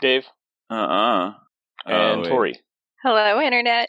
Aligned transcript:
Dave, 0.00 0.26
Uh-uh. 0.70 1.34
and 1.86 2.20
Oh. 2.26 2.28
Tori. 2.28 2.60
Hello, 3.02 3.40
Internet. 3.40 3.88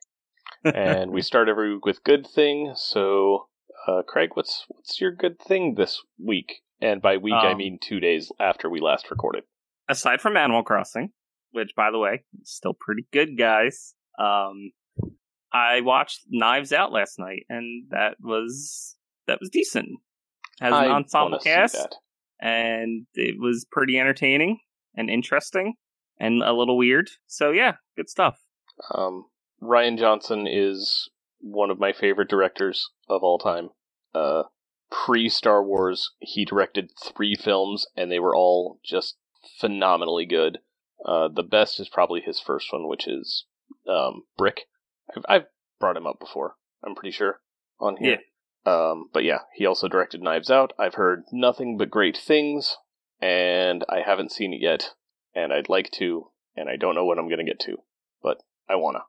and 0.64 1.12
we 1.12 1.22
start 1.22 1.50
every 1.50 1.74
week 1.74 1.86
with 1.86 2.04
good 2.04 2.28
thing. 2.28 2.74
So, 2.76 3.48
uh, 3.88 4.02
Craig, 4.08 4.32
what's 4.34 4.66
what's 4.68 5.00
your 5.02 5.12
good 5.12 5.40
thing 5.40 5.76
this 5.76 6.02
week? 6.20 6.62
And 6.82 7.02
by 7.02 7.18
week, 7.18 7.34
I 7.34 7.52
Um, 7.52 7.58
mean 7.58 7.80
two 7.82 8.00
days 8.00 8.32
after 8.40 8.70
we 8.70 8.80
last 8.80 9.10
recorded. 9.12 9.44
Aside 9.88 10.20
from 10.22 10.36
Animal 10.38 10.64
Crossing, 10.64 11.12
which 11.52 11.72
by 11.76 11.92
the 11.92 12.00
way, 12.00 12.24
is 12.42 12.52
still 12.52 12.74
pretty 12.74 13.06
good, 13.12 13.38
guys. 13.38 13.94
Um, 14.20 14.72
I 15.54 15.82
watched 15.82 16.22
Knives 16.30 16.72
Out 16.74 16.92
last 16.92 17.20
night, 17.20 17.44
and 17.50 17.86
that 17.92 18.16
was 18.20 18.98
that 19.28 19.40
was 19.40 19.50
decent. 19.50 19.88
Has 20.60 20.74
I 20.74 20.86
an 20.86 20.92
ensemble 20.92 21.40
cast, 21.40 21.98
and 22.42 23.06
it 23.16 23.36
was 23.40 23.66
pretty 23.72 23.98
entertaining 24.00 24.60
and 24.96 25.10
interesting, 25.10 25.74
and 26.22 26.44
a 26.44 26.54
little 26.54 26.78
weird. 26.78 27.10
So 27.28 27.52
yeah, 27.52 27.74
good 27.98 28.08
stuff. 28.08 28.38
Um, 28.94 29.26
Rian 29.62 29.98
Johnson 29.98 30.48
is 30.48 31.10
one 31.40 31.72
of 31.72 31.80
my 31.80 31.92
favorite 31.92 32.30
directors 32.30 32.90
of 33.10 33.24
all 33.24 33.40
time. 33.40 33.70
Uh, 34.14 34.44
Pre 34.92 35.28
Star 35.30 35.64
Wars, 35.64 36.12
he 36.20 36.46
directed 36.46 36.92
three 37.02 37.36
films, 37.36 37.88
and 37.98 38.12
they 38.12 38.20
were 38.20 38.36
all 38.36 38.80
just 38.86 39.16
phenomenally 39.60 40.26
good. 40.26 40.60
Uh, 41.04 41.28
the 41.28 41.44
best 41.44 41.80
is 41.80 41.90
probably 41.90 42.22
his 42.22 42.40
first 42.40 42.72
one, 42.72 42.88
which 42.88 43.08
is 43.08 43.46
um, 43.90 44.24
Brick. 44.38 44.68
I've, 45.16 45.26
I've 45.28 45.46
brought 45.80 45.98
him 45.98 46.06
up 46.06 46.20
before. 46.20 46.56
I'm 46.86 46.94
pretty 46.94 47.12
sure 47.12 47.40
on 47.80 47.98
here. 47.98 48.20
Um, 48.66 49.10
but 49.12 49.24
yeah, 49.24 49.40
he 49.56 49.66
also 49.66 49.88
directed 49.88 50.22
Knives 50.22 50.52
Out. 50.52 50.74
I've 50.78 50.94
heard 50.96 51.24
nothing 51.32 51.78
but 51.78 51.90
great 51.90 52.18
things, 52.18 52.78
and 53.20 53.84
I 53.90 54.02
haven't 54.06 54.32
seen 54.32 54.54
it 54.54 54.62
yet, 54.62 54.92
and 55.36 55.54
I'd 55.54 55.70
like 55.70 55.92
to, 55.92 56.28
and 56.56 56.70
I 56.70 56.76
don't 56.76 56.96
know 56.96 57.06
what 57.06 57.18
I'm 57.18 57.28
going 57.28 57.46
to 57.46 57.52
get 57.52 57.60
to, 57.62 57.78
but 58.22 58.38
I 58.70 58.76
wanna. 58.76 59.02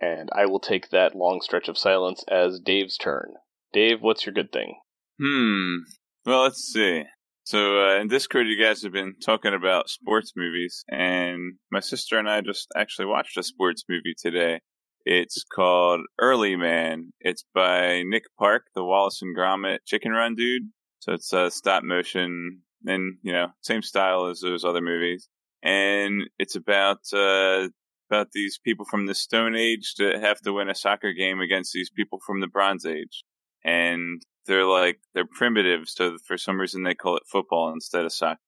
And 0.00 0.28
I 0.32 0.46
will 0.46 0.60
take 0.60 0.90
that 0.90 1.16
long 1.16 1.40
stretch 1.40 1.68
of 1.68 1.76
silence 1.76 2.24
as 2.28 2.60
Dave's 2.60 2.96
turn. 2.96 3.34
Dave, 3.72 4.00
what's 4.00 4.24
your 4.24 4.32
good 4.32 4.52
thing? 4.52 4.76
Hmm. 5.20 5.76
Well, 6.24 6.42
let's 6.42 6.72
see. 6.72 7.04
So 7.44 7.80
uh, 7.80 8.00
in 8.00 8.08
Discord, 8.08 8.46
you 8.46 8.62
guys 8.62 8.82
have 8.82 8.92
been 8.92 9.14
talking 9.24 9.54
about 9.54 9.88
sports 9.88 10.34
movies, 10.36 10.84
and 10.88 11.54
my 11.72 11.80
sister 11.80 12.18
and 12.18 12.28
I 12.28 12.42
just 12.42 12.68
actually 12.76 13.06
watched 13.06 13.38
a 13.38 13.42
sports 13.42 13.84
movie 13.88 14.14
today. 14.16 14.60
It's 15.06 15.44
called 15.44 16.02
Early 16.20 16.56
Man. 16.56 17.12
It's 17.20 17.44
by 17.54 18.02
Nick 18.04 18.24
Park, 18.38 18.64
the 18.74 18.84
Wallace 18.84 19.22
and 19.22 19.34
Gromit 19.34 19.78
Chicken 19.86 20.12
Run 20.12 20.34
dude. 20.34 20.64
So 20.98 21.14
it's 21.14 21.32
uh, 21.32 21.48
stop 21.48 21.82
motion, 21.82 22.60
and 22.84 23.16
you 23.22 23.32
know, 23.32 23.46
same 23.62 23.80
style 23.80 24.26
as 24.26 24.40
those 24.40 24.64
other 24.64 24.82
movies. 24.82 25.28
And 25.62 26.24
it's 26.38 26.54
about 26.56 27.00
uh, 27.12 27.68
about 28.10 28.32
these 28.32 28.58
people 28.62 28.86
from 28.86 29.06
the 29.06 29.14
Stone 29.14 29.56
Age 29.56 29.94
that 29.98 30.20
have 30.20 30.40
to 30.42 30.52
win 30.52 30.68
a 30.68 30.74
soccer 30.74 31.12
game 31.12 31.40
against 31.40 31.72
these 31.72 31.90
people 31.90 32.20
from 32.24 32.40
the 32.40 32.46
Bronze 32.46 32.86
Age. 32.86 33.24
And 33.64 34.22
they're 34.46 34.64
like 34.64 35.00
they're 35.14 35.26
primitive, 35.26 35.88
so 35.88 36.16
for 36.26 36.38
some 36.38 36.58
reason 36.58 36.82
they 36.82 36.94
call 36.94 37.16
it 37.16 37.24
football 37.30 37.72
instead 37.72 38.04
of 38.04 38.12
soccer. 38.12 38.40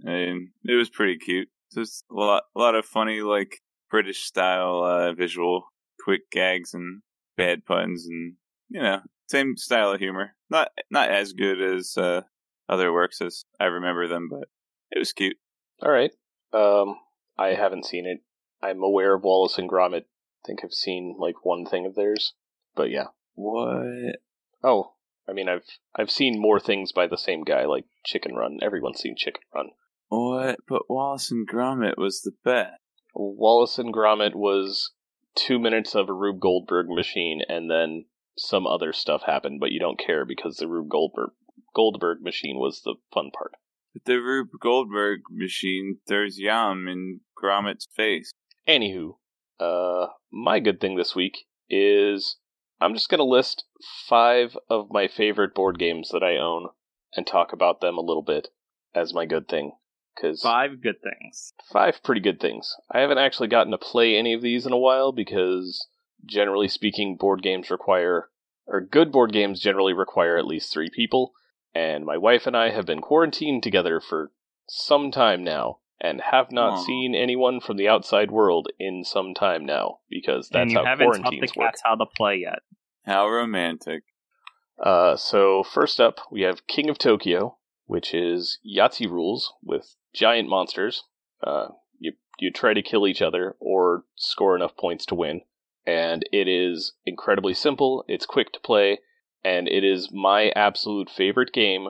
and 0.00 0.48
it 0.64 0.74
was 0.74 0.90
pretty 0.90 1.18
cute. 1.18 1.48
Just 1.72 2.04
a 2.10 2.14
lot, 2.14 2.44
a 2.54 2.58
lot 2.58 2.74
of 2.74 2.84
funny 2.84 3.20
like 3.20 3.60
British 3.90 4.24
style 4.24 4.84
uh, 4.84 5.12
visual, 5.14 5.64
quick 6.04 6.30
gags 6.30 6.74
and 6.74 7.02
bad 7.36 7.64
puns, 7.64 8.06
and 8.06 8.34
you 8.68 8.82
know, 8.82 9.00
same 9.28 9.56
style 9.56 9.92
of 9.92 10.00
humor. 10.00 10.34
Not 10.50 10.68
not 10.90 11.10
as 11.10 11.32
good 11.32 11.60
as 11.60 11.96
uh, 11.96 12.22
other 12.68 12.92
works 12.92 13.20
as 13.20 13.44
I 13.58 13.64
remember 13.64 14.06
them, 14.06 14.28
but 14.30 14.48
it 14.94 14.98
was 14.98 15.12
cute. 15.12 15.36
All 15.82 15.90
right. 15.90 16.12
Um, 16.52 16.96
I 17.36 17.48
haven't 17.48 17.84
seen 17.84 18.06
it. 18.06 18.20
I'm 18.62 18.82
aware 18.82 19.14
of 19.14 19.24
Wallace 19.24 19.58
and 19.58 19.68
Gromit. 19.68 20.04
I 20.04 20.46
think 20.46 20.60
I've 20.62 20.72
seen 20.72 21.16
like 21.18 21.44
one 21.44 21.66
thing 21.66 21.84
of 21.84 21.94
theirs, 21.94 22.34
but 22.74 22.90
yeah. 22.90 23.08
What? 23.34 24.16
Oh, 24.62 24.92
I 25.28 25.32
mean, 25.32 25.48
I've 25.48 25.64
I've 25.96 26.10
seen 26.10 26.40
more 26.40 26.60
things 26.60 26.92
by 26.92 27.06
the 27.06 27.18
same 27.18 27.42
guy, 27.42 27.64
like 27.64 27.84
Chicken 28.06 28.34
Run. 28.34 28.58
Everyone's 28.62 29.00
seen 29.00 29.16
Chicken 29.16 29.42
Run. 29.54 29.70
What? 30.08 30.58
But 30.68 30.88
Wallace 30.88 31.30
and 31.30 31.48
Gromit 31.48 31.98
was 31.98 32.20
the 32.20 32.32
best. 32.44 32.80
Wallace 33.14 33.78
and 33.78 33.92
Gromit 33.92 34.34
was 34.34 34.92
two 35.34 35.58
minutes 35.58 35.94
of 35.94 36.08
a 36.08 36.12
Rube 36.12 36.40
Goldberg 36.40 36.88
machine, 36.88 37.42
and 37.48 37.70
then 37.70 38.04
some 38.36 38.66
other 38.66 38.92
stuff 38.92 39.22
happened, 39.26 39.60
but 39.60 39.72
you 39.72 39.80
don't 39.80 39.98
care 39.98 40.24
because 40.24 40.56
the 40.56 40.68
Rube 40.68 40.88
Goldberg 40.88 41.30
Goldberg 41.74 42.22
machine 42.22 42.58
was 42.58 42.82
the 42.82 42.94
fun 43.12 43.30
part. 43.36 43.52
But 43.94 44.04
the 44.06 44.16
Rube 44.16 44.50
Goldberg 44.60 45.20
machine 45.30 45.98
throws 46.06 46.38
yum 46.38 46.88
in 46.88 47.20
Gromit's 47.36 47.86
face. 47.94 48.32
Anywho, 48.68 49.18
uh, 49.60 50.08
my 50.32 50.58
good 50.58 50.80
thing 50.80 50.96
this 50.96 51.14
week 51.14 51.46
is 51.70 52.36
I'm 52.80 52.92
just 52.92 53.08
gonna 53.08 53.24
list 53.24 53.64
five 54.08 54.58
of 54.68 54.90
my 54.90 55.06
favorite 55.06 55.54
board 55.54 55.78
games 55.78 56.10
that 56.10 56.24
I 56.24 56.36
own 56.36 56.68
and 57.16 57.26
talk 57.26 57.52
about 57.52 57.80
them 57.80 57.96
a 57.96 58.02
little 58.02 58.22
bit 58.22 58.48
as 58.94 59.14
my 59.14 59.26
good 59.26 59.48
thing. 59.48 59.72
Cause 60.20 60.42
Five 60.42 60.80
good 60.80 61.02
things. 61.02 61.52
five 61.72 62.02
pretty 62.02 62.20
good 62.20 62.40
things. 62.40 62.76
I 62.90 63.00
haven't 63.00 63.18
actually 63.18 63.48
gotten 63.48 63.72
to 63.72 63.78
play 63.78 64.16
any 64.16 64.32
of 64.32 64.42
these 64.42 64.64
in 64.66 64.72
a 64.72 64.78
while 64.78 65.12
because 65.12 65.88
generally 66.24 66.68
speaking, 66.68 67.16
board 67.16 67.42
games 67.42 67.70
require, 67.70 68.28
or 68.66 68.80
good 68.80 69.10
board 69.10 69.32
games 69.32 69.60
generally 69.60 69.92
require 69.92 70.36
at 70.36 70.46
least 70.46 70.72
three 70.72 70.88
people. 70.88 71.32
And 71.74 72.04
my 72.04 72.16
wife 72.16 72.46
and 72.46 72.56
I 72.56 72.70
have 72.70 72.86
been 72.86 73.00
quarantined 73.00 73.62
together 73.62 74.00
for 74.00 74.30
some 74.68 75.10
time 75.10 75.42
now 75.42 75.78
and 76.00 76.20
have 76.20 76.52
not 76.52 76.74
Aw. 76.74 76.84
seen 76.84 77.14
anyone 77.14 77.60
from 77.60 77.76
the 77.76 77.88
outside 77.88 78.30
world 78.30 78.68
in 78.78 79.04
some 79.04 79.34
time 79.34 79.64
now 79.64 79.98
because 80.08 80.48
that's 80.48 80.62
and 80.62 80.70
you 80.72 80.78
how 80.78 80.84
haven't 80.84 81.06
taught 81.06 81.14
the 81.14 81.20
quarantines 81.22 81.56
work. 81.56 81.70
cats 81.70 81.82
how 81.84 81.94
to 81.96 82.06
play 82.06 82.36
yet. 82.36 82.60
How 83.04 83.28
romantic. 83.28 84.04
Uh, 84.82 85.16
so 85.16 85.62
first 85.62 86.00
up, 86.00 86.20
we 86.30 86.42
have 86.42 86.66
King 86.66 86.90
of 86.90 86.98
Tokyo, 86.98 87.58
which 87.86 88.12
is 88.14 88.58
Yahtzee 88.66 89.08
rules 89.08 89.52
with 89.62 89.96
giant 90.14 90.48
monsters. 90.48 91.04
Uh, 91.42 91.68
you 91.98 92.12
you 92.38 92.50
try 92.50 92.74
to 92.74 92.82
kill 92.82 93.06
each 93.06 93.22
other 93.22 93.56
or 93.60 94.04
score 94.16 94.56
enough 94.56 94.76
points 94.76 95.06
to 95.06 95.14
win, 95.14 95.42
and 95.86 96.24
it 96.32 96.48
is 96.48 96.94
incredibly 97.06 97.54
simple. 97.54 98.04
It's 98.08 98.26
quick 98.26 98.52
to 98.52 98.60
play, 98.60 98.98
and 99.44 99.68
it 99.68 99.84
is 99.84 100.10
my 100.12 100.50
absolute 100.56 101.10
favorite 101.10 101.52
game 101.52 101.88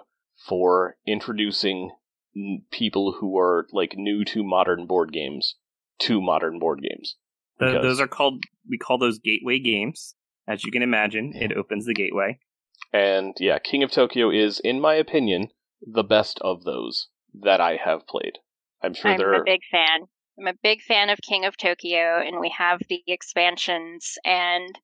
for 0.49 0.97
introducing 1.07 1.93
n- 2.37 2.63
people 2.71 3.17
who 3.21 3.39
are 3.39 3.67
like 3.73 3.95
new 3.97 4.25
to 4.25 4.43
modern 4.43 4.87
board 4.87 5.13
games 5.13 5.57
to 6.01 6.21
modern 6.21 6.59
board 6.59 6.81
games. 6.83 7.17
The, 7.59 7.79
those 7.81 8.01
are 8.01 8.09
called 8.09 8.43
we 8.69 8.79
call 8.79 8.99
those 8.99 9.19
gateway 9.19 9.59
games. 9.59 10.15
As 10.47 10.65
you 10.65 10.73
can 10.73 10.83
imagine, 10.83 11.33
it 11.35 11.57
opens 11.57 11.87
the 11.87 11.95
gateway. 11.95 12.39
And 12.93 13.35
yeah, 13.39 13.59
King 13.59 13.83
of 13.83 13.91
Tokyo 13.91 14.31
is, 14.31 14.61
in 14.61 14.81
my 14.81 14.95
opinion, 14.95 15.49
the 15.81 16.03
best 16.03 16.39
of 16.43 16.65
those 16.65 17.09
that 17.43 17.61
I 17.61 17.77
have 17.83 18.07
played. 18.07 18.39
I'm 18.83 18.95
sure 18.95 19.13
I'm 19.13 19.19
there 19.19 19.33
a 19.33 19.39
are. 19.39 19.45
big 19.45 19.61
fan. 19.71 20.07
I'm 20.39 20.49
a 20.49 20.59
big 20.63 20.83
fan 20.83 21.11
of 21.11 21.19
King 21.27 21.45
of 21.45 21.57
Tokyo, 21.57 22.21
and 22.21 22.41
we 22.41 22.53
have 22.57 22.81
the 22.89 23.03
expansions, 23.07 24.19
and 24.25 24.79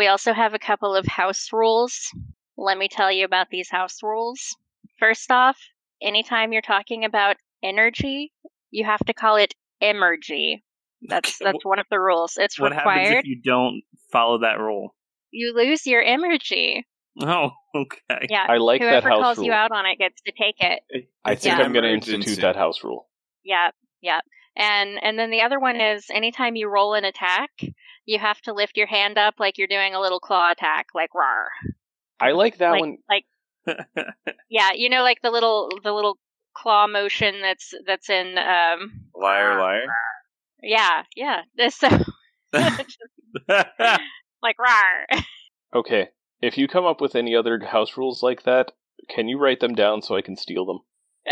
we 0.00 0.06
also 0.06 0.32
have 0.32 0.54
a 0.54 0.58
couple 0.58 0.96
of 0.96 1.06
house 1.06 1.50
rules. 1.52 2.10
Let 2.56 2.78
me 2.78 2.88
tell 2.88 3.12
you 3.12 3.26
about 3.26 3.48
these 3.50 3.68
house 3.68 4.02
rules. 4.02 4.56
First 4.98 5.30
off, 5.30 5.58
anytime 6.00 6.54
you're 6.54 6.62
talking 6.62 7.04
about 7.04 7.36
energy, 7.62 8.32
you 8.70 8.86
have 8.86 9.00
to 9.00 9.12
call 9.12 9.36
it 9.36 9.52
emergy. 9.82 10.62
That's 11.02 11.38
that's 11.38 11.66
one 11.66 11.78
of 11.78 11.84
the 11.90 12.00
rules. 12.00 12.38
It's 12.38 12.58
What 12.58 12.72
happens 12.72 13.10
if 13.10 13.26
you 13.26 13.42
don't 13.44 13.82
follow 14.10 14.38
that 14.38 14.58
rule? 14.58 14.94
You 15.32 15.54
lose 15.54 15.86
your 15.86 16.02
energy. 16.02 16.86
Oh, 17.20 17.50
okay. 17.74 18.26
Yeah. 18.30 18.46
I 18.48 18.56
like 18.56 18.80
that 18.80 19.02
Whoever 19.02 19.08
calls 19.10 19.38
you 19.38 19.52
out 19.52 19.70
on 19.70 19.84
it 19.84 19.98
gets 19.98 20.22
to 20.22 20.32
take 20.32 20.56
it. 20.60 20.80
I 21.26 21.34
think 21.34 21.58
an 21.58 21.60
I'm 21.60 21.72
going 21.74 21.84
to 21.84 21.92
institute 21.92 22.40
that 22.40 22.56
house 22.56 22.82
rule. 22.82 23.06
Yep, 23.44 23.74
yep. 24.00 24.24
And 24.56 24.98
and 25.02 25.18
then 25.18 25.30
the 25.30 25.42
other 25.42 25.58
one 25.60 25.80
is 25.80 26.06
anytime 26.10 26.56
you 26.56 26.68
roll 26.68 26.94
an 26.94 27.04
attack, 27.04 27.50
you 28.04 28.18
have 28.18 28.40
to 28.42 28.52
lift 28.52 28.76
your 28.76 28.86
hand 28.86 29.16
up 29.18 29.34
like 29.38 29.58
you're 29.58 29.66
doing 29.68 29.94
a 29.94 30.00
little 30.00 30.20
claw 30.20 30.50
attack, 30.50 30.86
like 30.94 31.14
rar. 31.14 31.48
I 32.20 32.32
like 32.32 32.58
that 32.58 32.72
like 32.72 32.80
one. 32.80 32.98
like 33.08 33.24
yeah, 34.50 34.70
you 34.74 34.88
know, 34.88 35.02
like 35.02 35.18
the 35.22 35.30
little 35.30 35.70
the 35.82 35.92
little 35.92 36.18
claw 36.54 36.86
motion 36.86 37.40
that's 37.40 37.72
that's 37.86 38.10
in 38.10 38.36
um 38.36 39.06
Liar, 39.14 39.58
liar. 39.58 39.82
yeah 40.62 41.04
yeah 41.14 41.42
so 41.70 41.88
like 44.42 44.58
rar 44.58 45.06
Okay, 45.72 46.08
if 46.42 46.58
you 46.58 46.66
come 46.66 46.84
up 46.84 47.00
with 47.00 47.14
any 47.14 47.36
other 47.36 47.60
house 47.64 47.96
rules 47.96 48.22
like 48.24 48.42
that, 48.42 48.72
can 49.08 49.28
you 49.28 49.38
write 49.38 49.60
them 49.60 49.74
down 49.76 50.02
so 50.02 50.16
I 50.16 50.22
can 50.22 50.36
steal 50.36 50.66
them? 50.66 50.80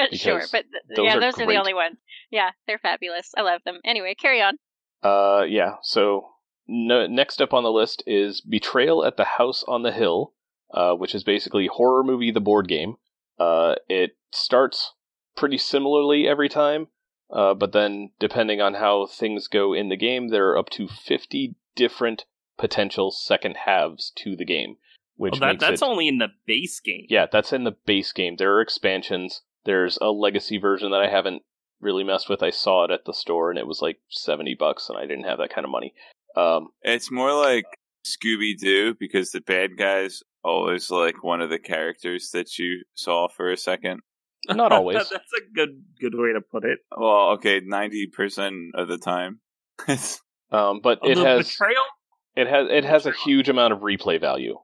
sure 0.13 0.41
but 0.53 0.65
th- 0.71 0.97
those 0.97 1.05
yeah 1.07 1.17
are 1.17 1.21
those 1.21 1.39
are 1.39 1.47
the 1.47 1.57
only 1.57 1.75
ones 1.75 1.97
yeah 2.31 2.51
they're 2.67 2.79
fabulous 2.79 3.33
i 3.37 3.43
love 3.43 3.61
them 3.65 3.79
anyway 3.85 4.15
carry 4.15 4.41
on 4.43 4.55
Uh, 5.03 5.45
yeah. 5.49 5.75
So 5.83 6.29
no, 6.67 7.07
next 7.07 7.41
up 7.41 7.55
on 7.55 7.63
the 7.63 7.71
list 7.71 8.03
is 8.07 8.41
Betrayal 8.41 9.05
at 9.05 9.17
the 9.17 9.25
House 9.25 9.65
on 9.69 9.83
the 9.83 9.93
Hill, 9.93 10.33
uh, 10.75 10.95
which 10.95 11.15
is 11.15 11.23
basically 11.25 11.69
horror 11.69 12.03
movie 12.03 12.33
the 12.33 12.41
board 12.41 12.67
game. 12.69 12.97
Uh, 13.39 13.77
it 13.89 14.17
starts 14.33 14.95
pretty 15.37 15.57
similarly 15.57 16.27
every 16.27 16.49
time, 16.49 16.89
uh, 17.31 17.55
but 17.55 17.71
then 17.73 18.11
depending 18.19 18.61
on 18.61 18.75
how 18.75 19.07
things 19.07 19.47
go 19.47 19.73
in 19.73 19.89
the 19.89 19.97
game, 19.97 20.29
there 20.31 20.49
are 20.51 20.59
up 20.59 20.69
to 20.71 20.89
fifty 20.89 21.55
different 21.77 22.25
potential 22.59 23.13
second 23.13 23.57
halves 23.65 24.11
to 24.17 24.35
the 24.35 24.45
game, 24.45 24.77
which 25.17 25.35
Well, 25.35 25.41
that, 25.41 25.53
makes 25.55 25.61
that's 25.65 25.83
it 25.83 25.85
only 25.89 26.09
in 26.09 26.19
the 26.19 26.29
base 26.45 26.81
game. 26.81 27.07
yeah, 27.09 27.27
that's 27.31 27.53
in 27.53 27.63
the 27.63 27.77
base 27.87 28.11
game. 28.13 28.35
There 28.37 28.53
are 28.57 28.61
expansions. 28.61 29.43
There's 29.69 29.99
a 30.01 30.07
legacy 30.11 30.57
version 30.57 30.93
that 30.93 31.03
I 31.03 31.11
haven't 31.11 31.43
really 31.79 32.03
messed 32.03 32.31
with. 32.31 32.43
I 32.43 32.49
saw 32.49 32.85
it 32.87 32.91
at 32.91 33.05
the 33.05 33.13
store 33.13 33.51
and 33.51 33.59
it 33.59 33.67
was 33.67 33.83
like 33.83 33.99
70 34.09 34.57
bucks 34.59 34.89
and 34.89 34.97
I 34.97 35.03
didn't 35.03 35.25
have 35.25 35.37
that 35.39 35.53
kind 35.55 35.67
of 35.67 35.71
money. 35.71 35.93
Um, 36.35 36.69
It's 36.81 37.11
more 37.11 37.35
like 37.39 37.67
Scooby 38.03 38.57
Doo 38.59 38.95
because 38.99 39.31
the 39.31 39.43
bad 39.43 39.77
guys 39.77 40.23
always 40.43 40.91
like 40.91 41.23
one 41.23 41.43
of 41.43 41.51
the 41.51 41.59
characters 41.59 42.31
that 42.33 42.59
you 42.59 42.85
saw 42.95 43.29
for 43.29 43.53
a 43.53 43.59
second. 43.59 44.01
not 44.49 44.73
always. 44.73 44.97
that's 45.11 45.13
a 45.13 45.55
good 45.55 45.83
good 46.01 46.15
way 46.15 46.33
to 46.33 46.41
put 46.41 46.65
it. 46.65 46.79
Well, 46.97 47.33
okay, 47.33 47.61
ninety 47.63 48.07
percent 48.07 48.55
of 48.75 48.89
the 48.89 48.97
time. 48.97 49.41
um, 50.51 50.81
but 50.83 51.01
A 51.03 51.11
it 51.11 51.19
little 51.19 51.25
has 51.27 51.49
betrayal. 51.49 51.83
it 52.37 52.47
has 52.47 52.69
it 52.71 52.85
has 52.85 53.05
a 53.05 53.13
huge 53.13 53.51
amount 53.51 53.75
of 53.75 53.81
replay 53.81 54.19
value. 54.19 54.57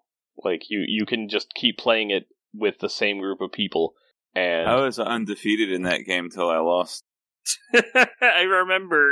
Like 0.42 0.70
you 0.70 0.84
you 0.86 1.04
can 1.04 1.28
just 1.28 1.52
keep 1.54 1.76
playing 1.76 2.10
it 2.10 2.26
with 2.54 2.78
the 2.78 2.88
same 2.88 3.18
group 3.20 3.40
of 3.42 3.52
people 3.52 3.94
and 4.34 4.68
I 4.68 4.76
was 4.76 4.98
undefeated 4.98 5.72
in 5.72 5.82
that 5.82 6.04
game 6.04 6.30
till 6.30 6.48
I 6.50 6.58
lost. 6.58 7.04
I 8.20 8.42
remember 8.42 9.10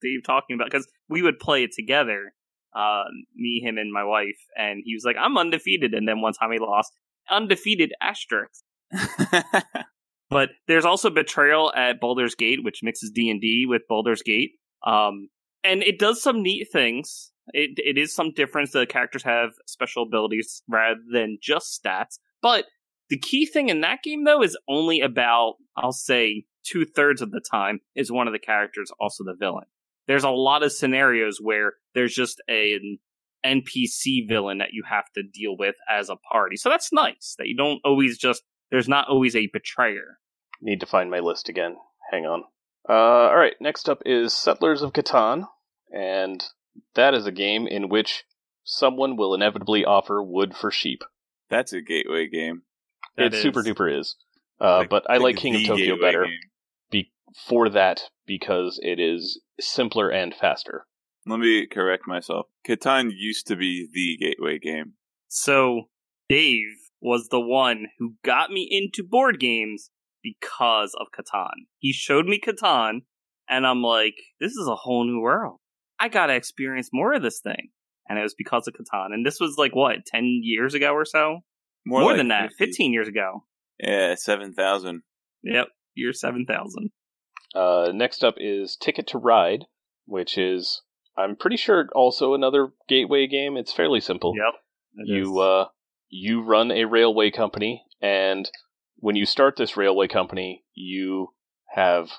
Dave 0.00 0.22
talking 0.24 0.54
about 0.54 0.70
because 0.70 0.88
we 1.08 1.22
would 1.22 1.38
play 1.38 1.64
it 1.64 1.72
together, 1.72 2.32
uh, 2.74 3.04
me, 3.34 3.60
him, 3.64 3.78
and 3.78 3.92
my 3.92 4.04
wife, 4.04 4.38
and 4.56 4.82
he 4.84 4.94
was 4.94 5.04
like, 5.04 5.16
"I'm 5.18 5.36
undefeated," 5.36 5.94
and 5.94 6.06
then 6.06 6.20
one 6.20 6.32
time 6.32 6.52
he 6.52 6.58
lost, 6.58 6.92
undefeated 7.30 7.92
asterisk. 8.00 8.62
But 10.32 10.48
there's 10.66 10.86
also 10.86 11.10
betrayal 11.10 11.72
at 11.76 12.00
Baldur's 12.00 12.34
Gate, 12.34 12.64
which 12.64 12.82
mixes 12.82 13.10
D 13.10 13.28
and 13.30 13.40
D 13.40 13.66
with 13.68 13.82
Baldur's 13.86 14.22
Gate, 14.22 14.52
um, 14.84 15.28
and 15.62 15.82
it 15.82 15.98
does 15.98 16.22
some 16.22 16.42
neat 16.42 16.68
things. 16.72 17.32
It 17.48 17.72
it 17.76 17.98
is 17.98 18.14
some 18.14 18.32
difference. 18.32 18.72
The 18.72 18.86
characters 18.86 19.24
have 19.24 19.50
special 19.66 20.04
abilities 20.04 20.62
rather 20.66 21.00
than 21.12 21.36
just 21.42 21.78
stats. 21.78 22.18
But 22.40 22.64
the 23.12 23.18
key 23.18 23.44
thing 23.44 23.68
in 23.68 23.82
that 23.82 24.02
game, 24.02 24.24
though, 24.24 24.42
is 24.42 24.56
only 24.66 25.02
about 25.02 25.56
I'll 25.76 25.92
say 25.92 26.46
two 26.64 26.86
thirds 26.86 27.20
of 27.20 27.30
the 27.30 27.42
time 27.42 27.80
is 27.94 28.10
one 28.10 28.26
of 28.26 28.32
the 28.32 28.38
characters 28.38 28.90
also 28.98 29.22
the 29.22 29.36
villain. 29.38 29.66
There's 30.08 30.24
a 30.24 30.30
lot 30.30 30.62
of 30.62 30.72
scenarios 30.72 31.36
where 31.38 31.74
there's 31.94 32.14
just 32.14 32.40
an 32.48 32.98
NPC 33.44 34.26
villain 34.26 34.58
that 34.58 34.72
you 34.72 34.82
have 34.88 35.04
to 35.14 35.22
deal 35.22 35.58
with 35.58 35.74
as 35.90 36.08
a 36.08 36.16
party. 36.16 36.56
So 36.56 36.70
that's 36.70 36.90
nice 36.90 37.34
that 37.36 37.48
you 37.48 37.54
don't 37.54 37.82
always 37.84 38.16
just 38.16 38.44
there's 38.70 38.88
not 38.88 39.08
always 39.08 39.36
a 39.36 39.50
betrayer. 39.52 40.18
need 40.62 40.80
to 40.80 40.86
find 40.86 41.10
my 41.10 41.18
list 41.18 41.50
again. 41.50 41.76
Hang 42.10 42.24
on. 42.24 42.44
Uh, 42.88 42.92
all 42.94 43.36
right, 43.36 43.56
next 43.60 43.90
up 43.90 44.00
is 44.06 44.32
Settlers 44.32 44.80
of 44.80 44.94
Catan, 44.94 45.48
and 45.94 46.42
that 46.94 47.12
is 47.12 47.26
a 47.26 47.32
game 47.32 47.66
in 47.66 47.90
which 47.90 48.24
someone 48.64 49.16
will 49.16 49.34
inevitably 49.34 49.84
offer 49.84 50.22
wood 50.22 50.56
for 50.56 50.70
sheep. 50.70 51.02
That's 51.50 51.74
a 51.74 51.82
gateway 51.82 52.26
game. 52.28 52.62
That 53.16 53.26
it 53.26 53.34
is- 53.34 53.42
super 53.42 53.62
duper 53.62 53.98
is. 53.98 54.16
Uh, 54.60 54.84
but 54.88 55.04
I 55.10 55.16
like 55.16 55.36
King 55.36 55.56
of 55.56 55.66
Tokyo 55.66 55.96
better 56.00 56.26
be- 56.90 57.10
for 57.48 57.68
that 57.68 58.02
because 58.26 58.78
it 58.82 59.00
is 59.00 59.40
simpler 59.60 60.08
and 60.08 60.34
faster. 60.34 60.86
Let 61.26 61.40
me 61.40 61.66
correct 61.66 62.04
myself. 62.06 62.46
Catan 62.66 63.10
used 63.14 63.46
to 63.48 63.56
be 63.56 63.88
the 63.92 64.16
gateway 64.24 64.58
game. 64.58 64.94
So 65.28 65.88
Dave 66.28 66.76
was 67.00 67.28
the 67.28 67.40
one 67.40 67.86
who 67.98 68.14
got 68.24 68.50
me 68.50 68.68
into 68.70 69.02
board 69.08 69.40
games 69.40 69.90
because 70.22 70.94
of 71.00 71.08
Catan. 71.16 71.66
He 71.78 71.92
showed 71.92 72.26
me 72.26 72.40
Catan, 72.40 73.00
and 73.48 73.66
I'm 73.66 73.82
like, 73.82 74.14
this 74.40 74.52
is 74.52 74.68
a 74.68 74.76
whole 74.76 75.04
new 75.04 75.20
world. 75.20 75.58
I 75.98 76.08
gotta 76.08 76.34
experience 76.34 76.90
more 76.92 77.14
of 77.14 77.22
this 77.22 77.40
thing. 77.40 77.70
And 78.08 78.18
it 78.18 78.22
was 78.22 78.34
because 78.34 78.68
of 78.68 78.74
Catan. 78.74 79.12
And 79.12 79.24
this 79.26 79.40
was 79.40 79.56
like 79.58 79.74
what, 79.74 80.06
ten 80.06 80.40
years 80.42 80.74
ago 80.74 80.92
or 80.92 81.04
so? 81.04 81.40
More, 81.84 82.02
like 82.02 82.16
than 82.16 82.28
that, 82.28 82.50
50. 82.50 82.64
fifteen 82.64 82.92
years 82.92 83.08
ago. 83.08 83.44
Yeah, 83.78 84.14
seven 84.14 84.54
thousand. 84.54 85.02
Yep, 85.42 85.68
year 85.94 86.12
seven 86.12 86.46
thousand. 86.46 86.90
Uh, 87.54 87.90
next 87.92 88.24
up 88.24 88.34
is 88.38 88.76
Ticket 88.76 89.06
to 89.08 89.18
Ride, 89.18 89.66
which 90.06 90.38
is 90.38 90.82
I'm 91.16 91.36
pretty 91.36 91.56
sure 91.56 91.88
also 91.94 92.34
another 92.34 92.72
gateway 92.88 93.26
game. 93.26 93.56
It's 93.56 93.72
fairly 93.72 94.00
simple. 94.00 94.34
Yep. 94.36 95.06
you 95.06 95.38
uh, 95.40 95.66
you 96.08 96.42
run 96.42 96.70
a 96.70 96.84
railway 96.84 97.30
company, 97.30 97.84
and 98.00 98.48
when 98.96 99.16
you 99.16 99.26
start 99.26 99.56
this 99.56 99.76
railway 99.76 100.08
company, 100.08 100.64
you 100.74 101.28
have 101.74 102.10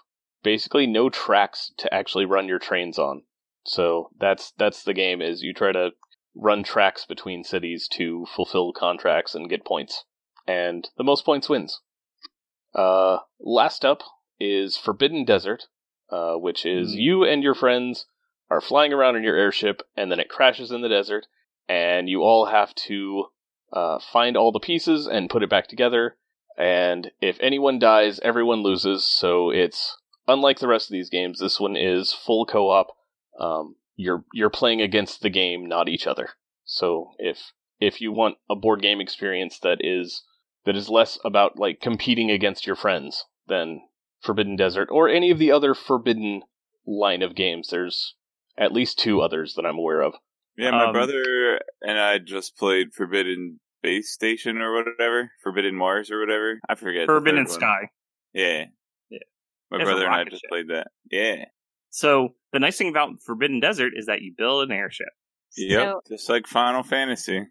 basically 0.44 0.86
no 0.86 1.10
tracks 1.10 1.72
to 1.78 1.94
actually 1.94 2.26
run 2.26 2.48
your 2.48 2.60
trains 2.60 3.00
on. 3.00 3.24
So 3.66 4.10
that's 4.20 4.52
that's 4.58 4.84
the 4.84 4.94
game. 4.94 5.22
Is 5.22 5.42
you 5.42 5.54
try 5.54 5.72
to 5.72 5.92
run 6.36 6.64
tracks 6.64 7.06
between 7.06 7.44
cities 7.44 7.88
to 7.88 8.26
fulfill 8.26 8.74
contracts 8.74 9.36
and 9.36 9.50
get 9.50 9.66
points, 9.66 10.06
and 10.48 10.90
the 10.98 11.04
most 11.04 11.26
points 11.26 11.50
wins. 11.50 11.82
Uh, 12.74 13.20
last 13.40 13.86
up 13.86 14.02
is 14.40 14.78
Forbidden 14.78 15.26
Desert, 15.26 15.68
uh, 16.10 16.36
which 16.36 16.66
is 16.66 16.94
Mhm. 16.94 17.00
you 17.00 17.24
and 17.24 17.44
your 17.44 17.54
friends 17.54 18.08
are 18.50 18.62
flying 18.62 18.94
around 18.94 19.16
in 19.16 19.24
your 19.24 19.36
airship, 19.36 19.82
and 19.96 20.12
then 20.12 20.20
it 20.20 20.30
crashes 20.30 20.72
in 20.72 20.82
the 20.82 20.90
desert, 20.90 21.28
and 21.68 22.10
you 22.10 22.24
all 22.24 22.46
have 22.46 22.74
to 22.76 23.30
uh, 23.72 23.98
find 23.98 24.38
all 24.38 24.52
the 24.52 24.60
pieces 24.60 25.08
and 25.08 25.32
put 25.32 25.42
it 25.42 25.50
back 25.50 25.66
together. 25.66 26.16
And 26.56 27.12
if 27.20 27.40
anyone 27.40 27.80
dies, 27.80 28.20
everyone 28.20 28.62
loses. 28.62 29.04
So 29.04 29.50
it's 29.50 29.98
unlike 30.28 30.60
the 30.60 30.68
rest 30.68 30.90
of 30.90 30.94
these 30.94 31.10
games. 31.10 31.40
This 31.40 31.60
one 31.60 31.76
is 31.76 32.14
full 32.14 32.46
co-op. 32.46 32.96
Um, 33.40 33.78
you're 33.96 34.24
you're 34.34 34.50
playing 34.50 34.82
against 34.82 35.22
the 35.22 35.30
game, 35.30 35.66
not 35.68 35.90
each 35.90 36.08
other. 36.08 36.30
So 36.66 37.12
if 37.18 37.52
if 37.80 38.00
you 38.02 38.12
want 38.12 38.38
a 38.50 38.56
board 38.56 38.82
game 38.82 39.02
experience 39.02 39.60
that 39.60 39.78
is 39.82 40.24
that 40.66 40.76
is 40.76 40.90
less 40.90 41.20
about 41.26 41.58
like 41.60 41.82
competing 41.82 42.32
against 42.32 42.66
your 42.66 42.76
friends 42.76 43.26
than 43.48 43.82
Forbidden 44.22 44.56
Desert 44.56 44.88
or 44.92 45.10
any 45.10 45.30
of 45.32 45.38
the 45.40 45.52
other 45.52 45.74
Forbidden 45.76 46.44
line 46.88 47.22
of 47.22 47.36
games, 47.36 47.70
there's 47.70 48.16
at 48.58 48.72
least 48.72 48.98
two 49.00 49.22
others 49.22 49.56
that 49.56 49.66
I'm 49.66 49.78
aware 49.78 50.02
of. 50.02 50.14
Yeah, 50.58 50.72
my 50.72 50.86
Um, 50.86 50.94
brother 50.94 51.60
and 51.82 52.00
I 52.00 52.20
just 52.20 52.56
played 52.58 52.94
Forbidden 52.94 53.60
Base 53.82 54.12
Station 54.14 54.60
or 54.60 54.74
whatever, 54.74 55.32
Forbidden 55.44 55.76
Mars 55.76 56.10
or 56.12 56.20
whatever. 56.20 56.60
I 56.70 56.76
forget. 56.76 57.08
Forbidden 57.08 57.46
third 57.46 57.52
one. 57.52 57.60
Sky. 57.60 57.90
Yeah, 58.34 58.66
Yeah. 59.10 59.20
My 59.70 59.78
There's 59.80 59.90
a 59.90 59.92
brother 59.92 60.06
and 60.06 60.16
I 60.16 60.24
just 60.26 60.42
ship. 60.42 60.50
played 60.50 60.68
that. 60.70 60.88
Yeah. 61.12 61.46
So 61.94 62.30
the 62.52 62.60
nice 62.60 62.76
thing 62.76 62.90
about 62.90 63.22
Forbidden 63.22 63.60
Desert 63.60 63.94
is 63.96 64.08
that 64.08 64.24
you 64.24 64.34
build 64.36 64.64
an 64.64 64.72
airship. 64.76 65.10
Yep. 65.56 65.88
So 65.88 66.02
Just 66.10 66.28
like 66.28 66.48
Final 66.48 66.82
Fantasy. 66.82 67.46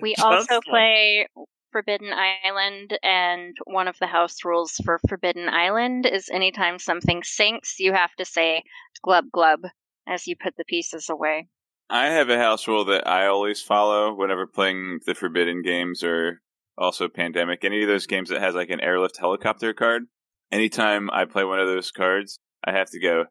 we 0.00 0.14
also 0.22 0.54
like- 0.54 0.64
play 0.64 1.26
Forbidden 1.72 2.10
Island, 2.12 2.98
and 3.02 3.54
one 3.64 3.88
of 3.88 3.98
the 3.98 4.06
house 4.06 4.44
rules 4.44 4.72
for 4.84 4.98
Forbidden 5.08 5.48
Island 5.48 6.06
is 6.06 6.28
anytime 6.30 6.78
something 6.78 7.22
sinks, 7.22 7.78
you 7.78 7.92
have 7.92 8.14
to 8.16 8.24
say 8.24 8.62
glub 9.02 9.26
glub 9.32 9.60
as 10.06 10.26
you 10.26 10.36
put 10.36 10.54
the 10.56 10.64
pieces 10.64 11.08
away. 11.10 11.48
I 11.90 12.06
have 12.06 12.30
a 12.30 12.38
house 12.38 12.66
rule 12.68 12.84
that 12.86 13.06
I 13.06 13.26
always 13.26 13.60
follow 13.60 14.14
whenever 14.14 14.46
playing 14.46 15.00
the 15.06 15.14
Forbidden 15.14 15.62
games 15.62 16.02
or 16.02 16.40
also 16.78 17.08
Pandemic. 17.08 17.64
Any 17.64 17.82
of 17.82 17.88
those 17.88 18.06
games 18.06 18.30
that 18.30 18.40
has 18.40 18.54
like 18.54 18.70
an 18.70 18.80
airlift 18.80 19.18
helicopter 19.18 19.74
card. 19.74 20.04
Anytime 20.50 21.10
I 21.10 21.24
play 21.26 21.44
one 21.44 21.58
of 21.60 21.66
those 21.66 21.90
cards, 21.90 22.38
I 22.64 22.72
have 22.72 22.90
to 22.90 23.00
go. 23.00 23.24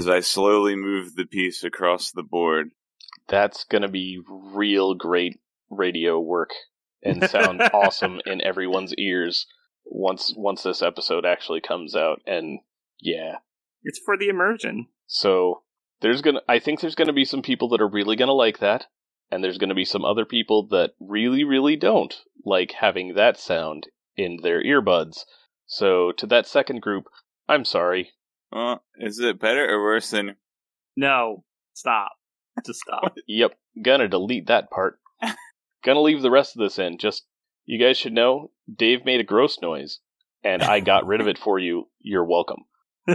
As 0.00 0.08
I 0.08 0.20
slowly 0.20 0.76
move 0.76 1.14
the 1.14 1.26
piece 1.26 1.62
across 1.62 2.10
the 2.10 2.22
board. 2.22 2.70
That's 3.28 3.64
gonna 3.64 3.86
be 3.90 4.18
real 4.26 4.94
great 4.94 5.38
radio 5.68 6.18
work 6.18 6.52
and 7.02 7.28
sound 7.28 7.60
awesome 7.74 8.18
in 8.24 8.40
everyone's 8.40 8.94
ears 8.94 9.46
once 9.84 10.32
once 10.34 10.62
this 10.62 10.80
episode 10.80 11.26
actually 11.26 11.60
comes 11.60 11.94
out. 11.94 12.22
And 12.26 12.60
yeah, 12.98 13.40
It's 13.82 14.00
for 14.02 14.16
the 14.16 14.28
immersion. 14.30 14.86
so 15.06 15.64
there's 16.00 16.22
gonna 16.22 16.40
I 16.48 16.60
think 16.60 16.80
there's 16.80 16.94
gonna 16.94 17.12
be 17.12 17.26
some 17.26 17.42
people 17.42 17.68
that 17.68 17.82
are 17.82 17.86
really 17.88 18.16
gonna 18.16 18.32
like 18.32 18.58
that, 18.60 18.86
and 19.30 19.44
there's 19.44 19.58
gonna 19.58 19.74
be 19.74 19.84
some 19.84 20.06
other 20.06 20.24
people 20.24 20.66
that 20.68 20.92
really 20.98 21.44
really 21.44 21.76
don't. 21.76 22.14
like 22.42 22.72
having 22.72 23.12
that 23.16 23.38
sound 23.38 23.88
in 24.16 24.38
their 24.42 24.64
earbuds. 24.64 25.24
So, 25.66 26.10
to 26.12 26.26
that 26.28 26.46
second 26.46 26.80
group, 26.80 27.04
I'm 27.46 27.66
sorry. 27.66 28.12
Well, 28.52 28.82
is 28.96 29.18
it 29.20 29.40
better 29.40 29.68
or 29.68 29.82
worse 29.82 30.10
than? 30.10 30.36
No, 30.96 31.44
stop. 31.74 32.12
Just 32.66 32.80
stop. 32.80 33.16
Yep, 33.26 33.52
gonna 33.82 34.08
delete 34.08 34.46
that 34.48 34.70
part. 34.70 34.98
gonna 35.84 36.00
leave 36.00 36.22
the 36.22 36.30
rest 36.30 36.56
of 36.56 36.60
this 36.60 36.78
in. 36.78 36.98
Just, 36.98 37.24
you 37.66 37.78
guys 37.78 37.96
should 37.96 38.12
know, 38.12 38.50
Dave 38.74 39.04
made 39.04 39.20
a 39.20 39.24
gross 39.24 39.58
noise, 39.62 40.00
and 40.42 40.62
I 40.62 40.80
got 40.80 41.06
rid 41.06 41.20
of 41.20 41.28
it 41.28 41.38
for 41.38 41.58
you. 41.58 41.88
You're 42.00 42.24
welcome. 42.24 42.64
for 43.06 43.14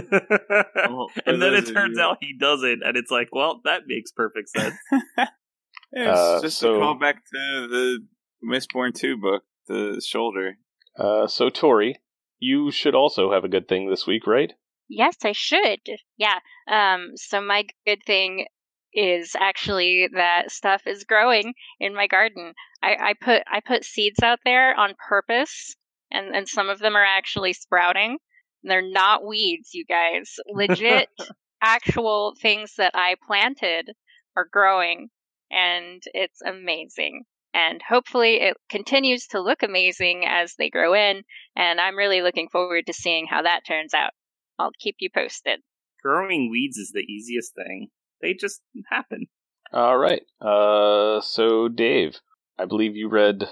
and 1.26 1.40
then 1.42 1.54
it 1.54 1.66
turns 1.72 1.96
you- 1.96 2.02
out 2.02 2.18
he 2.20 2.34
doesn't, 2.38 2.82
and 2.84 2.96
it's 2.96 3.10
like, 3.10 3.28
well, 3.32 3.60
that 3.64 3.82
makes 3.86 4.10
perfect 4.10 4.48
sense. 4.50 4.74
yeah, 5.16 5.26
it's 5.92 6.18
Uh, 6.18 6.40
just 6.42 6.58
so- 6.58 6.76
a 6.76 6.78
callback 6.80 7.14
to 7.32 7.68
the 7.68 7.98
Mistborn 8.44 8.94
Two 8.94 9.16
book, 9.16 9.44
the 9.68 10.02
shoulder. 10.04 10.56
Uh, 10.98 11.26
so, 11.26 11.50
Tori, 11.50 12.00
you 12.38 12.70
should 12.70 12.94
also 12.94 13.32
have 13.32 13.44
a 13.44 13.48
good 13.48 13.68
thing 13.68 13.88
this 13.90 14.06
week, 14.06 14.26
right? 14.26 14.52
Yes, 14.88 15.16
I 15.24 15.32
should. 15.32 15.80
Yeah. 16.16 16.38
Um, 16.68 17.12
so 17.16 17.40
my 17.40 17.66
good 17.86 18.02
thing 18.06 18.46
is 18.92 19.36
actually 19.38 20.08
that 20.14 20.50
stuff 20.50 20.82
is 20.86 21.04
growing 21.04 21.54
in 21.80 21.94
my 21.94 22.06
garden. 22.06 22.54
I, 22.82 22.96
I 23.10 23.14
put 23.20 23.42
I 23.46 23.60
put 23.60 23.84
seeds 23.84 24.22
out 24.22 24.38
there 24.44 24.74
on 24.78 24.94
purpose 25.08 25.76
and, 26.10 26.34
and 26.34 26.48
some 26.48 26.68
of 26.68 26.78
them 26.78 26.96
are 26.96 27.04
actually 27.04 27.52
sprouting. 27.52 28.18
They're 28.62 28.88
not 28.88 29.24
weeds, 29.24 29.70
you 29.74 29.84
guys. 29.84 30.36
Legit 30.48 31.08
actual 31.62 32.34
things 32.40 32.74
that 32.78 32.92
I 32.94 33.16
planted 33.26 33.92
are 34.36 34.48
growing 34.50 35.08
and 35.50 36.02
it's 36.14 36.40
amazing. 36.42 37.24
And 37.52 37.80
hopefully 37.86 38.40
it 38.42 38.56
continues 38.68 39.26
to 39.28 39.40
look 39.40 39.62
amazing 39.62 40.24
as 40.26 40.54
they 40.58 40.70
grow 40.70 40.94
in 40.94 41.22
and 41.56 41.80
I'm 41.80 41.96
really 41.96 42.22
looking 42.22 42.48
forward 42.48 42.86
to 42.86 42.92
seeing 42.92 43.26
how 43.26 43.42
that 43.42 43.66
turns 43.66 43.94
out. 43.94 44.12
I'll 44.58 44.72
keep 44.78 44.96
you 45.00 45.10
posted. 45.14 45.60
Growing 46.02 46.50
weeds 46.50 46.76
is 46.76 46.92
the 46.92 47.00
easiest 47.00 47.54
thing. 47.54 47.88
They 48.20 48.34
just 48.34 48.62
happen. 48.90 49.26
All 49.72 49.98
right. 49.98 50.22
Uh, 50.40 51.20
so 51.20 51.68
Dave, 51.68 52.20
I 52.58 52.64
believe 52.64 52.96
you 52.96 53.08
read 53.08 53.48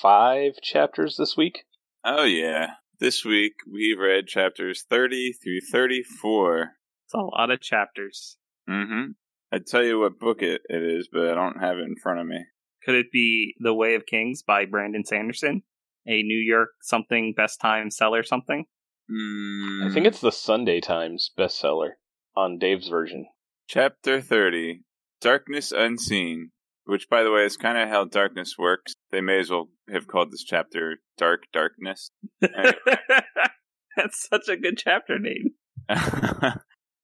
five 0.00 0.54
chapters 0.62 1.16
this 1.16 1.36
week. 1.36 1.64
Oh 2.04 2.24
yeah, 2.24 2.68
this 2.98 3.24
week 3.24 3.52
we 3.70 3.94
read 3.98 4.26
chapters 4.26 4.84
thirty 4.88 5.32
through 5.32 5.60
thirty-four. 5.70 6.70
It's 7.06 7.14
a 7.14 7.18
lot 7.18 7.50
of 7.50 7.60
chapters. 7.60 8.36
Mm-hmm. 8.68 9.12
I'd 9.52 9.66
tell 9.66 9.82
you 9.82 10.00
what 10.00 10.18
book 10.18 10.42
it, 10.42 10.62
it 10.68 10.82
is, 10.82 11.08
but 11.12 11.28
I 11.28 11.34
don't 11.34 11.60
have 11.60 11.76
it 11.76 11.84
in 11.84 11.96
front 11.96 12.20
of 12.20 12.26
me. 12.26 12.46
Could 12.84 12.94
it 12.94 13.12
be 13.12 13.54
The 13.58 13.74
Way 13.74 13.94
of 13.94 14.06
Kings 14.06 14.42
by 14.42 14.64
Brandon 14.64 15.04
Sanderson? 15.04 15.62
A 16.06 16.22
New 16.22 16.38
York 16.38 16.70
something 16.80 17.34
best 17.36 17.60
time 17.60 17.90
seller 17.90 18.22
something? 18.22 18.64
Mm, 19.10 19.90
I 19.90 19.92
think 19.92 20.06
it's 20.06 20.20
the 20.20 20.30
Sunday 20.30 20.80
Times 20.80 21.30
bestseller 21.36 21.92
on 22.36 22.58
Dave's 22.58 22.88
version. 22.88 23.26
chapter 23.68 24.20
thirty, 24.20 24.82
"Darkness 25.20 25.72
Unseen," 25.72 26.52
which, 26.84 27.08
by 27.08 27.22
the 27.22 27.32
way, 27.32 27.44
is 27.44 27.56
kind 27.56 27.76
of 27.78 27.88
how 27.88 28.04
darkness 28.04 28.54
works. 28.58 28.94
They 29.10 29.20
may 29.20 29.40
as 29.40 29.50
well 29.50 29.70
have 29.92 30.06
called 30.06 30.30
this 30.30 30.44
chapter 30.44 30.98
"Dark 31.18 31.44
Darkness." 31.52 32.10
That's 32.40 34.28
such 34.28 34.48
a 34.48 34.56
good 34.56 34.78
chapter 34.78 35.18
name. 35.18 35.54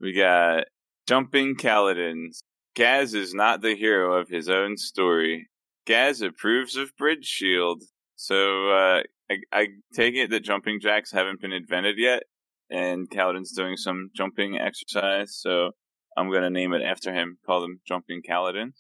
we 0.01 0.13
got 0.13 0.65
Jumping 1.09 1.57
Kaladins. 1.57 2.39
Gaz 2.77 3.15
is 3.15 3.35
not 3.35 3.63
the 3.63 3.75
hero 3.75 4.15
of 4.21 4.29
his 4.29 4.49
own 4.49 4.77
story. 4.77 5.49
Gaz 5.87 6.21
approves 6.21 6.77
of 6.77 6.97
Bridge 6.97 7.25
Shield. 7.25 7.83
So 8.17 8.71
uh, 8.71 9.03
I, 9.31 9.37
I 9.53 9.67
take 9.95 10.15
it 10.15 10.31
that 10.31 10.41
jumping 10.41 10.81
jacks 10.81 11.13
haven't 11.13 11.41
been 11.41 11.53
invented 11.53 11.97
yet, 11.99 12.25
and 12.71 13.09
Kaladin's 13.09 13.53
doing 13.53 13.77
some 13.77 14.11
jumping 14.17 14.59
exercise. 14.59 15.37
So 15.37 15.71
I'm 16.17 16.33
gonna 16.33 16.51
name 16.51 16.73
it 16.73 16.83
after 16.83 17.13
him. 17.13 17.39
Call 17.47 17.61
them 17.61 17.81
Jumping 17.87 18.23
Kaladin. 18.29 18.73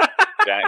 Jack. 0.46 0.64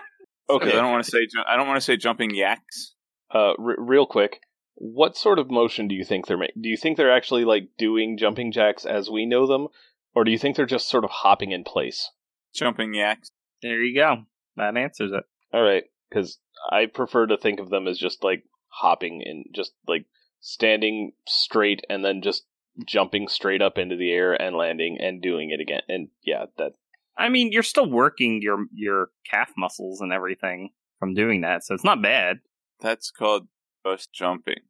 Okay. 0.48 0.68
I 0.68 0.72
don't 0.72 0.90
want 0.90 1.04
to 1.04 1.10
say 1.10 1.18
I 1.48 1.56
don't 1.56 1.66
want 1.66 1.78
to 1.78 1.84
say 1.84 1.96
jumping 1.96 2.34
yaks. 2.34 2.94
Uh, 3.32 3.54
r- 3.58 3.76
real 3.78 4.06
quick, 4.06 4.40
what 4.74 5.16
sort 5.16 5.38
of 5.38 5.50
motion 5.50 5.88
do 5.88 5.94
you 5.94 6.04
think 6.04 6.26
they're 6.26 6.36
making? 6.36 6.62
Do 6.62 6.68
you 6.68 6.76
think 6.76 6.96
they're 6.96 7.14
actually 7.14 7.44
like 7.44 7.70
doing 7.78 8.18
jumping 8.18 8.52
jacks 8.52 8.84
as 8.84 9.10
we 9.10 9.24
know 9.26 9.46
them, 9.46 9.68
or 10.14 10.24
do 10.24 10.30
you 10.30 10.38
think 10.38 10.56
they're 10.56 10.66
just 10.66 10.88
sort 10.88 11.04
of 11.04 11.10
hopping 11.10 11.52
in 11.52 11.64
place? 11.64 12.10
Jumping 12.54 12.94
yaks. 12.94 13.30
There 13.62 13.82
you 13.82 13.96
go. 13.96 14.24
That 14.56 14.76
answers 14.76 15.12
it. 15.12 15.24
All 15.52 15.62
right, 15.62 15.84
because 16.08 16.38
I 16.70 16.86
prefer 16.86 17.26
to 17.26 17.36
think 17.36 17.60
of 17.60 17.70
them 17.70 17.86
as 17.86 17.98
just 17.98 18.22
like 18.24 18.44
hopping 18.68 19.22
and 19.24 19.44
just 19.54 19.72
like 19.86 20.06
standing 20.40 21.12
straight 21.26 21.80
and 21.88 22.04
then 22.04 22.20
just 22.22 22.44
jumping 22.86 23.28
straight 23.28 23.62
up 23.62 23.78
into 23.78 23.96
the 23.96 24.10
air 24.12 24.32
and 24.40 24.56
landing 24.56 24.98
and 25.00 25.22
doing 25.22 25.50
it 25.50 25.60
again. 25.60 25.82
And 25.88 26.08
yeah, 26.24 26.46
that 26.58 26.72
I 27.16 27.28
mean, 27.28 27.52
you're 27.52 27.62
still 27.62 27.88
working 27.90 28.40
your 28.42 28.64
your 28.72 29.10
calf 29.30 29.52
muscles 29.56 30.00
and 30.00 30.12
everything 30.12 30.70
from 30.98 31.14
doing 31.14 31.42
that, 31.42 31.64
so 31.64 31.74
it's 31.74 31.84
not 31.84 32.02
bad. 32.02 32.38
That's 32.80 33.10
called 33.10 33.46
just 33.86 34.12
jumping. 34.12 34.60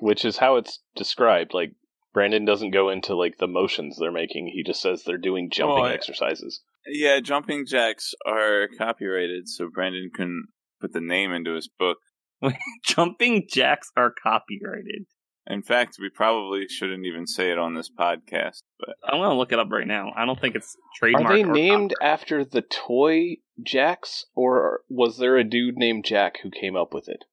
which 0.00 0.24
is 0.24 0.36
how 0.38 0.56
it's 0.56 0.80
described. 0.94 1.54
Like 1.54 1.72
Brandon 2.12 2.44
doesn't 2.44 2.70
go 2.72 2.90
into 2.90 3.14
like 3.14 3.38
the 3.38 3.46
motions 3.46 3.96
they're 3.98 4.12
making. 4.12 4.48
He 4.48 4.62
just 4.62 4.82
says 4.82 5.02
they're 5.04 5.16
doing 5.18 5.48
jumping 5.50 5.74
Well, 5.76 5.84
I- 5.84 5.92
exercises. 5.94 6.60
Yeah, 6.88 7.18
jumping 7.20 7.66
jacks 7.66 8.14
are 8.26 8.68
copyrighted, 8.78 9.48
so 9.48 9.68
Brandon 9.72 10.08
can 10.14 10.44
put 10.80 10.92
the 10.92 11.00
name 11.00 11.32
into 11.32 11.54
his 11.54 11.68
book. 11.68 11.98
Jumping 12.84 13.46
jacks 13.50 13.90
are 13.96 14.12
copyrighted. 14.22 15.06
In 15.48 15.62
fact, 15.62 15.96
we 16.00 16.10
probably 16.10 16.66
shouldn't 16.68 17.06
even 17.06 17.26
say 17.26 17.52
it 17.52 17.58
on 17.58 17.74
this 17.74 17.88
podcast, 17.88 18.62
but 18.80 18.96
I'm 19.04 19.20
gonna 19.20 19.38
look 19.38 19.52
it 19.52 19.60
up 19.60 19.70
right 19.70 19.86
now. 19.86 20.12
I 20.16 20.26
don't 20.26 20.40
think 20.40 20.56
it's 20.56 20.76
trademark. 20.96 21.26
Are 21.26 21.36
they 21.36 21.44
or 21.44 21.52
named 21.52 21.94
copyright. 21.98 22.12
after 22.12 22.44
the 22.44 22.62
toy 22.62 23.36
Jacks, 23.62 24.24
or 24.34 24.80
was 24.88 25.18
there 25.18 25.36
a 25.36 25.44
dude 25.44 25.76
named 25.76 26.04
Jack 26.04 26.40
who 26.42 26.50
came 26.50 26.74
up 26.76 26.92
with 26.92 27.08
it? 27.08 27.24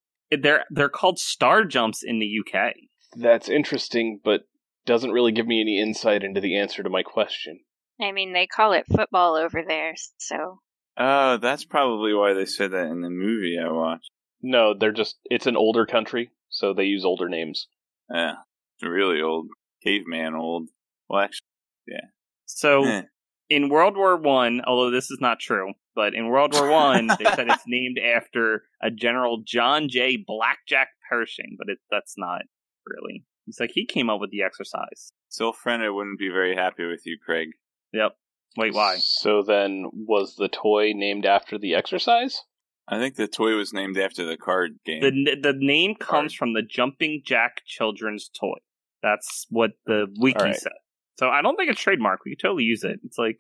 They're 0.42 0.66
they're 0.70 0.90
called 0.90 1.18
star 1.18 1.66
jumps 1.66 2.04
in 2.04 2.20
the 2.20 2.40
UK. 2.40 2.74
That's 3.16 3.50
interesting, 3.50 4.20
but 4.24 4.42
doesn't 4.86 5.12
really 5.12 5.32
give 5.32 5.48
me 5.48 5.62
any 5.62 5.80
insight 5.80 6.24
into 6.24 6.42
the 6.42 6.58
answer 6.58 6.84
to 6.84 6.90
my 6.90 7.04
question. 7.04 7.62
I 8.00 8.12
mean, 8.12 8.34
they 8.34 8.48
call 8.48 8.74
it 8.74 8.86
football 8.88 9.36
over 9.36 9.64
there, 9.68 9.94
so 10.18 10.60
oh, 10.98 11.38
that's 11.38 11.66
probably 11.66 12.14
why 12.14 12.34
they 12.34 12.46
said 12.46 12.72
that 12.72 12.88
in 12.88 13.02
the 13.02 13.10
movie 13.10 13.58
I 13.64 13.72
watched. 13.72 14.12
No, 14.42 14.74
they're 14.78 14.92
just 14.92 15.18
it's 15.26 15.48
an 15.48 15.56
older 15.56 15.86
country, 15.86 16.32
so 16.50 16.74
they 16.74 16.84
use 16.84 17.06
older 17.06 17.30
names. 17.30 17.68
Yeah, 18.14 18.36
it's 18.76 18.84
really 18.84 19.22
old, 19.22 19.48
caveman 19.84 20.36
old. 20.36 20.70
Well, 21.10 21.22
actually, 21.22 21.48
yeah. 21.88 22.08
So 22.46 22.84
eh. 22.86 23.04
in 23.50 23.70
World 23.70 23.96
War 23.96 24.18
One, 24.18 24.62
although 24.66 24.92
this 24.92 25.10
is 25.10 25.20
not 25.22 25.40
true, 25.40 25.74
but 25.96 26.14
in 26.14 26.28
World 26.28 26.54
War 26.54 26.70
One, 26.70 27.08
they 27.08 27.26
said 27.36 27.50
it's 27.50 27.64
named 27.68 28.00
after 28.00 28.64
a 28.82 28.92
General 28.92 29.42
John 29.46 29.88
J. 29.88 30.18
Blackjack 30.18 30.90
Pershing, 31.10 31.56
but 31.58 31.70
it, 31.70 31.80
that's 31.90 32.16
not 32.18 32.42
really. 32.86 33.24
It's 33.48 33.60
like 33.60 33.72
he 33.74 33.86
came 33.86 34.10
up 34.10 34.20
with 34.20 34.32
the 34.32 34.44
exercise. 34.44 35.12
So, 35.30 35.52
friend, 35.52 35.84
I 35.84 35.90
wouldn't 35.90 36.20
be 36.20 36.30
very 36.30 36.56
happy 36.56 36.86
with 36.86 37.02
you, 37.06 37.18
Craig. 37.24 37.50
Yep. 37.92 38.16
Wait, 38.56 38.74
why? 38.74 38.98
So 39.00 39.42
then, 39.42 39.86
was 39.94 40.36
the 40.36 40.48
toy 40.48 40.92
named 40.94 41.26
after 41.26 41.58
the 41.58 41.74
exercise? 41.74 42.42
I 42.88 43.00
think 43.00 43.16
the 43.16 43.28
toy 43.28 43.56
was 43.56 43.74
named 43.74 43.98
after 43.98 44.26
the 44.26 44.38
card 44.38 44.80
game. 44.86 45.02
The 45.02 45.38
the 45.42 45.54
name 45.58 45.96
comes 45.96 46.34
from 46.34 46.54
the 46.54 46.62
Jumping 46.62 47.22
Jack 47.26 47.62
children's 47.66 48.30
toy. 48.30 48.58
That's 49.02 49.46
what 49.50 49.72
the 49.86 50.08
wiki 50.18 50.38
All 50.38 50.46
right. 50.46 50.56
said. 50.56 50.72
So 51.18 51.30
I 51.30 51.42
don't 51.42 51.56
think 51.56 51.72
it's 51.72 51.82
trademark. 51.82 52.22
We 52.26 52.32
could 52.32 52.42
totally 52.42 52.64
use 52.64 52.84
it. 52.84 53.00
It's 53.04 53.18
like 53.18 53.40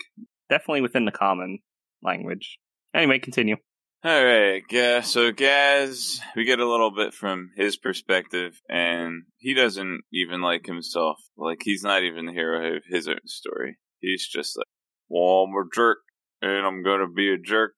definitely 0.50 0.82
within 0.82 1.05
the 1.05 1.12
common 1.12 1.60
language. 2.01 2.60
Anyway, 2.93 3.20
continue. 3.20 3.58
All 4.05 4.24
right, 4.25 4.63
yeah. 4.70 5.00
So 5.00 5.32
Gaz, 5.32 6.20
we 6.36 6.43
get 6.43 6.60
a 6.60 6.70
little 6.70 6.91
bit 6.91 7.13
from 7.13 7.51
his 7.55 7.77
perspective, 7.77 8.60
and 8.70 9.24
he 9.38 9.53
doesn't 9.53 10.01
even 10.12 10.41
like 10.41 10.65
himself. 10.65 11.17
Like 11.38 11.60
he's 11.63 11.84
not 11.84 12.03
even 12.03 12.25
the 12.25 12.34
hero 12.34 12.75
of 12.75 12.84
his 12.86 13.08
own 13.08 13.25
story. 13.25 13.77
He's 14.00 14.27
just 14.27 14.58
like, 14.58 14.67
well, 15.13 15.43
I'm 15.43 15.53
a 15.55 15.63
jerk, 15.74 16.00
and 16.41 16.65
I'm 16.65 16.84
gonna 16.84 17.08
be 17.08 17.32
a 17.32 17.38
jerk, 17.38 17.74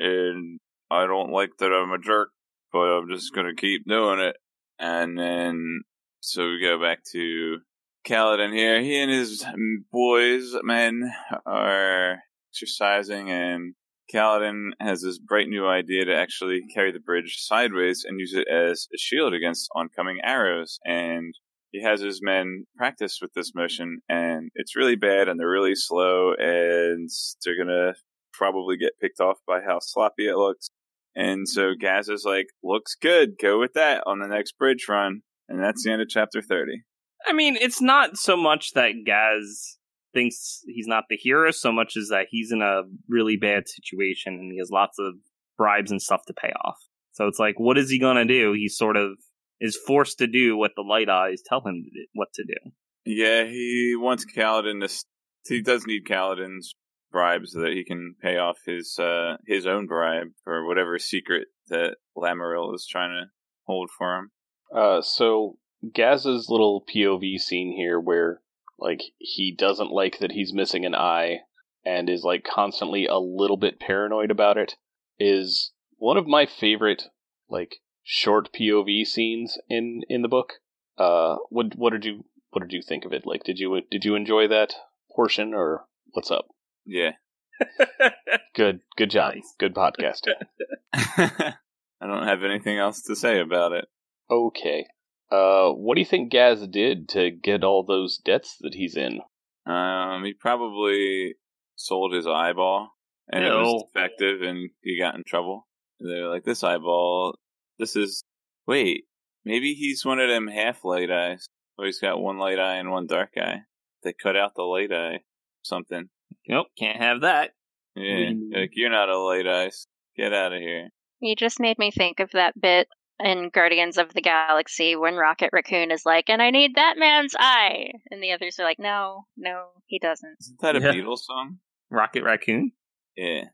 and 0.00 0.58
I 0.90 1.06
don't 1.06 1.30
like 1.30 1.50
that 1.58 1.72
I'm 1.72 1.92
a 1.92 1.98
jerk, 1.98 2.30
but 2.72 2.80
I'm 2.80 3.08
just 3.08 3.32
gonna 3.32 3.54
keep 3.54 3.86
doing 3.86 4.18
it. 4.18 4.36
And 4.78 5.16
then, 5.16 5.82
so 6.20 6.48
we 6.48 6.60
go 6.60 6.80
back 6.80 7.04
to 7.12 7.58
Kaladin 8.04 8.52
here. 8.52 8.82
He 8.82 8.98
and 8.98 9.12
his 9.12 9.46
boys, 9.92 10.56
men, 10.64 11.12
are 11.46 12.18
exercising, 12.50 13.30
and 13.30 13.74
Kaladin 14.12 14.70
has 14.80 15.02
this 15.02 15.18
bright 15.18 15.48
new 15.48 15.68
idea 15.68 16.04
to 16.04 16.16
actually 16.16 16.62
carry 16.74 16.90
the 16.90 16.98
bridge 16.98 17.36
sideways 17.38 18.04
and 18.04 18.18
use 18.18 18.34
it 18.34 18.48
as 18.48 18.88
a 18.92 18.98
shield 18.98 19.34
against 19.34 19.70
oncoming 19.76 20.18
arrows. 20.24 20.80
And 20.84 21.32
he 21.72 21.82
has 21.82 22.00
his 22.00 22.20
men 22.22 22.64
practice 22.76 23.18
with 23.20 23.32
this 23.34 23.52
motion, 23.54 24.00
and 24.08 24.50
it's 24.54 24.76
really 24.76 24.96
bad, 24.96 25.28
and 25.28 25.40
they're 25.40 25.48
really 25.50 25.74
slow, 25.74 26.34
and 26.38 27.08
they're 27.44 27.58
gonna 27.58 27.94
probably 28.32 28.76
get 28.76 28.98
picked 29.00 29.20
off 29.20 29.38
by 29.46 29.60
how 29.66 29.78
sloppy 29.80 30.28
it 30.28 30.36
looks. 30.36 30.70
And 31.14 31.48
so 31.48 31.62
mm-hmm. 31.62 31.80
Gaz 31.80 32.08
is 32.08 32.24
like, 32.24 32.46
looks 32.62 32.94
good, 33.00 33.32
go 33.40 33.58
with 33.58 33.74
that 33.74 34.02
on 34.06 34.18
the 34.18 34.28
next 34.28 34.56
bridge 34.58 34.86
run. 34.88 35.20
And 35.48 35.62
that's 35.62 35.84
the 35.84 35.92
end 35.92 36.00
of 36.00 36.08
chapter 36.08 36.40
30. 36.40 36.82
I 37.26 37.32
mean, 37.32 37.56
it's 37.56 37.80
not 37.80 38.16
so 38.16 38.36
much 38.36 38.72
that 38.74 38.92
Gaz 39.04 39.76
thinks 40.14 40.60
he's 40.66 40.86
not 40.86 41.04
the 41.08 41.16
hero, 41.16 41.50
so 41.50 41.72
much 41.72 41.96
as 41.96 42.08
that 42.08 42.26
he's 42.30 42.50
in 42.52 42.62
a 42.62 42.82
really 43.08 43.36
bad 43.36 43.68
situation 43.68 44.34
and 44.34 44.52
he 44.52 44.58
has 44.58 44.70
lots 44.70 44.98
of 44.98 45.14
bribes 45.56 45.90
and 45.90 46.00
stuff 46.00 46.22
to 46.26 46.34
pay 46.34 46.52
off. 46.64 46.76
So 47.12 47.26
it's 47.26 47.38
like, 47.38 47.58
what 47.58 47.78
is 47.78 47.90
he 47.90 47.98
gonna 47.98 48.24
do? 48.24 48.54
He's 48.54 48.76
sort 48.76 48.96
of 48.96 49.18
is 49.62 49.78
forced 49.86 50.18
to 50.18 50.26
do 50.26 50.56
what 50.56 50.72
the 50.74 50.82
Light 50.82 51.08
Eyes 51.08 51.40
tell 51.46 51.60
him 51.60 51.84
to 51.84 51.90
do, 51.90 52.06
what 52.14 52.32
to 52.34 52.44
do. 52.44 52.72
Yeah, 53.06 53.44
he 53.44 53.94
wants 53.96 54.26
Kaladin 54.26 54.80
to. 54.80 54.88
St- 54.88 55.06
he 55.46 55.62
does 55.62 55.86
need 55.86 56.04
Kaladin's 56.04 56.74
bribes 57.12 57.52
so 57.52 57.60
that 57.60 57.72
he 57.72 57.84
can 57.84 58.16
pay 58.20 58.38
off 58.38 58.58
his 58.66 58.98
uh, 58.98 59.36
his 59.46 59.66
own 59.66 59.86
bribe 59.86 60.28
for 60.42 60.66
whatever 60.66 60.98
secret 60.98 61.46
that 61.68 61.96
Lamaril 62.16 62.74
is 62.74 62.86
trying 62.90 63.10
to 63.10 63.30
hold 63.64 63.90
for 63.96 64.16
him. 64.16 64.30
Uh, 64.74 65.00
so 65.00 65.58
Gaz's 65.94 66.48
little 66.48 66.84
POV 66.92 67.38
scene 67.38 67.72
here, 67.76 68.00
where 68.00 68.40
like 68.78 69.02
he 69.18 69.54
doesn't 69.56 69.92
like 69.92 70.18
that 70.18 70.32
he's 70.32 70.52
missing 70.52 70.84
an 70.84 70.94
eye 70.94 71.38
and 71.84 72.10
is 72.10 72.24
like 72.24 72.44
constantly 72.44 73.06
a 73.06 73.18
little 73.18 73.56
bit 73.56 73.78
paranoid 73.78 74.32
about 74.32 74.56
it, 74.56 74.74
is 75.20 75.72
one 75.98 76.16
of 76.16 76.26
my 76.26 76.46
favorite 76.46 77.04
like 77.48 77.76
short 78.02 78.52
POV 78.52 79.06
scenes 79.06 79.58
in 79.68 80.02
in 80.08 80.22
the 80.22 80.28
book. 80.28 80.54
Uh, 80.98 81.36
what 81.50 81.74
what 81.76 81.92
did 81.92 82.04
you 82.04 82.24
what 82.50 82.62
did 82.62 82.72
you 82.72 82.82
think 82.82 83.04
of 83.04 83.12
it? 83.12 83.26
Like, 83.26 83.44
did 83.44 83.58
you 83.58 83.80
did 83.90 84.04
you 84.04 84.14
enjoy 84.14 84.48
that 84.48 84.74
portion 85.14 85.54
or 85.54 85.84
what's 86.12 86.30
up? 86.30 86.46
Yeah. 86.84 87.12
Good, 88.54 88.80
good 88.96 89.10
job. 89.10 89.34
Nice. 89.34 89.54
Good 89.58 89.74
podcasting. 89.74 90.34
I 90.92 92.06
don't 92.06 92.26
have 92.26 92.42
anything 92.42 92.76
else 92.78 93.00
to 93.02 93.16
say 93.16 93.40
about 93.40 93.72
it. 93.72 93.86
okay. 94.30 94.86
Uh, 95.30 95.70
what 95.70 95.94
do 95.94 96.00
you 96.00 96.04
think 96.06 96.30
Gaz 96.30 96.66
did 96.66 97.08
to 97.10 97.30
get 97.30 97.64
all 97.64 97.82
those 97.82 98.18
debts 98.18 98.56
that 98.60 98.74
he's 98.74 98.94
in? 98.96 99.20
Um, 99.64 100.22
he 100.24 100.34
probably 100.34 101.36
sold 101.76 102.12
his 102.12 102.26
eyeball, 102.26 102.90
and 103.30 103.42
it 103.42 103.48
was 103.48 103.68
Ew. 103.72 103.82
defective, 103.94 104.42
and 104.42 104.68
he 104.82 104.98
got 104.98 105.14
in 105.14 105.22
trouble. 105.26 105.66
They're 106.00 106.28
like, 106.28 106.44
"This 106.44 106.62
eyeball, 106.62 107.38
this 107.82 107.96
is 107.96 108.22
wait, 108.66 109.04
maybe 109.44 109.74
he's 109.74 110.04
one 110.04 110.18
of 110.20 110.28
them 110.30 110.46
half 110.48 110.84
light 110.84 111.10
eyes. 111.10 111.46
Or 111.78 111.86
he's 111.86 111.98
got 112.00 112.20
one 112.20 112.38
light 112.38 112.58
eye 112.58 112.76
and 112.76 112.90
one 112.90 113.06
dark 113.06 113.30
eye. 113.36 113.60
They 114.04 114.12
cut 114.12 114.36
out 114.36 114.54
the 114.54 114.62
light 114.62 114.92
eye, 114.92 115.20
something. 115.62 116.10
Nope, 116.46 116.66
can't 116.78 116.98
have 117.00 117.22
that. 117.22 117.52
Yeah, 117.96 118.30
Mm. 118.30 118.54
like 118.54 118.70
you're 118.74 118.90
not 118.90 119.08
a 119.08 119.18
light 119.18 119.46
eye. 119.46 119.70
Get 120.16 120.32
out 120.34 120.52
of 120.52 120.60
here. 120.60 120.90
You 121.20 121.34
just 121.34 121.58
made 121.60 121.78
me 121.78 121.90
think 121.90 122.20
of 122.20 122.30
that 122.32 122.60
bit 122.60 122.88
in 123.24 123.48
Guardians 123.48 123.96
of 123.96 124.12
the 124.12 124.20
Galaxy 124.20 124.96
when 124.96 125.14
Rocket 125.14 125.50
Raccoon 125.52 125.90
is 125.90 126.04
like, 126.04 126.28
and 126.28 126.42
I 126.42 126.50
need 126.50 126.74
that 126.74 126.98
man's 126.98 127.34
eye. 127.38 127.92
And 128.10 128.22
the 128.22 128.32
others 128.32 128.58
are 128.60 128.64
like, 128.64 128.78
no, 128.78 129.24
no, 129.36 129.66
he 129.86 129.98
doesn't. 129.98 130.36
Isn't 130.40 130.60
that 130.60 130.76
a 130.76 130.80
Yeah. 130.80 130.92
Beatles 130.92 131.20
song? 131.20 131.58
Rocket 131.90 132.22
Raccoon? 132.22 132.72
Yeah. 133.16 133.44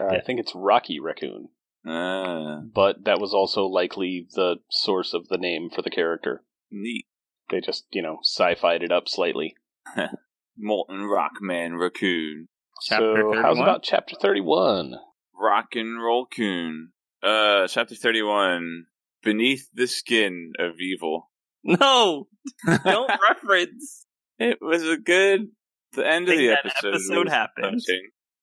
Uh, 0.00 0.06
I 0.06 0.20
think 0.20 0.40
it's 0.40 0.54
Rocky 0.54 0.98
Raccoon, 1.00 1.48
Ah, 1.88 2.60
but 2.74 3.04
that 3.04 3.20
was 3.20 3.32
also 3.32 3.64
likely 3.64 4.26
the 4.34 4.56
source 4.70 5.14
of 5.14 5.28
the 5.28 5.38
name 5.38 5.70
for 5.74 5.82
the 5.82 5.90
character. 5.90 6.42
neat. 6.70 7.06
They 7.50 7.60
just, 7.60 7.86
you 7.92 8.02
know, 8.02 8.18
sci-fied 8.22 8.82
it 8.82 8.92
up 8.92 9.08
slightly. 9.08 9.54
Molten 10.58 11.04
Rock 11.04 11.40
Man 11.40 11.76
Raccoon. 11.76 12.48
Chapter 12.82 13.32
so, 13.32 13.42
how's 13.42 13.58
about 13.58 13.82
chapter 13.82 14.16
thirty-one? 14.20 14.96
Rock 15.34 15.68
and 15.74 16.02
Roll 16.02 16.26
Coon. 16.26 16.90
Uh, 17.22 17.66
chapter 17.68 17.94
31. 17.94 18.86
Beneath 19.22 19.68
the 19.72 19.86
Skin 19.86 20.52
of 20.58 20.80
Evil. 20.80 21.30
No! 21.64 22.28
Don't 22.84 23.10
reference! 23.28 24.06
It 24.38 24.58
was 24.60 24.88
a 24.88 24.96
good. 24.96 25.48
The 25.92 26.06
end 26.06 26.28
of 26.28 26.36
the 26.36 26.50
episode, 26.50 26.94
episode 26.94 27.24
was 27.24 27.32
happened. 27.32 27.80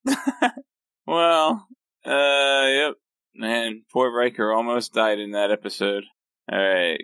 well, 1.07 1.67
uh, 2.05 2.65
yep. 2.67 2.93
Man, 3.37 3.83
poor 3.91 4.15
Riker 4.15 4.53
almost 4.53 4.93
died 4.93 5.19
in 5.19 5.31
that 5.31 5.51
episode. 5.51 6.05
Alright. 6.49 7.01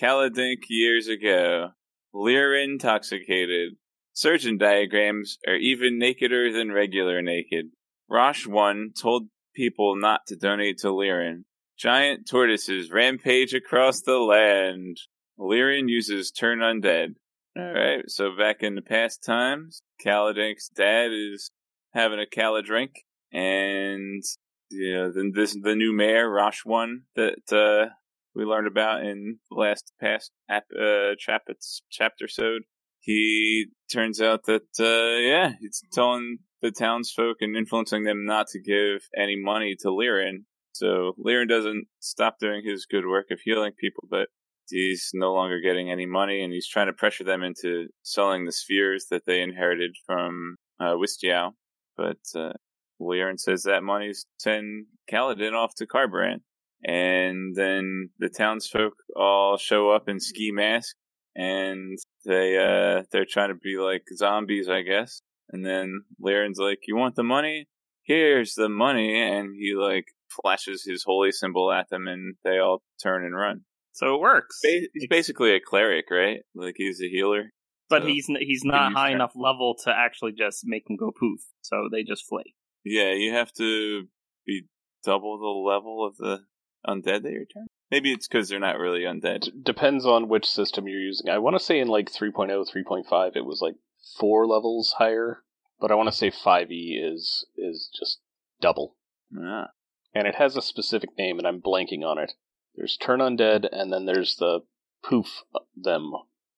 Kaladink 0.00 0.58
years 0.68 1.08
ago. 1.08 1.70
Lear 2.12 2.54
intoxicated. 2.54 3.72
Surgeon 4.12 4.58
diagrams 4.58 5.38
are 5.48 5.56
even 5.56 5.98
nakeder 5.98 6.52
than 6.52 6.70
regular 6.70 7.22
naked. 7.22 7.66
Roshone 8.10 8.88
told 9.00 9.28
people 9.54 9.96
not 9.96 10.20
to 10.26 10.36
donate 10.36 10.78
to 10.78 10.88
Lyran. 10.88 11.44
Giant 11.78 12.28
tortoises 12.28 12.90
rampage 12.90 13.54
across 13.54 14.02
the 14.02 14.18
land. 14.18 14.98
Lyran 15.38 15.88
uses 15.88 16.30
turn 16.30 16.58
undead. 16.58 17.14
Alright, 17.58 18.04
so 18.08 18.36
back 18.36 18.56
in 18.60 18.74
the 18.74 18.82
past 18.82 19.24
times, 19.24 19.82
Kaladink's 20.04 20.68
dad 20.68 21.10
is 21.10 21.50
having 21.94 22.20
a 22.20 22.26
Kala 22.26 22.62
drink, 22.62 22.92
and 23.32 24.22
yeah, 24.70 25.08
then 25.14 25.32
this 25.34 25.56
the 25.60 25.74
new 25.74 25.94
mayor, 25.94 26.28
Roshone, 26.28 27.02
that 27.16 27.52
uh, 27.52 27.92
we 28.34 28.44
learned 28.44 28.66
about 28.66 29.02
in 29.04 29.38
the 29.50 29.56
last 29.56 29.92
past 30.00 30.30
ap, 30.48 30.64
uh, 30.78 31.14
chapter 31.18 31.54
chapter 31.90 32.28
sode. 32.28 32.62
He 33.00 33.66
turns 33.92 34.20
out 34.20 34.44
that 34.46 34.68
uh, 34.78 35.18
yeah, 35.20 35.52
he's 35.60 35.82
telling 35.92 36.38
the 36.62 36.70
townsfolk 36.70 37.38
and 37.40 37.56
influencing 37.56 38.04
them 38.04 38.24
not 38.24 38.48
to 38.48 38.60
give 38.60 39.02
any 39.16 39.36
money 39.36 39.76
to 39.80 39.88
Lyran. 39.88 40.44
So 40.72 41.14
Lyran 41.18 41.48
doesn't 41.48 41.86
stop 42.00 42.38
doing 42.38 42.62
his 42.64 42.86
good 42.86 43.06
work 43.06 43.26
of 43.30 43.40
healing 43.42 43.72
people, 43.78 44.04
but 44.10 44.28
he's 44.68 45.10
no 45.14 45.32
longer 45.32 45.60
getting 45.60 45.90
any 45.90 46.06
money, 46.06 46.42
and 46.42 46.52
he's 46.52 46.68
trying 46.68 46.86
to 46.86 46.92
pressure 46.92 47.24
them 47.24 47.42
into 47.42 47.88
selling 48.02 48.44
the 48.44 48.52
spheres 48.52 49.06
that 49.10 49.22
they 49.26 49.40
inherited 49.40 49.96
from 50.06 50.56
uh, 50.78 50.94
Wistiow. 50.94 51.52
But 51.96 52.18
uh, 52.34 52.52
Lyran 53.00 53.38
says 53.38 53.62
that 53.64 53.82
money's 53.82 54.26
send 54.38 54.86
Kaladin 55.10 55.52
off 55.54 55.74
to 55.76 55.86
Kharbranth. 55.86 56.40
And 56.82 57.54
then 57.54 58.08
the 58.18 58.30
townsfolk 58.30 58.94
all 59.14 59.58
show 59.58 59.90
up 59.90 60.08
in 60.08 60.18
ski 60.18 60.50
masks, 60.50 60.94
and 61.36 61.98
they 62.24 62.56
uh 62.56 63.02
they're 63.12 63.26
trying 63.28 63.50
to 63.50 63.54
be 63.54 63.76
like 63.76 64.02
zombies, 64.16 64.68
I 64.68 64.80
guess. 64.82 65.20
And 65.50 65.64
then 65.64 66.02
Lyran's 66.18 66.58
like, 66.58 66.78
"You 66.86 66.96
want 66.96 67.16
the 67.16 67.22
money? 67.22 67.66
Here's 68.04 68.54
the 68.54 68.70
money," 68.70 69.20
and 69.20 69.50
he 69.54 69.74
like 69.74 70.06
flashes 70.42 70.82
his 70.82 71.02
holy 71.04 71.32
symbol 71.32 71.70
at 71.70 71.90
them, 71.90 72.06
and 72.08 72.36
they 72.44 72.58
all 72.58 72.82
turn 73.02 73.26
and 73.26 73.34
run. 73.36 73.62
So 73.92 74.14
it 74.14 74.20
works. 74.20 74.58
Ba- 74.62 74.88
he's 74.94 75.06
basically 75.08 75.52
a 75.54 75.60
cleric, 75.60 76.06
right? 76.10 76.40
Like 76.54 76.76
he's 76.78 77.02
a 77.02 77.08
healer. 77.10 77.50
But 77.90 78.02
so- 78.02 78.08
he's 78.08 78.26
n- 78.30 78.36
he's 78.40 78.64
not 78.64 78.92
high 78.94 79.10
enough 79.10 79.32
level 79.34 79.76
to 79.84 79.90
actually 79.94 80.32
just 80.32 80.60
make 80.64 80.88
him 80.88 80.96
go 80.96 81.10
poof. 81.10 81.40
So 81.60 81.88
they 81.92 82.04
just 82.04 82.24
flee. 82.26 82.54
Yeah, 82.84 83.12
you 83.12 83.32
have 83.32 83.52
to 83.54 84.08
be 84.46 84.62
double 85.04 85.38
the 85.38 85.70
level 85.70 86.06
of 86.06 86.16
the 86.16 86.40
undead 86.86 87.22
that 87.22 87.32
you're 87.32 87.44
turning. 87.44 87.68
Maybe 87.90 88.12
it's 88.12 88.28
because 88.28 88.48
they're 88.48 88.60
not 88.60 88.78
really 88.78 89.00
undead. 89.00 89.42
D- 89.42 89.52
depends 89.62 90.06
on 90.06 90.28
which 90.28 90.46
system 90.46 90.86
you're 90.86 91.00
using. 91.00 91.28
I 91.28 91.38
want 91.38 91.56
to 91.56 91.64
say 91.64 91.80
in 91.80 91.88
like 91.88 92.10
oh, 92.14 92.24
3.0, 92.24 92.66
3.5, 92.74 93.36
it 93.36 93.44
was 93.44 93.60
like 93.60 93.74
four 94.18 94.46
levels 94.46 94.94
higher, 94.98 95.42
but 95.80 95.90
I 95.90 95.94
want 95.96 96.08
to 96.08 96.16
say 96.16 96.30
5e 96.30 97.12
is 97.12 97.46
is 97.56 97.90
just 97.98 98.20
double, 98.60 98.96
Ah. 99.36 99.68
and 100.14 100.26
it 100.28 100.36
has 100.36 100.56
a 100.56 100.62
specific 100.62 101.10
name, 101.18 101.38
and 101.38 101.46
I'm 101.46 101.60
blanking 101.60 102.04
on 102.04 102.18
it. 102.18 102.32
There's 102.76 102.96
turn 102.96 103.20
undead, 103.20 103.68
and 103.70 103.92
then 103.92 104.06
there's 104.06 104.36
the 104.36 104.60
poof 105.02 105.42
them 105.76 106.12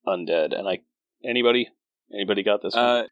undead. 0.07 0.57
And 0.57 0.69
I 0.69 0.81
anybody 1.25 1.69
anybody 2.13 2.43
got 2.43 2.63
this? 2.63 2.75
one? 2.75 2.85
Uh, 2.85 3.03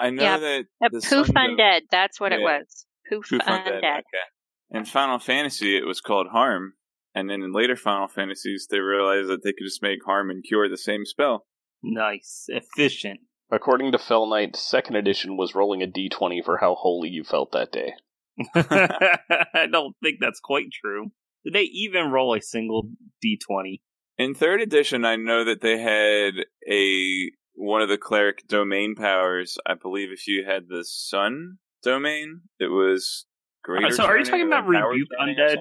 I 0.00 0.10
know 0.10 0.22
Yeah, 0.22 0.38
that 0.38 0.64
A 0.82 0.88
the 0.90 1.00
poof 1.00 1.04
Sons 1.04 1.28
of- 1.28 1.34
undead. 1.34 1.80
That's 1.90 2.18
what 2.20 2.32
it 2.32 2.40
was. 2.40 2.86
Poof, 3.08 3.28
Poof 3.28 3.40
undead. 3.42 3.66
undead. 3.82 3.98
Okay. 3.98 4.26
In 4.72 4.84
Final 4.84 5.18
Fantasy, 5.18 5.76
it 5.76 5.84
was 5.86 6.00
called 6.00 6.28
Harm, 6.32 6.74
and 7.14 7.28
then 7.28 7.42
in 7.42 7.52
later 7.52 7.76
Final 7.76 8.08
Fantasies, 8.08 8.66
they 8.70 8.78
realized 8.78 9.28
that 9.28 9.42
they 9.44 9.52
could 9.52 9.64
just 9.66 9.82
make 9.82 9.98
Harm 10.04 10.30
and 10.30 10.42
Cure 10.44 10.68
the 10.68 10.76
same 10.78 11.04
spell. 11.04 11.46
Nice, 11.82 12.44
efficient. 12.48 13.20
According 13.50 13.90
to 13.92 13.98
Fell 13.98 14.26
Knight, 14.28 14.54
second 14.54 14.94
edition 14.96 15.36
was 15.36 15.54
rolling 15.56 15.82
a 15.82 15.86
d20 15.88 16.44
for 16.44 16.58
how 16.58 16.76
holy 16.76 17.08
you 17.08 17.24
felt 17.24 17.50
that 17.52 17.72
day. 17.72 17.94
I 18.54 19.66
don't 19.70 19.96
think 20.02 20.18
that's 20.20 20.40
quite 20.40 20.66
true. 20.72 21.10
Did 21.44 21.54
they 21.54 21.62
even 21.62 22.10
roll 22.10 22.34
a 22.34 22.40
single 22.40 22.90
d20? 23.24 23.80
In 24.18 24.34
third 24.34 24.60
edition, 24.60 25.04
I 25.04 25.16
know 25.16 25.44
that 25.44 25.62
they 25.62 25.78
had 25.78 26.44
a 26.70 27.30
one 27.54 27.82
of 27.82 27.88
the 27.88 27.98
cleric 27.98 28.46
domain 28.48 28.94
powers. 28.94 29.58
I 29.66 29.74
believe 29.74 30.10
if 30.12 30.26
you 30.26 30.44
had 30.46 30.68
the 30.68 30.84
Sun 30.84 31.58
domain, 31.82 32.42
it 32.58 32.66
was 32.66 33.26
greater. 33.62 33.90
so 33.90 34.04
are 34.04 34.18
you 34.18 34.24
talking 34.24 34.46
about 34.46 34.66
rebuke 34.66 35.08
undead? 35.20 35.58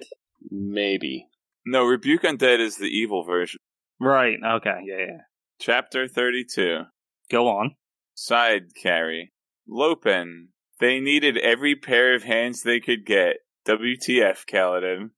Maybe. 0.49 1.27
No, 1.65 1.85
rebuke 1.85 2.23
undead 2.23 2.59
is 2.59 2.77
the 2.77 2.85
evil 2.85 3.23
version. 3.23 3.59
Right. 3.99 4.37
Okay. 4.43 4.79
Yeah. 4.85 4.97
Yeah. 4.97 5.17
Chapter 5.59 6.07
thirty-two. 6.07 6.83
Go 7.29 7.47
on. 7.47 7.75
Side 8.15 8.73
carry. 8.81 9.33
Lopen. 9.67 10.49
They 10.79 10.99
needed 10.99 11.37
every 11.37 11.75
pair 11.75 12.15
of 12.15 12.23
hands 12.23 12.63
they 12.63 12.79
could 12.79 13.05
get. 13.05 13.37
WTF, 13.67 14.45
Kaladin. 14.49 15.09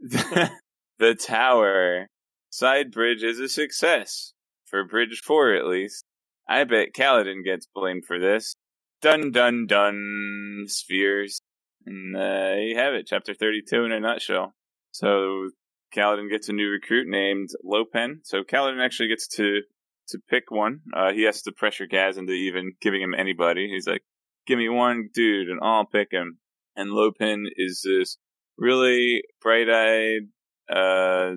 the, 0.00 0.50
the 0.98 1.14
tower 1.14 2.08
side 2.56 2.90
bridge 2.90 3.22
is 3.22 3.38
a 3.38 3.48
success 3.48 4.32
for 4.64 4.84
Bridge 4.84 5.20
Four, 5.22 5.54
at 5.54 5.66
least. 5.66 6.04
I 6.48 6.64
bet 6.64 6.94
Kaladin 6.96 7.44
gets 7.44 7.66
blamed 7.74 8.04
for 8.06 8.18
this. 8.18 8.54
Dun 9.02 9.30
dun 9.30 9.66
dun, 9.66 10.64
spheres. 10.66 11.40
And 11.84 12.16
uh, 12.16 12.56
you 12.58 12.76
have 12.76 12.94
it, 12.94 13.06
chapter 13.06 13.34
32 13.34 13.84
in 13.84 13.92
a 13.92 14.00
nutshell. 14.00 14.54
So 14.90 15.50
Kaladin 15.94 16.30
gets 16.30 16.48
a 16.48 16.52
new 16.52 16.68
recruit 16.68 17.06
named 17.06 17.50
Lopen. 17.62 18.20
So 18.24 18.42
Kaladin 18.42 18.84
actually 18.84 19.08
gets 19.08 19.28
to 19.36 19.60
to 20.08 20.18
pick 20.30 20.44
one. 20.50 20.80
Uh, 20.94 21.12
he 21.12 21.24
has 21.24 21.42
to 21.42 21.52
pressure 21.52 21.86
Gaz 21.86 22.16
into 22.16 22.32
even 22.32 22.72
giving 22.80 23.02
him 23.02 23.14
anybody. 23.14 23.68
He's 23.68 23.86
like, 23.86 24.02
"Give 24.46 24.56
me 24.56 24.68
one 24.68 25.10
dude, 25.12 25.48
and 25.48 25.60
I'll 25.62 25.84
pick 25.86 26.08
him." 26.10 26.38
And 26.74 26.90
Lopen 26.90 27.46
is 27.56 27.82
this 27.84 28.18
really 28.56 29.22
bright-eyed, 29.42 30.28
uh, 30.70 31.36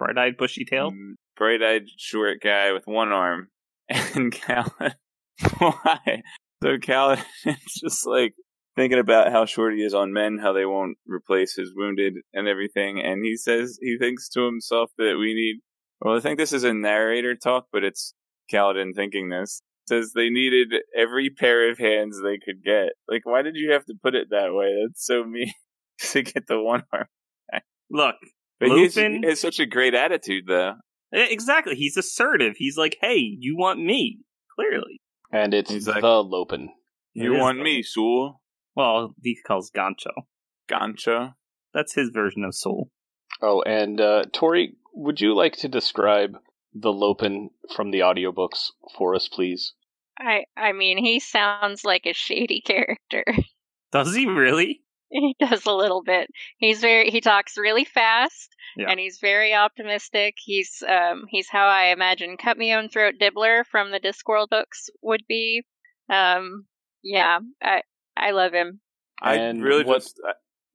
Bright-eyed, 0.00 0.38
bushy-tailed. 0.38 0.94
Mm, 0.94 1.12
bright-eyed 1.36 1.82
short 1.98 2.40
guy 2.42 2.72
with 2.72 2.86
one 2.86 3.12
arm. 3.12 3.48
And 4.14 4.32
Kaladin, 4.32 4.94
why? 5.58 6.22
So 6.62 6.78
Kaladin's 6.78 7.74
just 7.80 8.06
like 8.06 8.34
thinking 8.76 8.98
about 8.98 9.30
how 9.30 9.44
short 9.44 9.74
he 9.74 9.82
is 9.82 9.92
on 9.92 10.14
men, 10.14 10.38
how 10.40 10.54
they 10.54 10.64
won't 10.64 10.96
replace 11.06 11.54
his 11.54 11.72
wounded 11.74 12.14
and 12.32 12.48
everything. 12.48 12.98
And 12.98 13.22
he 13.24 13.36
says 13.36 13.78
he 13.82 13.98
thinks 13.98 14.30
to 14.30 14.46
himself 14.46 14.90
that 14.96 15.16
we 15.18 15.34
need. 15.34 15.56
Well, 16.00 16.16
I 16.16 16.20
think 16.20 16.38
this 16.38 16.54
is 16.54 16.64
a 16.64 16.72
narrator 16.72 17.34
talk, 17.34 17.66
but 17.72 17.84
it's 17.84 18.14
Kaladin 18.50 18.94
thinking 18.94 19.28
this. 19.28 19.60
Says 19.86 20.12
they 20.14 20.30
needed 20.30 20.72
every 20.96 21.28
pair 21.28 21.70
of 21.70 21.78
hands 21.78 22.22
they 22.22 22.38
could 22.38 22.64
get. 22.64 22.92
Like, 23.06 23.26
why 23.26 23.42
did 23.42 23.56
you 23.56 23.72
have 23.72 23.84
to 23.86 23.94
put 24.02 24.14
it 24.14 24.28
that 24.30 24.54
way? 24.54 24.82
That's 24.82 25.04
so 25.04 25.24
mean 25.24 25.52
to 26.12 26.22
get 26.22 26.46
the 26.46 26.62
one 26.62 26.84
arm. 26.90 27.08
Look, 27.90 28.16
But 28.60 28.68
he's, 28.70 28.96
Lopen- 28.96 29.22
he 29.22 29.28
has 29.28 29.40
such 29.40 29.58
a 29.58 29.66
great 29.66 29.94
attitude, 29.94 30.44
though. 30.46 30.74
eh, 31.12 31.26
exactly. 31.30 31.74
He's 31.74 31.96
assertive. 31.96 32.54
He's 32.58 32.76
like, 32.76 32.96
"Hey, 33.00 33.16
you 33.38 33.56
want 33.56 33.80
me?" 33.80 34.18
Clearly. 34.54 35.00
And 35.32 35.54
it's 35.54 35.70
He's 35.70 35.88
like- 35.88 36.02
the 36.02 36.22
Lopen. 36.22 36.68
You 37.14 37.32
want 37.34 37.58
the- 37.58 37.64
me, 37.64 37.82
Soul? 37.82 38.40
Well, 38.76 39.14
he 39.22 39.36
calls 39.46 39.70
Gancho. 39.74 40.12
Gancho? 40.68 41.34
That's 41.74 41.94
his 41.94 42.10
version 42.10 42.44
of 42.44 42.54
Soul. 42.54 42.90
Oh, 43.42 43.62
and 43.62 44.00
uh, 44.00 44.24
Tori, 44.32 44.74
would 44.92 45.20
you 45.20 45.34
like 45.34 45.56
to 45.58 45.68
describe 45.68 46.36
the 46.74 46.92
Lopen 46.92 47.50
from 47.74 47.90
the 47.90 48.00
audiobooks 48.00 48.66
for 48.96 49.14
us, 49.14 49.28
please? 49.28 49.72
I 50.18 50.44
I 50.56 50.72
mean, 50.72 50.98
he 50.98 51.18
sounds 51.20 51.84
like 51.84 52.06
a 52.06 52.12
shady 52.12 52.60
character. 52.66 53.24
Does 53.92 54.14
he 54.14 54.26
really? 54.26 54.82
He 55.10 55.36
does 55.40 55.66
a 55.66 55.72
little 55.72 56.02
bit. 56.02 56.28
He's 56.58 56.80
very 56.80 57.10
he 57.10 57.20
talks 57.20 57.56
really 57.58 57.84
fast 57.84 58.54
Yeah. 58.76 58.90
and 58.90 58.98
he's 59.00 59.18
very 59.20 59.54
optimistic. 59.54 60.34
He's 60.38 60.82
um 60.88 61.24
he's 61.28 61.48
how 61.50 61.66
I 61.66 61.86
imagine 61.86 62.36
Cut 62.36 62.56
Me 62.56 62.72
Own 62.74 62.88
Throat 62.88 63.14
Dibbler 63.20 63.64
from 63.70 63.90
the 63.90 64.00
Discworld 64.00 64.48
books 64.50 64.88
would 65.02 65.22
be. 65.28 65.64
Um 66.08 66.66
yeah, 67.02 67.38
I 67.62 67.82
I 68.16 68.30
love 68.32 68.52
him. 68.52 68.80
I 69.22 69.34
And 69.36 69.62
really 69.62 69.84
what- 69.84 69.96
just. 69.98 70.20
I, 70.26 70.32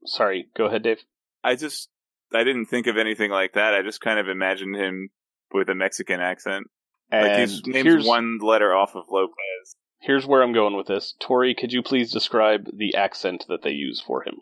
Sorry, 0.08 0.48
go 0.56 0.66
ahead, 0.66 0.84
Dave. 0.84 1.00
I 1.44 1.56
just 1.56 1.90
I 2.34 2.44
didn't 2.44 2.66
think 2.68 2.86
of 2.88 2.98
anything 2.98 3.32
like 3.32 3.54
that. 3.54 3.74
I 3.74 3.82
just 3.82 4.02
kind 4.02 4.20
of 4.20 4.28
imagined 4.28 4.76
him 4.76 5.10
with 5.52 5.68
a 5.70 5.74
Mexican 5.76 6.20
accent. 6.20 6.68
And 7.12 7.28
like 7.28 7.38
he's 7.40 7.66
name's 7.66 7.86
here's, 7.88 8.06
one 8.06 8.38
letter 8.40 8.76
off 8.76 8.96
of 8.96 9.06
Lopez. 9.10 9.76
Here's 10.00 10.26
where 10.26 10.42
I'm 10.44 10.54
going 10.54 10.76
with 10.76 10.88
this. 10.88 11.14
Tori, 11.20 11.54
could 11.56 11.74
you 11.74 11.82
please 11.82 12.12
describe 12.12 12.68
the 12.74 12.96
accent 12.96 13.46
that 13.50 13.64
they 13.64 13.72
use 13.72 14.02
for 14.06 14.24
him? 14.24 14.36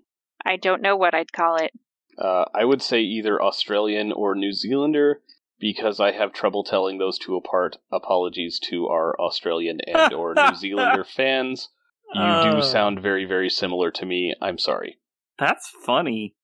I 0.46 0.58
don't 0.58 0.82
know 0.82 0.96
what 0.96 1.14
I'd 1.14 1.32
call 1.32 1.56
it. 1.58 1.72
Uh, 2.18 2.46
I 2.54 2.66
would 2.66 2.82
say 2.82 3.00
either 3.02 3.42
Australian 3.42 4.12
or 4.12 4.36
New 4.36 4.52
Zealander 4.54 5.22
because 5.60 6.00
I 6.00 6.12
have 6.12 6.34
trouble 6.34 6.64
telling 6.64 6.98
those 6.98 7.18
two 7.18 7.36
apart. 7.36 7.78
Apologies 7.92 8.60
to 8.70 8.88
our 8.88 9.20
Australian 9.20 9.80
and 9.88 10.14
or 10.14 10.34
New 10.36 10.56
Zealander 10.56 11.04
fans. 11.04 11.70
You 12.14 12.22
Oh. 12.22 12.56
do 12.58 12.62
sound 12.62 13.02
very, 13.02 13.26
very 13.26 13.50
similar 13.50 13.90
to 13.92 14.06
me. 14.06 14.36
I'm 14.42 14.60
sorry. 14.60 15.00
That's 15.40 15.68
funny. 15.86 16.36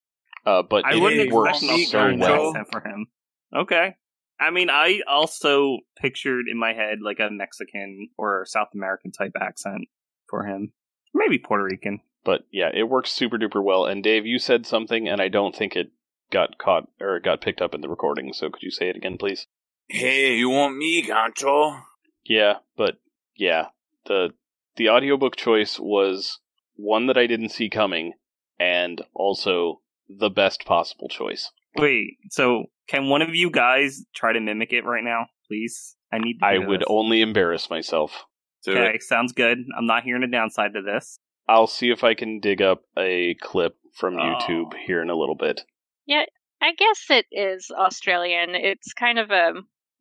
Uh, 0.44 0.62
but 0.62 0.84
I 0.84 0.94
it 0.94 1.00
wouldn't 1.00 1.32
works 1.32 1.62
expect 1.62 1.90
so 1.90 2.16
well. 2.16 2.54
for 2.72 2.80
him. 2.80 3.06
Okay. 3.54 3.94
I 4.40 4.50
mean, 4.50 4.70
I 4.70 5.00
also 5.06 5.78
pictured 6.00 6.46
in 6.50 6.58
my 6.58 6.72
head 6.72 6.98
like 7.02 7.20
a 7.20 7.30
Mexican 7.30 8.08
or 8.16 8.46
South 8.46 8.68
American 8.74 9.12
type 9.12 9.32
accent 9.38 9.88
for 10.28 10.44
him. 10.44 10.72
Maybe 11.12 11.38
Puerto 11.38 11.64
Rican. 11.64 12.00
But 12.24 12.42
yeah, 12.50 12.70
it 12.72 12.84
works 12.84 13.12
super 13.12 13.38
duper 13.38 13.62
well. 13.62 13.84
And 13.84 14.02
Dave, 14.02 14.26
you 14.26 14.38
said 14.38 14.66
something, 14.66 15.08
and 15.08 15.20
I 15.20 15.28
don't 15.28 15.54
think 15.54 15.76
it 15.76 15.90
got 16.30 16.58
caught 16.58 16.88
or 17.00 17.16
it 17.16 17.24
got 17.24 17.40
picked 17.40 17.60
up 17.60 17.74
in 17.74 17.80
the 17.80 17.88
recording. 17.88 18.32
So 18.32 18.48
could 18.50 18.62
you 18.62 18.70
say 18.70 18.88
it 18.88 18.96
again, 18.96 19.18
please? 19.18 19.46
Hey, 19.88 20.36
you 20.36 20.48
want 20.48 20.76
me, 20.76 21.04
Gancho? 21.06 21.82
Yeah, 22.24 22.58
but 22.76 22.98
yeah, 23.36 23.66
the 24.06 24.30
the 24.76 24.88
audiobook 24.88 25.36
choice 25.36 25.78
was 25.78 26.38
one 26.76 27.06
that 27.06 27.18
I 27.18 27.26
didn't 27.26 27.50
see 27.50 27.68
coming, 27.68 28.14
and 28.58 29.02
also 29.14 29.80
the 30.08 30.30
best 30.30 30.64
possible 30.64 31.08
choice. 31.08 31.50
Wait, 31.76 32.18
so 32.30 32.64
can 32.88 33.08
one 33.08 33.22
of 33.22 33.34
you 33.34 33.50
guys 33.50 34.04
try 34.14 34.32
to 34.32 34.40
mimic 34.40 34.72
it 34.72 34.84
right 34.84 35.04
now, 35.04 35.26
please? 35.46 35.96
I 36.12 36.18
need 36.18 36.38
to 36.40 36.46
I 36.46 36.58
would 36.58 36.80
this. 36.80 36.86
only 36.88 37.20
embarrass 37.20 37.70
myself. 37.70 38.24
So 38.62 38.72
Okay, 38.72 38.98
sounds 38.98 39.32
good. 39.32 39.58
I'm 39.76 39.86
not 39.86 40.02
hearing 40.02 40.22
a 40.22 40.26
downside 40.26 40.74
to 40.74 40.82
this. 40.82 41.18
I'll 41.48 41.66
see 41.66 41.90
if 41.90 42.04
I 42.04 42.14
can 42.14 42.40
dig 42.40 42.60
up 42.62 42.82
a 42.98 43.34
clip 43.40 43.76
from 43.94 44.16
Oh. 44.16 44.20
YouTube 44.20 44.74
here 44.86 45.00
in 45.02 45.10
a 45.10 45.16
little 45.16 45.34
bit. 45.36 45.62
Yeah, 46.06 46.24
I 46.60 46.72
guess 46.74 47.04
it 47.10 47.26
is 47.30 47.70
Australian. 47.76 48.54
It's 48.54 48.92
kind 48.92 49.18
of 49.18 49.30
a 49.30 49.52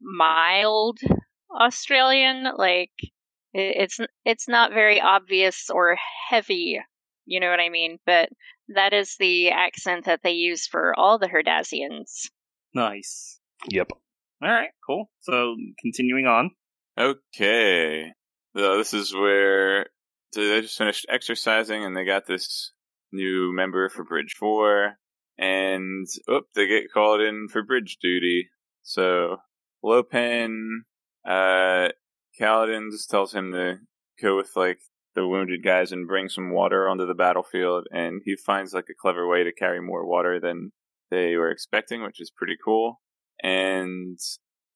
mild 0.01 0.99
Australian, 1.51 2.45
like 2.57 2.91
it's 3.53 3.97
it's 4.25 4.47
not 4.47 4.71
very 4.73 5.01
obvious 5.01 5.69
or 5.69 5.97
heavy. 6.29 6.79
You 7.29 7.39
know 7.39 7.51
what 7.51 7.59
I 7.59 7.69
mean? 7.69 7.99
But 8.07 8.29
that 8.69 8.91
is 8.91 9.15
the 9.19 9.51
accent 9.51 10.05
that 10.05 10.21
they 10.23 10.31
use 10.31 10.65
for 10.65 10.97
all 10.97 11.19
the 11.19 11.27
Herdazians. 11.29 12.29
Nice. 12.73 13.39
Yep. 13.69 13.91
All 14.41 14.49
right, 14.49 14.71
cool. 14.85 15.11
So 15.21 15.55
continuing 15.79 16.25
on. 16.25 16.49
Okay. 16.99 18.11
So 18.57 18.77
this 18.77 18.95
is 18.95 19.13
where 19.13 19.85
so 20.33 20.41
they 20.41 20.61
just 20.61 20.77
finished 20.77 21.05
exercising 21.07 21.85
and 21.85 21.95
they 21.95 22.03
got 22.03 22.25
this 22.25 22.71
new 23.11 23.53
member 23.53 23.89
for 23.89 24.03
Bridge 24.03 24.35
4. 24.39 24.97
And, 25.37 26.07
oop, 26.29 26.45
they 26.55 26.67
get 26.67 26.91
called 26.91 27.21
in 27.21 27.47
for 27.47 27.63
bridge 27.63 27.97
duty. 28.01 28.49
So, 28.83 29.37
Lopen, 29.81 30.83
uh, 31.25 31.89
Kaladin 32.39 32.91
just 32.91 33.09
tells 33.09 33.33
him 33.33 33.53
to 33.53 33.77
go 34.21 34.35
with, 34.35 34.51
like, 34.55 34.79
the 35.15 35.27
wounded 35.27 35.63
guys 35.63 35.91
and 35.91 36.07
bring 36.07 36.29
some 36.29 36.51
water 36.53 36.87
onto 36.87 37.05
the 37.05 37.13
battlefield. 37.13 37.87
And 37.91 38.21
he 38.25 38.35
finds, 38.35 38.73
like, 38.73 38.87
a 38.89 38.99
clever 38.99 39.27
way 39.27 39.43
to 39.43 39.53
carry 39.53 39.81
more 39.81 40.05
water 40.05 40.39
than 40.39 40.71
they 41.11 41.35
were 41.35 41.51
expecting, 41.51 42.03
which 42.03 42.21
is 42.21 42.31
pretty 42.31 42.55
cool. 42.63 43.01
And 43.41 44.19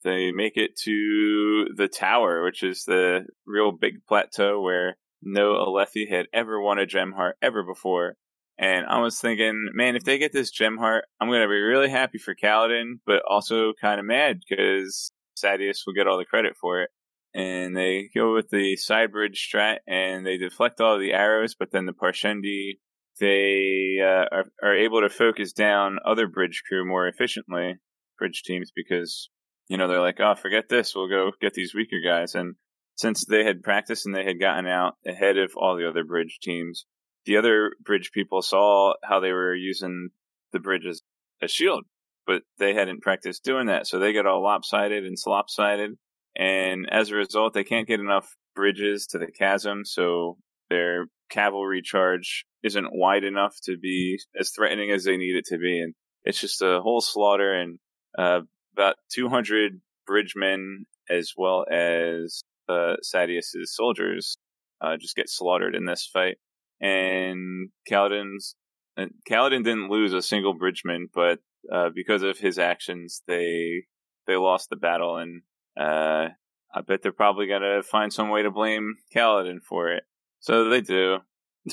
they 0.04 0.32
make 0.32 0.58
it 0.58 0.78
to 0.84 1.68
the 1.76 1.88
tower, 1.88 2.44
which 2.44 2.64
is 2.64 2.84
the 2.84 3.26
real 3.46 3.72
big 3.72 4.06
plateau 4.08 4.62
where 4.62 4.98
no 5.22 5.54
Alethi 5.54 6.10
had 6.10 6.28
ever 6.34 6.62
won 6.62 6.80
a 6.80 6.86
gem 6.86 7.14
heart 7.14 7.38
ever 7.42 7.64
before. 7.64 8.16
And 8.58 8.86
I 8.86 9.00
was 9.00 9.20
thinking, 9.20 9.70
man, 9.74 9.96
if 9.96 10.04
they 10.04 10.18
get 10.18 10.32
this 10.34 10.52
gem 10.52 10.78
heart, 10.78 11.06
I'm 11.20 11.30
going 11.30 11.42
to 11.42 11.48
be 11.48 11.60
really 11.60 11.90
happy 11.90 12.18
for 12.18 12.36
Kaladin, 12.36 13.00
but 13.06 13.24
also 13.28 13.74
kind 13.80 14.00
of 14.00 14.06
mad 14.06 14.42
because 14.48 15.12
Sadeas 15.38 15.82
will 15.86 15.94
get 15.94 16.08
all 16.08 16.18
the 16.18 16.26
credit 16.26 16.56
for 16.60 16.82
it. 16.82 16.90
And 17.36 17.76
they 17.76 18.10
go 18.14 18.34
with 18.34 18.50
the 18.50 18.76
side 18.76 19.12
bridge 19.12 19.50
strat 19.52 19.78
and 19.88 20.26
they 20.26 20.38
deflect 20.38 20.82
all 20.82 21.00
the 21.00 21.14
arrows, 21.14 21.56
but 21.56 21.72
then 21.72 21.86
the 21.86 21.94
Parshendi, 21.94 22.80
they 23.20 23.98
uh, 24.02 24.26
are, 24.32 24.46
are 24.62 24.76
able 24.76 25.02
to 25.02 25.10
focus 25.10 25.52
down 25.52 25.98
other 26.06 26.28
bridge 26.28 26.62
crew 26.68 26.86
more 26.86 27.08
efficiently, 27.08 27.76
bridge 28.20 28.44
teams, 28.44 28.72
because 28.76 29.30
you 29.68 29.78
know, 29.78 29.88
they're 29.88 30.02
like, 30.02 30.20
oh, 30.20 30.36
forget 30.36 30.70
this. 30.70 30.94
We'll 30.96 31.10
go 31.10 31.32
get 31.42 31.54
these 31.54 31.74
weaker 31.74 32.00
guys. 32.06 32.36
And 32.36 32.56
since 32.96 33.26
they 33.26 33.44
had 33.44 33.64
practiced 33.64 34.06
and 34.06 34.16
they 34.16 34.24
had 34.24 34.40
gotten 34.40 34.68
out 34.68 34.96
ahead 35.08 35.38
of 35.38 35.54
all 35.56 35.76
the 35.76 35.88
other 35.88 36.04
bridge 36.04 36.40
teams, 36.42 36.86
the 37.26 37.38
other 37.38 37.72
bridge 37.84 38.12
people 38.14 38.42
saw 38.42 38.94
how 39.04 39.20
they 39.20 39.32
were 39.32 39.56
using 39.56 40.10
the 40.52 40.60
bridge 40.60 40.86
as 40.86 41.02
a 41.42 41.48
shield, 41.48 41.86
but 42.28 42.44
they 42.60 42.74
hadn't 42.74 43.02
practiced 43.02 43.44
doing 43.44 43.68
that. 43.68 43.88
So 43.88 44.00
they 44.00 44.14
get 44.14 44.26
all 44.26 44.44
lopsided 44.44 45.06
and 45.06 45.18
slopsided. 45.18 45.98
And 46.36 46.88
as 46.92 47.10
a 47.10 47.16
result, 47.16 47.54
they 47.54 47.64
can't 47.64 47.88
get 47.88 48.00
enough 48.00 48.36
bridges 48.56 49.08
to 49.08 49.20
the 49.20 49.28
chasm. 49.28 49.86
So 49.86 50.38
their 50.70 51.06
cavalry 51.30 51.82
charge 51.82 52.46
isn't 52.64 52.94
wide 52.94 53.24
enough 53.24 53.56
to 53.64 53.78
be 53.78 54.20
as 54.40 54.52
threatening 54.52 54.92
as 54.92 55.04
they 55.04 55.18
need 55.18 55.36
it 55.36 55.46
to 55.46 55.58
be. 55.58 55.80
And 55.80 55.94
it's 56.24 56.40
just 56.40 56.62
a 56.62 56.80
whole 56.82 57.02
slaughter 57.02 57.54
and, 57.54 57.80
uh, 58.18 58.42
about 58.76 58.96
200 59.14 59.82
bridgemen 60.08 60.86
as 61.10 61.34
well 61.38 61.66
as 61.70 62.44
uh, 62.70 62.96
Sadeas's 63.04 63.76
soldiers 63.76 64.38
uh, 64.82 64.98
just 64.98 65.16
get 65.16 65.30
slaughtered 65.30 65.76
in 65.76 65.86
this 65.86 66.10
fight. 66.12 66.38
And 66.82 67.70
Kaladin's 67.90 68.56
And 68.98 69.12
Kaladin 69.30 69.64
didn't 69.64 69.90
lose 69.90 70.14
a 70.14 70.22
single 70.22 70.54
bridgeman, 70.54 71.08
but 71.14 71.40
uh, 71.72 71.90
because 71.96 72.24
of 72.24 72.38
his 72.38 72.60
actions, 72.60 73.22
they 73.28 73.86
they 74.28 74.36
lost 74.36 74.70
the 74.70 74.76
battle, 74.76 75.18
and 75.18 75.42
uh, 75.80 76.30
I 76.74 76.82
bet 76.82 77.02
they're 77.02 77.12
probably 77.12 77.48
gonna 77.48 77.84
find 77.84 78.12
some 78.12 78.30
way 78.30 78.44
to 78.44 78.52
blame 78.52 78.96
Kaladin 79.16 79.62
for 79.62 79.92
it. 79.92 80.04
So 80.40 80.70
they 80.70 80.82
do. 80.82 81.20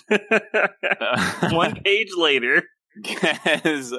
One 1.51 1.75
page 1.83 2.11
later. 2.17 2.63
Gaz, 3.03 3.95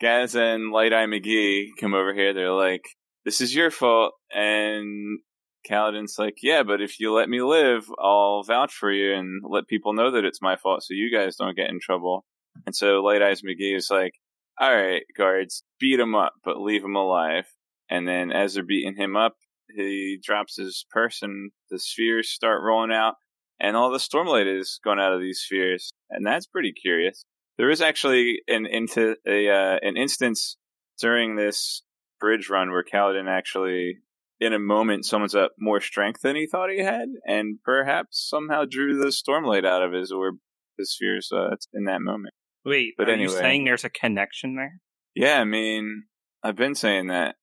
Gaz 0.00 0.34
and 0.34 0.72
Light 0.72 0.92
Eye 0.92 1.06
McGee 1.06 1.68
come 1.78 1.94
over 1.94 2.14
here. 2.14 2.32
They're 2.32 2.52
like, 2.52 2.84
"This 3.24 3.40
is 3.40 3.54
your 3.54 3.70
fault," 3.70 4.14
and 4.34 5.20
Kaladin's 5.68 6.18
like, 6.18 6.36
"Yeah, 6.42 6.62
but 6.62 6.80
if 6.80 6.98
you 6.98 7.12
let 7.12 7.28
me 7.28 7.42
live, 7.42 7.88
I'll 7.98 8.42
vouch 8.42 8.72
for 8.72 8.90
you 8.90 9.14
and 9.14 9.42
let 9.48 9.68
people 9.68 9.92
know 9.92 10.10
that 10.10 10.24
it's 10.24 10.42
my 10.42 10.56
fault, 10.56 10.82
so 10.82 10.94
you 10.94 11.10
guys 11.16 11.36
don't 11.36 11.56
get 11.56 11.70
in 11.70 11.80
trouble." 11.80 12.24
And 12.64 12.74
so 12.74 13.02
Light 13.02 13.22
Eyes 13.22 13.42
McGee 13.42 13.76
is 13.76 13.90
like, 13.90 14.14
"All 14.58 14.74
right, 14.74 15.02
guards, 15.16 15.64
beat 15.78 16.00
him 16.00 16.14
up, 16.14 16.34
but 16.44 16.60
leave 16.60 16.84
him 16.84 16.96
alive." 16.96 17.46
And 17.88 18.08
then 18.08 18.32
as 18.32 18.54
they're 18.54 18.64
beating 18.64 18.96
him 18.96 19.16
up, 19.16 19.34
he 19.74 20.18
drops 20.22 20.56
his 20.56 20.86
purse, 20.90 21.22
and 21.22 21.50
the 21.70 21.78
spheres 21.78 22.30
start 22.30 22.62
rolling 22.62 22.92
out, 22.92 23.14
and 23.60 23.76
all 23.76 23.90
the 23.90 23.98
stormlight 23.98 24.46
is 24.46 24.78
going 24.84 24.98
out 24.98 25.12
of 25.12 25.20
these 25.20 25.40
spheres, 25.40 25.90
and 26.10 26.26
that's 26.26 26.46
pretty 26.46 26.72
curious. 26.72 27.24
There 27.58 27.70
is 27.70 27.80
actually 27.80 28.40
an 28.48 28.66
into 28.66 29.16
a 29.26 29.48
uh, 29.48 29.78
an 29.82 29.96
instance 29.96 30.56
during 31.00 31.36
this 31.36 31.82
bridge 32.20 32.48
run 32.50 32.70
where 32.70 32.84
Kaladin 32.84 33.28
actually, 33.28 33.98
in 34.40 34.52
a 34.52 34.58
moment, 34.58 35.06
summons 35.06 35.34
up 35.34 35.52
more 35.58 35.80
strength 35.80 36.20
than 36.22 36.36
he 36.36 36.46
thought 36.46 36.70
he 36.70 36.80
had, 36.82 37.08
and 37.26 37.58
perhaps 37.64 38.26
somehow 38.28 38.64
drew 38.68 38.98
the 38.98 39.06
stormlight 39.08 39.66
out 39.66 39.82
of 39.82 39.92
his 39.92 40.12
orb, 40.12 40.36
his 40.78 40.92
spheres 40.94 41.30
uh, 41.32 41.56
in 41.72 41.84
that 41.84 42.00
moment. 42.02 42.34
Wait, 42.64 42.94
But 42.98 43.08
are 43.08 43.12
anyway. 43.12 43.32
you 43.32 43.38
saying 43.38 43.64
there's 43.64 43.84
a 43.84 43.90
connection 43.90 44.56
there? 44.56 44.80
Yeah, 45.14 45.40
I 45.40 45.44
mean, 45.44 46.04
I've 46.42 46.56
been 46.56 46.74
saying 46.74 47.06
that. 47.08 47.36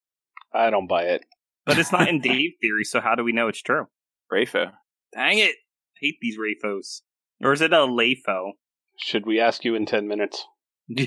I 0.54 0.70
don't 0.70 0.86
buy 0.88 1.04
it. 1.04 1.24
But 1.66 1.78
it's 1.80 1.92
not 1.92 2.08
in 2.10 2.20
Dave 2.22 2.52
theory, 2.62 2.84
so 2.84 3.00
how 3.02 3.16
do 3.16 3.24
we 3.24 3.32
know 3.32 3.48
it's 3.48 3.62
true? 3.62 3.86
Rafo. 4.32 4.72
Dang 5.14 5.38
it! 5.40 5.56
hate 6.02 6.18
these 6.22 6.38
Rafos. 6.38 7.02
Or 7.42 7.54
is 7.54 7.62
it 7.62 7.72
a 7.72 7.78
Lafo? 7.88 8.52
Should 8.98 9.26
we 9.26 9.40
ask 9.40 9.64
you 9.64 9.74
in 9.76 9.86
10 9.86 10.08
minutes? 10.08 10.46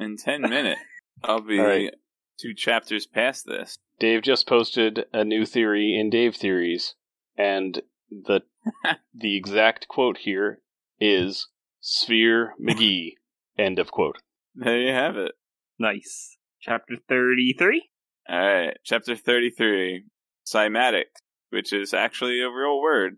In 0.00 0.16
10 0.16 0.42
minutes, 0.42 0.80
I'll 1.24 1.40
be 1.40 1.58
All 1.58 1.66
right. 1.66 1.92
two 2.40 2.54
chapters 2.54 3.06
past 3.06 3.44
this. 3.46 3.76
Dave 3.98 4.22
just 4.22 4.46
posted 4.46 5.06
a 5.12 5.24
new 5.24 5.44
theory 5.44 5.98
in 5.98 6.08
Dave 6.10 6.36
Theories, 6.36 6.94
and 7.36 7.82
the 8.10 8.42
the 9.12 9.36
exact 9.36 9.88
quote 9.88 10.18
here 10.18 10.60
is 11.00 11.48
Sphere 11.80 12.54
McGee. 12.64 13.14
End 13.58 13.80
of 13.80 13.90
quote. 13.90 14.18
There 14.54 14.80
you 14.80 14.92
have 14.92 15.16
it. 15.16 15.32
nice. 15.80 16.36
Chapter 16.60 16.94
33? 17.08 17.88
All 18.30 18.38
right, 18.38 18.76
chapter 18.84 19.16
33, 19.16 20.04
cymatic, 20.46 21.04
which 21.50 21.72
is 21.72 21.94
actually 21.94 22.40
a 22.42 22.50
real 22.50 22.80
word. 22.80 23.16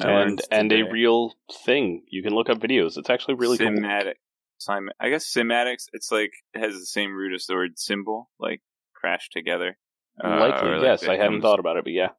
I 0.00 0.04
and 0.04 0.14
learned 0.14 0.40
and 0.50 0.72
a 0.72 0.82
real 0.90 1.32
thing. 1.64 2.02
You 2.08 2.22
can 2.22 2.34
look 2.34 2.48
up 2.48 2.58
videos. 2.58 2.96
It's 2.96 3.10
actually 3.10 3.34
really 3.34 3.58
cool. 3.58 3.68
Cymatic. 3.68 4.14
Cym- 4.58 4.90
I 5.00 5.10
guess 5.10 5.32
cymatics, 5.36 5.86
it's 5.92 6.12
like, 6.12 6.30
it 6.54 6.60
has 6.60 6.74
the 6.74 6.86
same 6.86 7.12
root 7.12 7.34
as 7.34 7.46
the 7.46 7.54
word 7.54 7.72
symbol, 7.78 8.30
like 8.38 8.60
crash 8.94 9.28
together. 9.32 9.76
Uh, 10.22 10.28
Likely, 10.38 10.68
or 10.68 10.76
like 10.76 10.84
yes. 10.84 11.02
it 11.02 11.08
I 11.10 11.16
hadn't 11.16 11.32
comes- 11.32 11.42
thought 11.42 11.58
about 11.58 11.76
it, 11.78 11.84
but 11.84 11.92
yeah. 11.92 12.10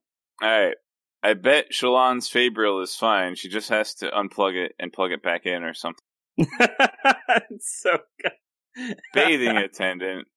Alright. 0.43 0.75
I 1.23 1.35
bet 1.35 1.71
Shallan's 1.71 2.29
Fabrial 2.29 2.83
is 2.83 2.95
fine. 2.95 3.35
She 3.35 3.47
just 3.47 3.69
has 3.69 3.93
to 3.95 4.09
unplug 4.11 4.55
it 4.55 4.73
and 4.77 4.91
plug 4.91 5.11
it 5.13 5.23
back 5.23 5.45
in 5.45 5.63
or 5.63 5.73
something. 5.73 6.03
it's 6.37 7.79
so 7.81 7.97
good. 8.21 8.95
Bathing 9.13 9.55
attendant. 9.57 10.27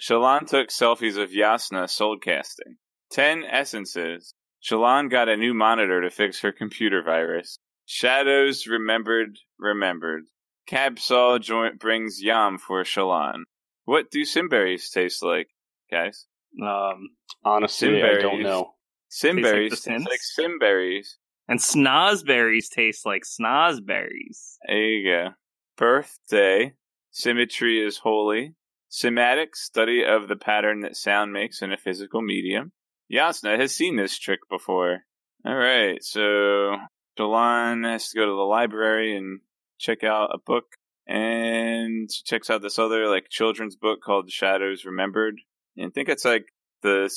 Shallan 0.00 0.46
took 0.46 0.68
selfies 0.68 1.16
of 1.16 1.30
Yasna 1.30 1.88
soul 1.88 2.18
casting. 2.18 2.76
Ten 3.10 3.44
essences. 3.44 4.34
Shallan 4.62 5.10
got 5.10 5.28
a 5.28 5.36
new 5.36 5.54
monitor 5.54 6.00
to 6.00 6.10
fix 6.10 6.40
her 6.40 6.52
computer 6.52 7.02
virus. 7.02 7.58
Shadows 7.86 8.66
remembered, 8.66 9.38
remembered. 9.58 10.24
Cabsaw 10.68 11.40
joint 11.40 11.78
brings 11.78 12.22
yam 12.22 12.56
for 12.58 12.82
Shallan. 12.82 13.42
What 13.84 14.10
do 14.10 14.24
simberries 14.24 14.90
taste 14.90 15.22
like, 15.22 15.48
guys? 15.90 16.26
Um, 16.62 17.10
Honestly, 17.44 18.02
I 18.02 18.18
don't 18.20 18.42
know. 18.42 18.72
Simberries 19.10 19.82
the 19.82 19.90
taste 19.90 20.08
like 20.08 20.20
simberries. 20.22 21.18
and 21.46 21.60
snozberries 21.60 22.70
taste 22.70 23.04
like 23.04 23.22
snozberries. 23.24 24.56
There 24.66 24.76
you 24.82 25.10
go. 25.10 25.28
Birthday. 25.76 26.72
Symmetry 27.10 27.84
is 27.84 27.98
holy. 27.98 28.54
Cymatic, 28.94 29.56
study 29.56 30.04
of 30.04 30.28
the 30.28 30.36
pattern 30.36 30.80
that 30.80 30.96
sound 30.96 31.32
makes 31.32 31.62
in 31.62 31.72
a 31.72 31.76
physical 31.76 32.22
medium. 32.22 32.70
Yasna 33.12 33.58
has 33.58 33.74
seen 33.74 33.96
this 33.96 34.16
trick 34.16 34.38
before. 34.48 35.00
Alright, 35.44 36.04
so 36.04 36.76
Shallan 37.18 37.84
has 37.90 38.10
to 38.10 38.18
go 38.18 38.24
to 38.24 38.30
the 38.30 38.36
library 38.36 39.16
and 39.16 39.40
check 39.78 40.04
out 40.04 40.30
a 40.32 40.38
book. 40.38 40.64
And 41.08 42.08
she 42.10 42.22
checks 42.22 42.48
out 42.50 42.62
this 42.62 42.78
other, 42.78 43.08
like, 43.08 43.28
children's 43.28 43.74
book 43.74 43.98
called 44.00 44.30
Shadows 44.30 44.84
Remembered. 44.84 45.40
And 45.76 45.86
I 45.86 45.90
think 45.90 46.08
it's, 46.08 46.24
like, 46.24 46.46
the 46.82 47.10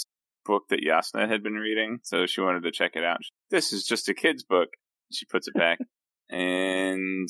book 0.46 0.64
that 0.70 0.84
Yasna 0.84 1.30
had 1.30 1.44
been 1.44 1.54
reading, 1.54 2.00
so 2.02 2.26
she 2.26 2.42
wanted 2.42 2.64
to 2.64 2.72
check 2.72 2.96
it 2.96 3.04
out. 3.04 3.20
This 3.52 3.72
is 3.72 3.86
just 3.86 4.10
a 4.10 4.16
kid's 4.16 4.44
book. 4.44 4.70
She 5.12 5.26
puts 5.26 5.48
it 5.48 5.54
back. 5.54 5.78
and 6.30 7.30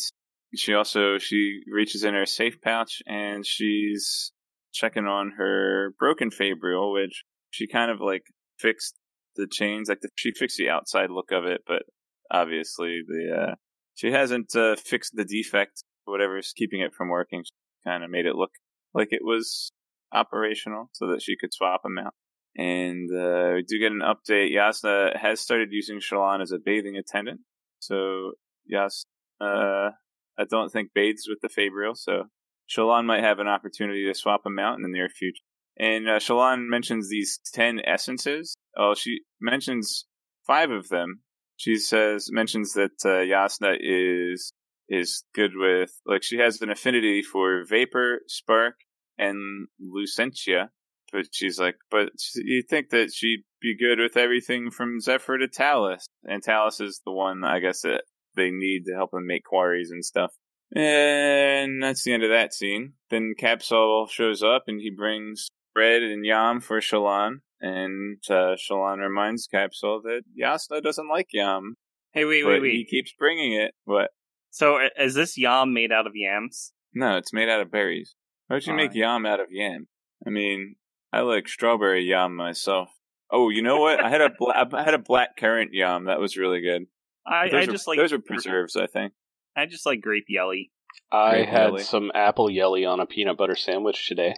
she 0.56 0.74
also 0.74 1.18
she 1.18 1.60
reaches 1.70 2.04
in 2.04 2.14
her 2.14 2.26
safe 2.26 2.62
pouch 2.62 3.02
and 3.06 3.46
she's 3.46 4.32
checking 4.78 5.06
on 5.06 5.34
her 5.38 5.94
broken 6.00 6.30
fabrial 6.32 6.94
which 6.94 7.24
she 7.52 7.68
kind 7.68 7.92
of 7.92 8.00
like 8.00 8.24
fixed 8.60 8.96
the 9.36 9.48
chains 9.52 9.90
like 9.90 10.02
the, 10.02 10.10
she 10.16 10.32
fixed 10.32 10.58
the 10.58 10.70
outside 10.70 11.10
look 11.10 11.32
of 11.32 11.46
it 11.46 11.62
but 11.68 11.84
obviously 12.32 13.02
the 13.08 13.36
uh 13.36 13.56
she 13.96 14.12
hasn't 14.12 14.56
uh, 14.56 14.76
fixed 14.76 15.16
the 15.16 15.26
defect 15.26 15.84
whatever's 16.08 16.54
keeping 16.56 16.82
it 16.82 16.94
from 16.94 17.10
working. 17.10 17.44
She 17.44 17.52
kind 17.86 18.04
of 18.04 18.10
made 18.10 18.26
it 18.26 18.36
look 18.36 18.52
like 18.94 19.10
it 19.12 19.24
was 19.24 19.72
operational 20.14 20.90
so 20.94 21.08
that 21.08 21.22
she 21.22 21.36
could 21.40 21.54
swap 21.54 21.84
them 21.84 21.98
out. 21.98 22.14
And 22.56 23.10
uh, 23.12 23.54
we 23.56 23.64
do 23.68 23.80
get 23.80 23.92
an 23.92 24.02
update. 24.02 24.56
Yasna 24.56 25.16
has 25.18 25.40
started 25.40 25.70
using 25.72 26.00
Shallan 26.00 26.42
as 26.42 26.52
a 26.52 26.58
bathing 26.64 26.96
attendant. 26.96 27.42
So 27.80 28.32
Yas 28.66 29.06
uh, 29.42 29.92
I 30.40 30.46
don't 30.50 30.72
think 30.72 30.90
bathes 30.94 31.28
with 31.28 31.40
the 31.42 31.50
Fabrial, 31.50 31.96
so 31.96 32.24
Shallan 32.70 33.06
might 33.06 33.24
have 33.24 33.40
an 33.40 33.48
opportunity 33.48 34.06
to 34.08 34.14
swap 34.14 34.46
him 34.46 34.60
out 34.60 34.76
in 34.76 34.82
the 34.82 34.90
near 34.90 35.10
future. 35.10 35.44
And 35.78 36.10
uh, 36.10 36.20
Shallan 36.20 36.68
mentions 36.68 37.10
these 37.10 37.40
ten 37.54 37.80
essences. 37.86 38.56
Oh, 38.76 38.94
she 38.96 39.20
mentions 39.40 40.06
five 40.46 40.72
of 40.72 40.90
them. 40.90 41.22
She 41.58 41.78
says 41.78 42.30
mentions 42.32 42.74
that 42.74 43.04
uh, 43.06 43.24
Yasna 43.24 43.78
is 43.80 44.54
is 44.90 45.24
good 45.36 45.52
with 45.56 45.92
like 46.06 46.24
she 46.24 46.38
has 46.38 46.62
an 46.62 46.70
affinity 46.70 47.22
for 47.22 47.64
vapor, 47.68 48.22
spark, 48.28 48.76
and 49.18 49.68
lucentia. 49.82 50.70
But 51.12 51.28
she's 51.32 51.58
like, 51.58 51.76
but 51.90 52.10
you 52.36 52.64
think 52.70 52.90
that 52.90 53.14
she'd 53.14 53.44
be 53.62 53.78
good 53.78 54.00
with 54.00 54.18
everything 54.18 54.72
from 54.72 55.00
Zephyr 55.00 55.38
to 55.38 55.48
Talus, 55.48 56.06
and 56.24 56.44
Talus 56.44 56.82
is 56.82 57.02
the 57.06 57.14
one 57.14 57.44
I 57.44 57.60
guess 57.60 57.82
that 57.82 58.04
they 58.36 58.52
need 58.52 58.84
to 58.86 58.94
help 58.94 59.12
them 59.12 59.26
make 59.26 59.46
quarries 59.46 59.90
and 59.90 60.04
stuff. 60.04 60.34
And 60.76 61.82
that's 61.82 62.04
the 62.04 62.14
end 62.14 62.24
of 62.24 62.30
that 62.30 62.54
scene. 62.54 62.94
Then 63.10 63.34
Kabsal 63.40 64.10
shows 64.10 64.44
up 64.44 64.64
and 64.68 64.80
he 64.82 64.90
brings 64.90 65.48
bread 65.74 66.04
and 66.04 66.26
yam 66.26 66.60
for 66.62 66.80
Shallan. 66.80 67.38
And 67.60 68.20
uh, 68.30 68.56
Shallan 68.56 69.00
reminds 69.00 69.48
Kabsal 69.48 70.02
that 70.04 70.22
Yasna 70.40 70.82
doesn't 70.84 71.10
like 71.10 71.28
yam, 71.34 71.76
Hey, 72.14 72.26
wait, 72.26 72.44
wait, 72.46 72.62
wait. 72.62 72.72
he 72.74 72.86
keeps 72.86 73.14
bringing 73.18 73.54
it. 73.54 73.74
What? 73.86 74.12
So 74.52 74.80
is 75.00 75.14
this 75.14 75.38
yam 75.38 75.74
made 75.74 75.92
out 75.92 76.08
of 76.08 76.14
yams? 76.16 76.74
No, 76.94 77.18
it's 77.18 77.34
made 77.34 77.50
out 77.50 77.62
of 77.62 77.72
berries. 77.72 78.16
Why 78.48 78.56
would 78.56 78.66
you 78.66 78.74
make 78.74 78.94
yam 78.96 79.26
out 79.26 79.40
of 79.40 79.48
yam? 79.52 79.88
I 80.26 80.30
mean, 80.30 80.76
I 81.14 81.22
like 81.22 81.48
strawberry 81.48 82.04
yam 82.06 82.36
myself. 82.36 82.90
Oh, 83.30 83.50
you 83.50 83.62
know 83.62 83.80
what? 83.80 84.04
I 84.04 84.10
had 84.10 84.22
a 84.22 84.30
bla- 84.38 84.68
I 84.74 84.84
had 84.84 84.94
a 84.94 85.00
black 85.00 85.38
currant 85.38 85.72
yam 85.74 86.06
that 86.06 86.20
was 86.20 86.38
really 86.38 86.62
good. 86.62 86.84
I, 87.26 87.50
I 87.54 87.58
are- 87.58 87.66
just 87.66 87.88
like 87.88 87.98
those 87.98 88.14
are 88.14 88.20
preserves, 88.20 88.76
I 88.76 88.88
think. 88.88 89.14
I 89.58 89.66
just 89.66 89.86
like 89.86 90.02
grape 90.02 90.26
jelly. 90.30 90.72
I 91.12 91.32
Great 91.32 91.50
had 91.50 91.68
jelly. 91.70 91.84
some 91.84 92.12
apple 92.14 92.50
jelly 92.50 92.86
on 92.86 93.00
a 93.00 93.06
peanut 93.06 93.38
butter 93.38 93.56
sandwich 93.56 94.08
today. 94.08 94.36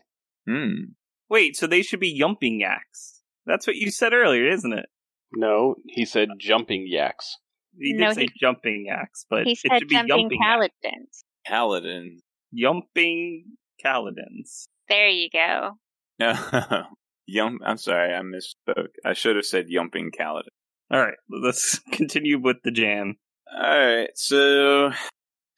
Hmm. 0.48 0.94
Wait, 1.30 1.56
so 1.56 1.68
they 1.68 1.82
should 1.82 2.00
be 2.00 2.18
yumping 2.20 2.60
yaks. 2.60 3.22
That's 3.46 3.68
what 3.68 3.76
you 3.76 3.92
said 3.92 4.14
earlier, 4.14 4.48
isn't 4.50 4.74
it? 4.74 4.88
No, 5.34 5.76
he 5.88 6.06
said 6.06 6.30
jumping 6.40 6.86
yaks. 6.88 7.38
He 7.80 7.94
did 7.94 8.02
No, 8.02 8.14
say 8.14 8.22
he- 8.24 8.30
jumping 8.40 8.86
yaks, 8.88 9.26
but 9.30 9.46
he 9.46 9.52
it 9.52 9.58
said 9.60 9.80
should 9.80 9.88
be 9.90 9.96
jumping 9.96 10.30
yumping 10.30 10.32
yaks. 10.32 10.44
paladins. 10.84 11.24
Paladin. 11.46 12.20
Yumping 12.58 13.44
Kaladins. 13.86 14.68
There 14.88 15.08
you 15.10 15.30
go. 15.32 15.72
No, 16.20 16.34
Yum. 17.28 17.60
I'm 17.66 17.78
sorry, 17.78 18.14
I 18.14 18.22
misspoke. 18.22 18.88
I 19.06 19.14
should 19.14 19.36
have 19.36 19.46
said 19.46 19.68
yumping 19.70 20.10
Kaladin. 20.20 20.48
All 20.92 21.00
right, 21.00 21.18
let's 21.30 21.80
continue 21.92 22.40
with 22.40 22.58
the 22.64 22.72
jam. 22.72 23.18
All 23.52 23.64
right, 23.64 24.10
so 24.14 24.92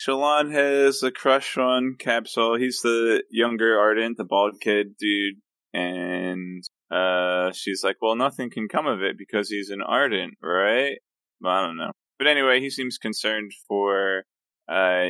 Shallan 0.02 0.52
has 0.54 1.04
a 1.04 1.12
crush 1.12 1.58
on 1.58 1.96
Kabsal. 2.00 2.58
He's 2.58 2.82
the 2.82 3.24
younger 3.30 3.78
Ardent, 3.78 4.16
the 4.18 4.24
bald 4.24 4.62
kid 4.62 4.96
dude, 4.98 5.36
and 5.74 6.64
uh, 6.90 7.52
she's 7.52 7.84
like, 7.84 7.98
"Well, 8.02 8.16
nothing 8.16 8.50
can 8.50 8.70
come 8.70 8.88
of 8.88 9.02
it 9.02 9.18
because 9.18 9.50
he's 9.50 9.70
an 9.70 9.82
Ardent, 9.82 10.36
right?" 10.42 11.00
Well, 11.42 11.52
I 11.52 11.68
don't 11.68 11.76
know, 11.76 11.92
but 12.18 12.28
anyway, 12.28 12.62
he 12.62 12.70
seems 12.70 12.98
concerned 12.98 13.52
for 13.68 14.24
uh, 14.70 15.10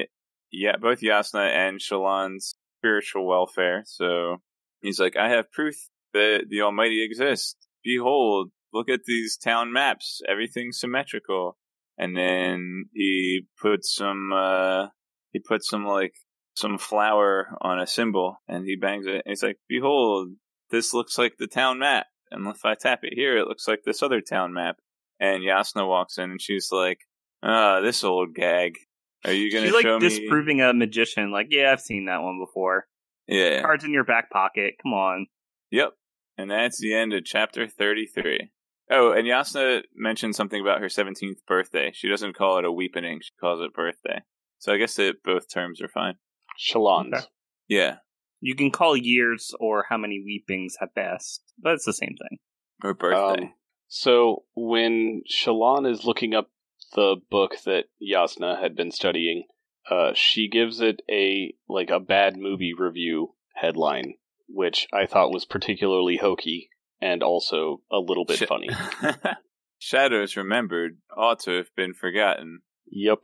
yeah, 0.52 0.78
both 0.82 1.02
Yasna 1.02 1.50
and 1.50 1.80
Shallan's 1.80 2.56
spiritual 2.80 3.28
welfare. 3.28 3.84
So 3.86 4.38
he's 4.82 5.00
like, 5.00 5.15
"I 5.15 5.30
have 5.30 5.52
proof 5.52 5.76
that 6.13 6.46
the 6.50 6.62
Almighty 6.62 7.06
exists. 7.06 7.56
Behold, 7.84 8.50
look 8.74 8.89
at 8.89 9.02
these 9.06 9.38
town 9.38 9.72
maps. 9.72 10.22
Everything's 10.28 10.80
symmetrical." 10.80 11.58
And 12.02 12.18
then 12.18 12.86
he 12.96 13.42
puts 13.62 13.94
some 13.94 14.32
uh, 14.34 14.88
he 15.32 15.40
puts 15.40 15.70
some 15.70 15.86
like 15.86 16.14
some 16.56 16.80
flour 16.80 17.56
on 17.62 17.80
a 17.80 17.86
cymbal 17.86 18.38
and 18.48 18.66
he 18.66 18.76
bangs 18.76 19.06
it 19.06 19.22
and 19.24 19.24
he's 19.28 19.44
like, 19.44 19.58
Behold, 19.70 20.30
this 20.72 20.96
looks 20.96 21.20
like 21.20 21.34
the 21.38 21.46
town 21.46 21.78
map. 21.78 22.08
And 22.32 22.48
if 22.48 22.66
I 22.66 22.74
tap 22.74 23.02
it 23.04 23.14
here, 23.14 23.38
it 23.38 23.48
looks 23.48 23.68
like 23.68 23.82
this 23.86 24.02
other 24.02 24.20
town 24.20 24.52
map. 24.52 24.78
And 25.20 25.44
Yasna 25.44 25.88
walks 25.88 26.18
in 26.18 26.32
and 26.32 26.42
she's 26.42 26.70
like, 26.72 26.98
Ah, 27.44 27.82
this 27.82 28.04
old 28.04 28.34
gag. 28.34 28.78
Are 29.24 29.32
you 29.32 29.52
gonna 29.52 29.68
She's 29.68 29.76
like 29.76 29.84
show 29.84 30.00
me? 30.00 30.10
disproving 30.10 30.60
a 30.62 30.74
magician. 30.74 31.32
Like, 31.32 31.48
yeah, 31.52 31.72
I've 31.72 31.82
seen 31.82 32.06
that 32.06 32.24
one 32.24 32.40
before. 32.44 32.88
Yeah. 33.28 33.62
Cards 33.62 33.84
in 33.84 33.92
your 33.92 34.06
back 34.06 34.32
pocket. 34.32 34.74
Come 34.82 34.94
on. 34.94 35.28
Yep. 35.70 35.92
And 36.40 36.50
that's 36.50 36.82
the 36.82 36.96
end 36.96 37.14
of 37.14 37.24
chapter 37.26 37.68
33. 37.68 38.50
Oh, 38.91 39.13
and 39.13 39.25
Yasna 39.25 39.84
mentioned 39.95 40.36
something 40.36 40.60
about 40.60 40.82
her 40.82 40.88
17th 40.88 41.45
birthday. 41.47 41.91
She 41.93 42.10
doesn't 42.10 42.36
call 42.36 42.60
it 42.60 42.65
a 42.65 42.71
weepening, 42.71 43.21
she 43.21 43.32
calls 43.39 43.62
it 43.62 43.73
birthday. 43.73 44.21
So 44.60 44.73
I 44.73 44.77
guess 44.77 44.95
that 44.95 45.23
both 45.23 45.49
terms 45.49 45.82
are 45.82 45.88
fine. 45.88 46.15
Shallan's. 46.60 47.13
Okay. 47.13 47.25
Yeah. 47.69 47.95
You 48.41 48.54
can 48.56 48.69
call 48.69 48.97
years 48.97 49.54
or 49.60 49.86
how 49.88 49.97
many 49.97 50.21
weepings 50.23 50.75
have 50.82 50.93
passed, 50.93 51.41
but 51.58 51.73
it's 51.73 51.86
the 51.86 51.93
same 51.93 52.15
thing. 52.19 52.39
Or 52.84 52.93
birthday. 52.93 53.43
Um, 53.43 53.54
so 53.88 54.43
when 54.56 55.21
Shallan 55.32 55.89
is 55.89 56.04
looking 56.04 56.34
up 56.34 56.49
the 56.93 57.15
book 57.30 57.56
that 57.65 57.86
Yasna 58.01 58.62
had 58.62 58.75
been 58.75 58.91
studying, 58.91 59.43
uh, 59.89 60.12
she 60.13 60.49
gives 60.49 60.82
it 60.82 61.01
a 61.10 61.54
like 61.69 61.89
a 61.89 61.99
bad 61.99 62.36
movie 62.36 62.73
review 62.77 63.36
headline, 63.56 64.15
which 64.47 64.88
I 64.91 65.06
thought 65.06 65.32
was 65.32 65.45
particularly 65.45 66.17
hokey 66.17 66.71
and 67.02 67.24
also 67.24 67.82
a 67.92 67.98
little 67.98 68.26
bit 68.26 68.38
Sh- 68.38 68.44
funny. 68.48 68.70
Shadows 69.80 70.38
remembered 70.38 70.98
ought 71.16 71.40
to 71.42 71.52
have 71.58 71.70
been 71.76 71.94
forgotten. 71.94 72.60
Yep, 72.92 73.20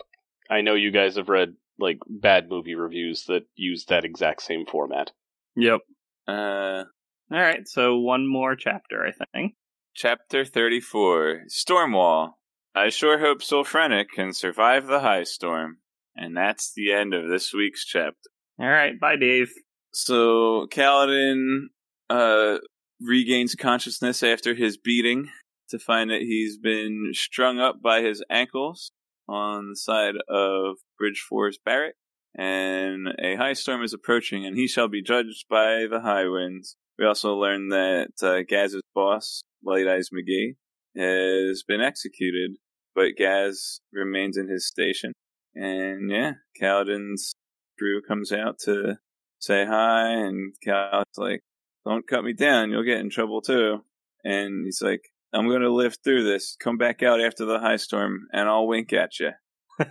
I 0.50 0.62
know 0.62 0.74
you 0.76 0.92
guys 0.92 1.16
have 1.18 1.30
read 1.30 1.54
like 1.80 2.00
bad 2.10 2.50
movie 2.50 2.76
reviews 2.76 3.26
that 3.26 3.44
use 3.56 3.86
that 3.86 4.06
exact 4.06 4.42
same 4.42 4.66
format. 4.66 5.12
Yep. 5.56 5.82
Uh, 6.28 6.84
All 7.32 7.40
right, 7.40 7.68
so 7.68 7.98
one 8.00 8.28
more 8.28 8.56
chapter, 8.56 9.06
I 9.06 9.12
think. 9.34 9.54
chapter 9.94 10.44
34 10.46 11.44
Stormwall. 11.50 12.32
I 12.76 12.90
sure 12.90 13.20
hope 13.20 13.42
Sylphrena 13.42 14.06
can 14.08 14.34
survive 14.34 14.88
the 14.88 15.00
high 15.00 15.24
storm. 15.24 15.78
And 16.16 16.36
that's 16.36 16.74
the 16.76 16.92
end 16.94 17.14
of 17.14 17.28
this 17.30 17.54
week's 17.54 17.86
chapter. 17.86 18.18
All 18.60 18.68
right, 18.68 19.00
bye, 19.00 19.16
Dave. 19.18 19.52
So 19.94 20.68
Kaladin 20.72 21.66
uh, 22.10 22.58
regains 23.02 23.56
consciousness 23.56 24.24
after 24.24 24.56
his 24.56 24.78
beating 24.78 25.30
to 25.70 25.80
find 25.80 26.10
that 26.10 26.22
he's 26.22 26.58
been 26.58 27.12
strung 27.14 27.60
up 27.60 27.82
by 27.82 28.02
his 28.02 28.24
ankles 28.30 28.92
on 29.28 29.70
the 29.70 29.76
side 29.76 30.16
of 30.30 30.78
Bridge 30.98 31.24
Four's 31.28 31.58
barrack, 31.64 31.96
and 32.36 33.08
a 33.20 33.36
high 33.36 33.54
storm 33.54 33.84
is 33.84 33.94
approaching, 33.94 34.46
and 34.46 34.56
he 34.56 34.68
shall 34.68 34.88
be 34.88 35.02
judged 35.02 35.46
by 35.50 35.86
the 35.90 36.00
high 36.02 36.28
winds. 36.28 36.76
We 36.98 37.06
also 37.06 37.36
learn 37.36 37.70
that 37.70 38.12
uh, 38.22 38.44
Gaz's 38.48 38.82
boss, 38.96 39.42
Light 39.64 39.88
Eyes 39.88 40.10
McGee, 40.10 40.56
has 40.98 41.64
been 41.64 41.82
executed, 41.82 42.52
but 42.96 43.18
Gaz 43.18 43.82
remains 43.92 44.38
in 44.38 44.48
his 44.48 44.66
station. 44.66 45.14
And 45.54 46.10
yeah, 46.10 46.34
Kaladin's 46.60 47.34
crew 47.78 48.02
comes 48.08 48.32
out 48.32 48.60
to 48.60 48.98
say 49.40 49.66
hi, 49.66 50.10
and 50.10 50.54
Cal's 50.64 51.06
like, 51.18 51.42
"Don't 51.88 52.08
cut 52.08 52.24
me 52.24 52.34
down, 52.34 52.72
you'll 52.72 52.84
get 52.84 53.00
in 53.00 53.10
trouble 53.10 53.42
too." 53.42 53.84
And 54.24 54.66
he's 54.66 54.82
like, 54.82 55.10
"I'm 55.34 55.48
going 55.48 55.62
to 55.62 55.72
live 55.72 55.98
through 56.04 56.24
this. 56.24 56.56
Come 56.60 56.78
back 56.78 57.02
out 57.04 57.22
after 57.22 57.46
the 57.46 57.60
high 57.60 57.78
storm, 57.78 58.28
and 58.34 58.50
I'll 58.50 58.68
wink 58.68 58.94
at 58.94 59.20
you." 59.20 59.32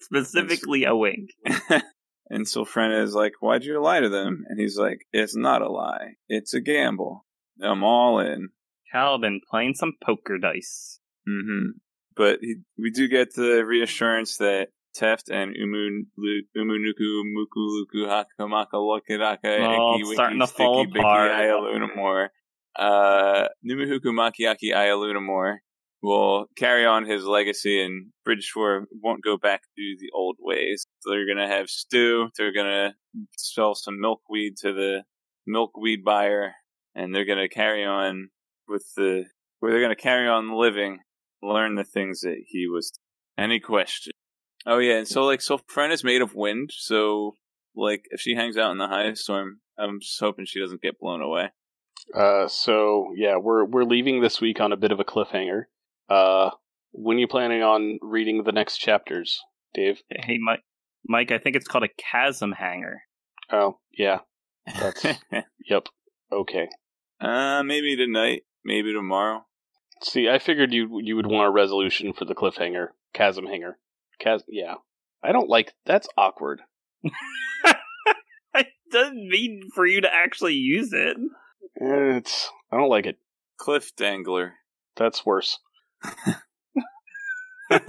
Specifically, 0.00 0.84
a 0.84 0.94
wink. 0.94 1.30
and 2.30 2.46
Sylphrena 2.46 3.02
is 3.02 3.14
like, 3.14 3.32
"Why'd 3.40 3.64
you 3.64 3.80
lie 3.82 4.00
to 4.00 4.08
them?" 4.08 4.44
And 4.48 4.60
he's 4.60 4.78
like, 4.78 5.06
"It's 5.12 5.36
not 5.36 5.62
a 5.62 5.70
lie. 5.70 6.14
It's 6.28 6.54
a 6.54 6.60
gamble. 6.60 7.26
I'm 7.62 7.82
all 7.82 8.18
in." 8.20 8.50
Calvin 8.92 9.40
playing 9.50 9.74
some 9.74 9.94
poker 10.04 10.38
dice. 10.38 11.00
hmm 11.26 11.70
But 12.16 12.38
he, 12.40 12.56
we 12.78 12.90
do 12.90 13.08
get 13.08 13.34
the 13.34 13.64
reassurance 13.64 14.36
that 14.36 14.68
Teft 14.96 15.30
and 15.30 15.54
Umu 15.56 16.04
Umunuku 16.56 17.22
Mukuluku 17.34 18.06
Hakamaka 18.06 18.74
Lokiraka 18.74 19.38
Oh, 19.44 19.96
it's 19.98 20.12
starting 20.12 20.38
to 20.40 20.46
fall 20.46 20.82
apart. 20.82 21.30
Ayalunamore. 21.32 22.28
Uh 22.76 23.48
Numuhuku 23.68 24.06
Makiaki 24.06 24.72
Ayalunamore 24.72 25.58
will 26.02 26.46
carry 26.56 26.84
on 26.84 27.06
his 27.06 27.24
legacy 27.24 27.82
and 27.82 28.06
Bridge 28.24 28.50
Four 28.52 28.86
won't 29.02 29.24
go 29.24 29.36
back 29.36 29.62
to 29.62 29.96
the 29.98 30.10
old 30.14 30.36
ways. 30.38 30.84
So 31.00 31.10
they're 31.10 31.26
gonna 31.26 31.48
have 31.48 31.68
stew, 31.68 32.28
they're 32.36 32.52
gonna 32.52 32.94
sell 33.36 33.74
some 33.74 34.00
milkweed 34.00 34.56
to 34.58 34.72
the 34.72 35.02
milkweed 35.46 36.04
buyer, 36.04 36.52
and 36.94 37.14
they're 37.14 37.24
gonna 37.24 37.48
carry 37.48 37.84
on 37.84 38.28
with 38.68 38.86
the 38.96 39.24
where 39.60 39.72
they're 39.72 39.82
gonna 39.82 39.96
carry 39.96 40.28
on 40.28 40.52
living, 40.52 40.98
learn 41.42 41.74
the 41.74 41.84
things 41.84 42.20
that 42.20 42.36
he 42.46 42.66
was 42.68 42.92
any 43.38 43.58
question. 43.60 44.12
Oh 44.66 44.78
yeah, 44.78 44.96
and 44.98 45.08
so 45.08 45.24
like 45.24 45.40
Sylphrena 45.40 45.92
is 45.92 46.04
made 46.04 46.22
of 46.22 46.34
wind, 46.34 46.70
so 46.72 47.36
like 47.76 48.04
if 48.10 48.20
she 48.20 48.34
hangs 48.34 48.56
out 48.56 48.70
in 48.72 48.78
the 48.78 48.88
high 48.88 49.12
storm, 49.14 49.60
I'm 49.78 50.00
just 50.00 50.18
hoping 50.20 50.46
she 50.46 50.60
doesn't 50.60 50.82
get 50.82 50.98
blown 50.98 51.20
away. 51.20 51.50
Uh, 52.14 52.48
so 52.48 53.12
yeah, 53.16 53.36
we're 53.36 53.64
we're 53.64 53.84
leaving 53.84 54.20
this 54.20 54.40
week 54.40 54.60
on 54.60 54.72
a 54.72 54.76
bit 54.76 54.92
of 54.92 55.00
a 55.00 55.04
cliffhanger. 55.04 55.64
Uh, 56.08 56.50
when 56.92 57.16
are 57.16 57.20
you 57.20 57.28
planning 57.28 57.62
on 57.62 57.98
reading 58.02 58.44
the 58.44 58.52
next 58.52 58.78
chapters, 58.78 59.40
Dave? 59.74 60.00
Hey, 60.08 60.38
Mike. 60.40 60.62
Mike, 61.06 61.30
I 61.32 61.38
think 61.38 61.56
it's 61.56 61.68
called 61.68 61.84
a 61.84 61.88
chasm 61.98 62.52
hanger. 62.52 63.02
Oh 63.52 63.78
yeah, 63.96 64.20
That's- 64.66 65.18
yep. 65.68 65.88
Okay. 66.32 66.68
uh 67.20 67.62
maybe 67.62 67.96
tonight, 67.96 68.42
maybe 68.64 68.92
tomorrow. 68.92 69.44
See, 70.02 70.28
I 70.28 70.38
figured 70.38 70.72
you 70.72 71.00
you 71.02 71.16
would 71.16 71.26
want 71.26 71.48
a 71.48 71.50
resolution 71.50 72.12
for 72.14 72.24
the 72.24 72.34
cliffhanger, 72.34 72.88
chasm 73.12 73.46
hanger. 73.46 73.78
Chas- 74.20 74.44
yeah. 74.48 74.74
I 75.22 75.32
don't 75.32 75.48
like 75.48 75.72
that's 75.86 76.08
awkward. 76.16 76.60
I 78.54 78.66
doesn't 78.90 79.28
mean 79.28 79.62
for 79.74 79.86
you 79.86 80.00
to 80.02 80.12
actually 80.12 80.54
use 80.54 80.92
it. 80.92 81.16
It's 81.76 82.50
I 82.70 82.76
don't 82.76 82.90
like 82.90 83.06
it. 83.06 83.18
Cliff 83.58 83.94
Dangler. 83.96 84.52
That's 84.96 85.24
worse. 85.24 85.58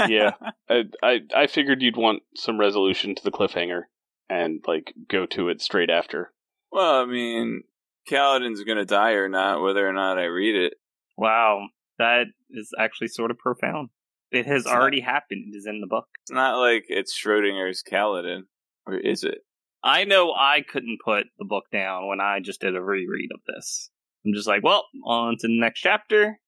Yeah. 0.08 0.32
I, 0.70 0.84
I 1.04 1.20
I 1.36 1.48
figured 1.48 1.82
you'd 1.82 1.98
want 1.98 2.24
some 2.36 2.60
resolution 2.60 3.14
to 3.16 3.24
the 3.24 3.32
cliffhanger 3.32 3.84
and 4.30 4.64
like 4.68 4.94
go 5.10 5.26
to 5.28 5.50
it 5.50 5.62
straight 5.62 5.90
after. 5.90 6.32
Well, 6.72 7.04
I 7.04 7.06
mean, 7.06 7.64
Kaladin's 8.10 8.64
gonna 8.64 8.86
die 8.86 9.12
or 9.12 9.30
not, 9.30 9.62
whether 9.62 9.88
or 9.88 9.94
not 9.94 10.18
I 10.18 10.26
read 10.26 10.56
it. 10.56 10.74
Wow, 11.18 11.68
that 12.00 12.26
is 12.50 12.72
actually 12.80 13.10
sort 13.10 13.32
of 13.32 13.38
profound. 13.38 13.90
It 14.32 14.46
has 14.46 14.64
It's 14.64 14.72
not- 14.72 14.82
already 14.82 15.02
happened. 15.02 15.54
It 15.54 15.58
is 15.58 15.66
in 15.68 15.82
the 15.82 15.88
book. 15.88 16.08
It's 16.24 16.32
not 16.32 16.58
like 16.60 16.86
it's 16.90 17.18
Schrodinger's 17.18 17.84
Kaladin, 17.84 18.44
or 18.86 18.96
is 18.98 19.24
it? 19.24 19.46
I 19.84 20.04
know 20.04 20.34
I 20.34 20.62
couldn't 20.62 21.00
put 21.04 21.28
the 21.38 21.46
book 21.46 21.66
down 21.72 22.08
when 22.08 22.20
I 22.20 22.40
just 22.40 22.62
did 22.62 22.76
a 22.76 22.82
reread 22.82 23.30
of 23.34 23.42
this. 23.46 23.92
I'm 24.26 24.34
just 24.34 24.48
like, 24.48 24.64
well, 24.64 24.88
on 25.06 25.38
to 25.38 25.48
the 25.48 25.60
next 25.60 25.82
chapter. 25.82 26.40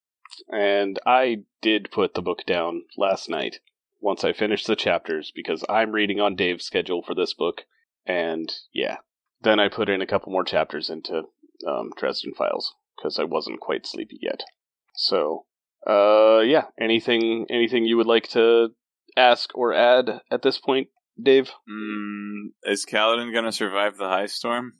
And 0.52 1.00
I 1.06 1.44
did 1.62 1.92
put 1.92 2.16
the 2.16 2.22
book 2.24 2.40
down 2.48 2.84
last 2.98 3.30
night 3.30 3.60
once 4.00 4.24
I 4.24 4.34
finished 4.34 4.66
the 4.68 4.76
chapters 4.76 5.32
because 5.34 5.64
I'm 5.70 5.92
reading 5.92 6.20
on 6.20 6.36
Dave's 6.36 6.66
schedule 6.66 7.04
for 7.04 7.14
this 7.14 7.34
book. 7.36 7.66
And 8.08 8.52
yeah, 8.74 8.98
then 9.42 9.60
I 9.60 9.70
put 9.70 9.88
in 9.90 10.02
a 10.02 10.08
couple 10.08 10.32
more 10.32 10.44
chapters 10.44 10.90
into 10.90 11.24
um, 11.68 11.92
Dresden 11.96 12.34
Files 12.34 12.74
because 12.98 13.20
I 13.20 13.24
wasn't 13.24 13.60
quite 13.60 13.86
sleepy 13.86 14.18
yet. 14.22 14.42
So, 14.96 15.46
uh, 15.86 16.40
yeah, 16.40 16.66
anything 16.80 17.46
anything 17.50 17.86
you 17.86 17.98
would 17.98 18.08
like 18.08 18.30
to 18.30 18.70
ask 19.16 19.56
or 19.56 19.74
add 19.74 20.22
at 20.32 20.42
this 20.42 20.58
point, 20.60 20.88
Dave? 21.22 21.52
Mm, 21.70 22.48
is 22.64 22.86
Kaladin 22.86 23.34
gonna 23.34 23.52
survive 23.52 23.98
the 23.98 24.08
high 24.08 24.26
storm? 24.28 24.74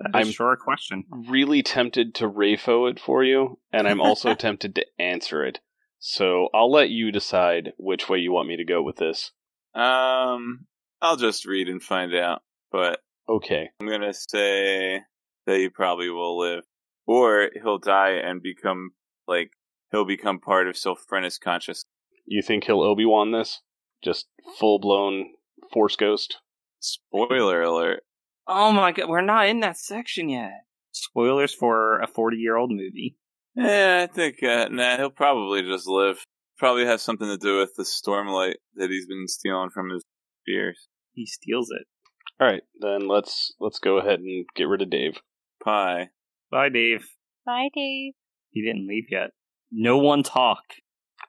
That 0.00 0.10
I'm- 0.14 0.30
sure 0.30 0.52
a 0.52 0.56
question. 0.56 1.04
Really 1.10 1.62
tempted 1.62 2.14
to 2.16 2.28
RAFO 2.28 2.86
it 2.90 3.00
for 3.00 3.24
you, 3.24 3.58
and 3.72 3.88
I'm 3.88 4.00
also 4.00 4.34
tempted 4.34 4.74
to 4.76 4.86
answer 4.98 5.44
it. 5.44 5.58
So 5.98 6.48
I'll 6.54 6.70
let 6.70 6.90
you 6.90 7.10
decide 7.10 7.72
which 7.76 8.08
way 8.08 8.18
you 8.18 8.30
want 8.30 8.48
me 8.48 8.56
to 8.56 8.64
go 8.64 8.80
with 8.82 8.96
this. 8.96 9.32
Um, 9.74 10.66
I'll 11.02 11.16
just 11.16 11.44
read 11.46 11.68
and 11.68 11.82
find 11.82 12.14
out. 12.14 12.42
But 12.70 13.00
Okay. 13.28 13.70
I'm 13.80 13.88
gonna 13.88 14.14
say 14.14 15.00
that 15.46 15.56
he 15.56 15.68
probably 15.68 16.10
will 16.10 16.38
live, 16.38 16.64
or 17.06 17.50
he'll 17.62 17.78
die 17.78 18.12
and 18.12 18.40
become 18.42 18.90
like 19.26 19.50
he'll 19.90 20.04
become 20.04 20.40
part 20.40 20.68
of 20.68 20.76
Sylphrena's 20.76 21.38
consciousness. 21.38 21.84
You 22.26 22.42
think 22.42 22.64
he'll 22.64 22.82
Obi 22.82 23.04
Wan 23.04 23.32
this? 23.32 23.60
Just 24.02 24.26
full 24.58 24.78
blown 24.78 25.30
Force 25.72 25.96
Ghost? 25.96 26.38
Spoiler 26.80 27.62
alert. 27.62 28.02
Oh 28.46 28.72
my 28.72 28.92
god, 28.92 29.08
we're 29.08 29.20
not 29.20 29.48
in 29.48 29.60
that 29.60 29.76
section 29.76 30.28
yet. 30.28 30.64
Spoilers 30.92 31.54
for 31.54 32.00
a 32.00 32.06
40 32.06 32.36
year 32.36 32.56
old 32.56 32.70
movie. 32.70 33.16
Yeah, 33.54 34.06
I 34.08 34.12
think 34.12 34.42
uh, 34.42 34.68
nah, 34.70 34.96
he'll 34.96 35.10
probably 35.10 35.62
just 35.62 35.86
live. 35.86 36.24
Probably 36.58 36.86
has 36.86 37.02
something 37.02 37.28
to 37.28 37.36
do 37.36 37.58
with 37.58 37.74
the 37.76 37.82
stormlight 37.82 38.54
that 38.76 38.90
he's 38.90 39.06
been 39.06 39.26
stealing 39.26 39.70
from 39.70 39.90
his 39.90 40.04
peers. 40.46 40.88
He 41.12 41.26
steals 41.26 41.70
it. 41.70 41.86
All 42.40 42.46
right, 42.46 42.62
then 42.80 43.08
let's 43.08 43.52
let's 43.60 43.78
go 43.80 43.98
ahead 43.98 44.20
and 44.20 44.46
get 44.54 44.64
rid 44.64 44.82
of 44.82 44.90
Dave. 44.90 45.20
Bye. 45.64 46.10
Bye, 46.50 46.68
Dave. 46.68 47.08
Bye, 47.44 47.68
Dave. 47.74 48.14
He 48.50 48.62
didn't 48.62 48.86
leave 48.86 49.06
yet. 49.10 49.30
No 49.70 49.98
one 49.98 50.22
talk. 50.22 50.62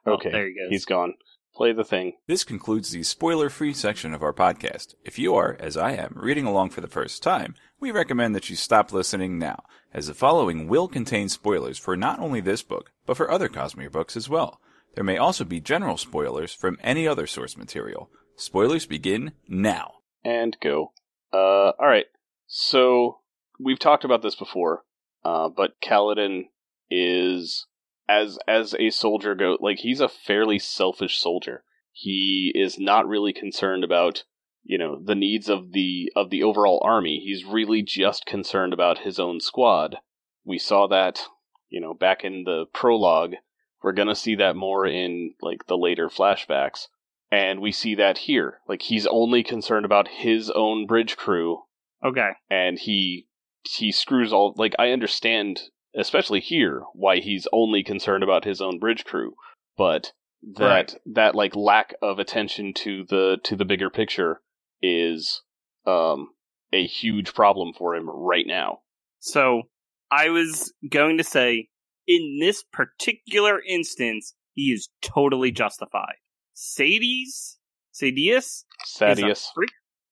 Oh, 0.06 0.12
Okay, 0.14 0.30
there 0.30 0.46
he 0.46 0.54
goes. 0.54 0.70
He's 0.70 0.84
gone. 0.84 1.14
Play 1.54 1.72
the 1.72 1.84
thing. 1.84 2.14
This 2.26 2.44
concludes 2.44 2.90
the 2.90 3.02
spoiler 3.02 3.50
free 3.50 3.74
section 3.74 4.14
of 4.14 4.22
our 4.22 4.32
podcast. 4.32 4.94
If 5.04 5.18
you 5.18 5.34
are, 5.34 5.56
as 5.60 5.76
I 5.76 5.92
am, 5.92 6.14
reading 6.16 6.46
along 6.46 6.70
for 6.70 6.80
the 6.80 6.86
first 6.88 7.22
time, 7.22 7.54
we 7.78 7.90
recommend 7.90 8.34
that 8.34 8.48
you 8.48 8.56
stop 8.56 8.92
listening 8.92 9.38
now, 9.38 9.64
as 9.92 10.06
the 10.06 10.14
following 10.14 10.68
will 10.68 10.88
contain 10.88 11.28
spoilers 11.28 11.76
for 11.76 11.96
not 11.96 12.18
only 12.18 12.40
this 12.40 12.62
book, 12.62 12.92
but 13.04 13.16
for 13.16 13.30
other 13.30 13.48
Cosmere 13.48 13.92
books 13.92 14.16
as 14.16 14.28
well. 14.28 14.60
There 14.94 15.04
may 15.04 15.18
also 15.18 15.44
be 15.44 15.60
general 15.60 15.96
spoilers 15.98 16.54
from 16.54 16.78
any 16.82 17.06
other 17.06 17.26
source 17.26 17.56
material. 17.56 18.10
Spoilers 18.36 18.86
begin 18.86 19.32
now. 19.46 19.94
and 20.24 20.56
go. 20.62 20.92
Uh, 21.32 21.72
all 21.78 21.88
right. 21.88 22.06
So 22.46 23.18
we've 23.58 23.78
talked 23.78 24.04
about 24.04 24.22
this 24.22 24.34
before, 24.34 24.84
uh, 25.24 25.48
but 25.48 25.72
Kaladin 25.82 26.44
is 26.90 27.66
as 28.10 28.38
as 28.48 28.74
a 28.78 28.90
soldier 28.90 29.34
go 29.34 29.56
like 29.60 29.78
he's 29.78 30.00
a 30.00 30.08
fairly 30.08 30.58
selfish 30.58 31.18
soldier. 31.18 31.62
He 31.92 32.52
is 32.54 32.78
not 32.78 33.06
really 33.08 33.32
concerned 33.32 33.84
about 33.84 34.24
you 34.64 34.78
know 34.78 35.00
the 35.02 35.14
needs 35.14 35.48
of 35.48 35.72
the 35.72 36.12
of 36.16 36.30
the 36.30 36.42
overall 36.42 36.80
army. 36.84 37.20
He's 37.24 37.44
really 37.44 37.82
just 37.82 38.26
concerned 38.26 38.72
about 38.72 38.98
his 38.98 39.18
own 39.18 39.40
squad. 39.40 39.96
We 40.44 40.58
saw 40.58 40.88
that 40.88 41.26
you 41.68 41.80
know 41.80 41.94
back 41.94 42.24
in 42.24 42.44
the 42.44 42.66
prologue. 42.74 43.34
We're 43.82 43.92
gonna 43.92 44.14
see 44.16 44.34
that 44.36 44.56
more 44.56 44.86
in 44.86 45.34
like 45.40 45.66
the 45.66 45.78
later 45.78 46.08
flashbacks. 46.08 46.88
And 47.32 47.60
we 47.60 47.70
see 47.70 47.94
that 47.94 48.18
here. 48.18 48.58
Like 48.68 48.82
he's 48.82 49.06
only 49.06 49.44
concerned 49.44 49.86
about 49.86 50.08
his 50.08 50.50
own 50.50 50.86
bridge 50.86 51.16
crew 51.16 51.62
Okay. 52.04 52.30
and 52.50 52.78
he 52.78 53.28
he 53.62 53.92
screws 53.92 54.32
all 54.32 54.54
like 54.56 54.74
I 54.78 54.90
understand 54.90 55.60
especially 55.94 56.40
here 56.40 56.82
why 56.94 57.18
he's 57.18 57.48
only 57.52 57.82
concerned 57.82 58.22
about 58.22 58.44
his 58.44 58.60
own 58.60 58.78
bridge 58.78 59.04
crew, 59.04 59.34
but 59.76 60.12
that 60.54 60.64
Right. 60.64 60.94
that 61.14 61.34
like 61.34 61.54
lack 61.54 61.94
of 62.00 62.18
attention 62.18 62.72
to 62.74 63.04
the 63.04 63.38
to 63.44 63.56
the 63.56 63.64
bigger 63.64 63.90
picture 63.90 64.40
is 64.80 65.42
um 65.86 66.28
a 66.72 66.86
huge 66.86 67.34
problem 67.34 67.72
for 67.72 67.94
him 67.94 68.08
right 68.08 68.46
now. 68.46 68.80
So 69.18 69.62
I 70.10 70.28
was 70.30 70.72
going 70.88 71.18
to 71.18 71.24
say, 71.24 71.68
in 72.06 72.38
this 72.40 72.62
particular 72.62 73.60
instance, 73.62 74.34
he 74.54 74.72
is 74.72 74.88
totally 75.02 75.50
justified. 75.50 76.16
Sadies? 76.56 77.56
Sadius? 77.92 78.64
Sadius. 78.86 79.48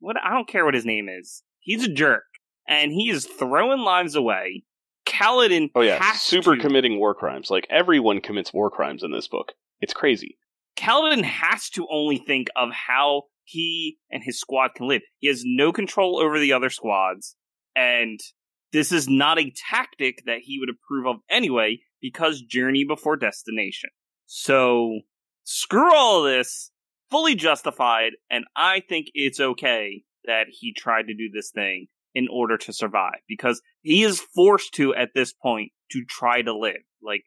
What 0.00 0.16
I 0.22 0.30
don't 0.30 0.48
care 0.48 0.64
what 0.64 0.74
his 0.74 0.84
name 0.84 1.08
is. 1.08 1.42
He's 1.60 1.84
a 1.84 1.92
jerk, 1.92 2.24
and 2.66 2.92
he 2.92 3.10
is 3.10 3.26
throwing 3.26 3.80
lives 3.80 4.14
away. 4.14 4.64
Kaladin 5.08 5.70
Oh 5.74 5.80
yeah, 5.80 6.02
has 6.02 6.20
super 6.20 6.56
to, 6.56 6.62
committing 6.62 6.98
war 6.98 7.14
crimes. 7.14 7.50
Like 7.50 7.66
everyone 7.70 8.20
commits 8.20 8.52
war 8.52 8.70
crimes 8.70 9.02
in 9.02 9.10
this 9.10 9.26
book. 9.26 9.52
It's 9.80 9.94
crazy. 9.94 10.36
Kaladin 10.76 11.24
has 11.24 11.68
to 11.70 11.86
only 11.90 12.18
think 12.18 12.48
of 12.54 12.70
how 12.70 13.22
he 13.44 13.98
and 14.10 14.22
his 14.22 14.38
squad 14.38 14.74
can 14.74 14.86
live. 14.86 15.02
He 15.18 15.28
has 15.28 15.42
no 15.44 15.72
control 15.72 16.20
over 16.20 16.38
the 16.38 16.52
other 16.52 16.70
squads, 16.70 17.34
and 17.74 18.20
this 18.72 18.92
is 18.92 19.08
not 19.08 19.38
a 19.38 19.52
tactic 19.70 20.22
that 20.26 20.40
he 20.42 20.58
would 20.58 20.68
approve 20.68 21.06
of 21.06 21.22
anyway, 21.30 21.80
because 22.00 22.42
journey 22.42 22.84
before 22.84 23.16
destination. 23.16 23.90
So 24.26 25.00
screw 25.44 25.94
all 25.94 26.24
of 26.24 26.30
this, 26.30 26.70
fully 27.10 27.34
justified, 27.34 28.12
and 28.30 28.44
I 28.54 28.80
think 28.88 29.06
it's 29.14 29.40
okay 29.40 30.02
that 30.26 30.46
he 30.50 30.74
tried 30.74 31.06
to 31.06 31.14
do 31.14 31.30
this 31.32 31.50
thing 31.50 31.86
in 32.14 32.26
order 32.30 32.56
to 32.56 32.72
survive, 32.72 33.20
because 33.28 33.60
he 33.82 34.02
is 34.02 34.20
forced 34.34 34.74
to 34.74 34.94
at 34.94 35.10
this 35.14 35.32
point 35.32 35.72
to 35.92 36.04
try 36.04 36.42
to 36.42 36.56
live. 36.56 36.82
Like 37.02 37.22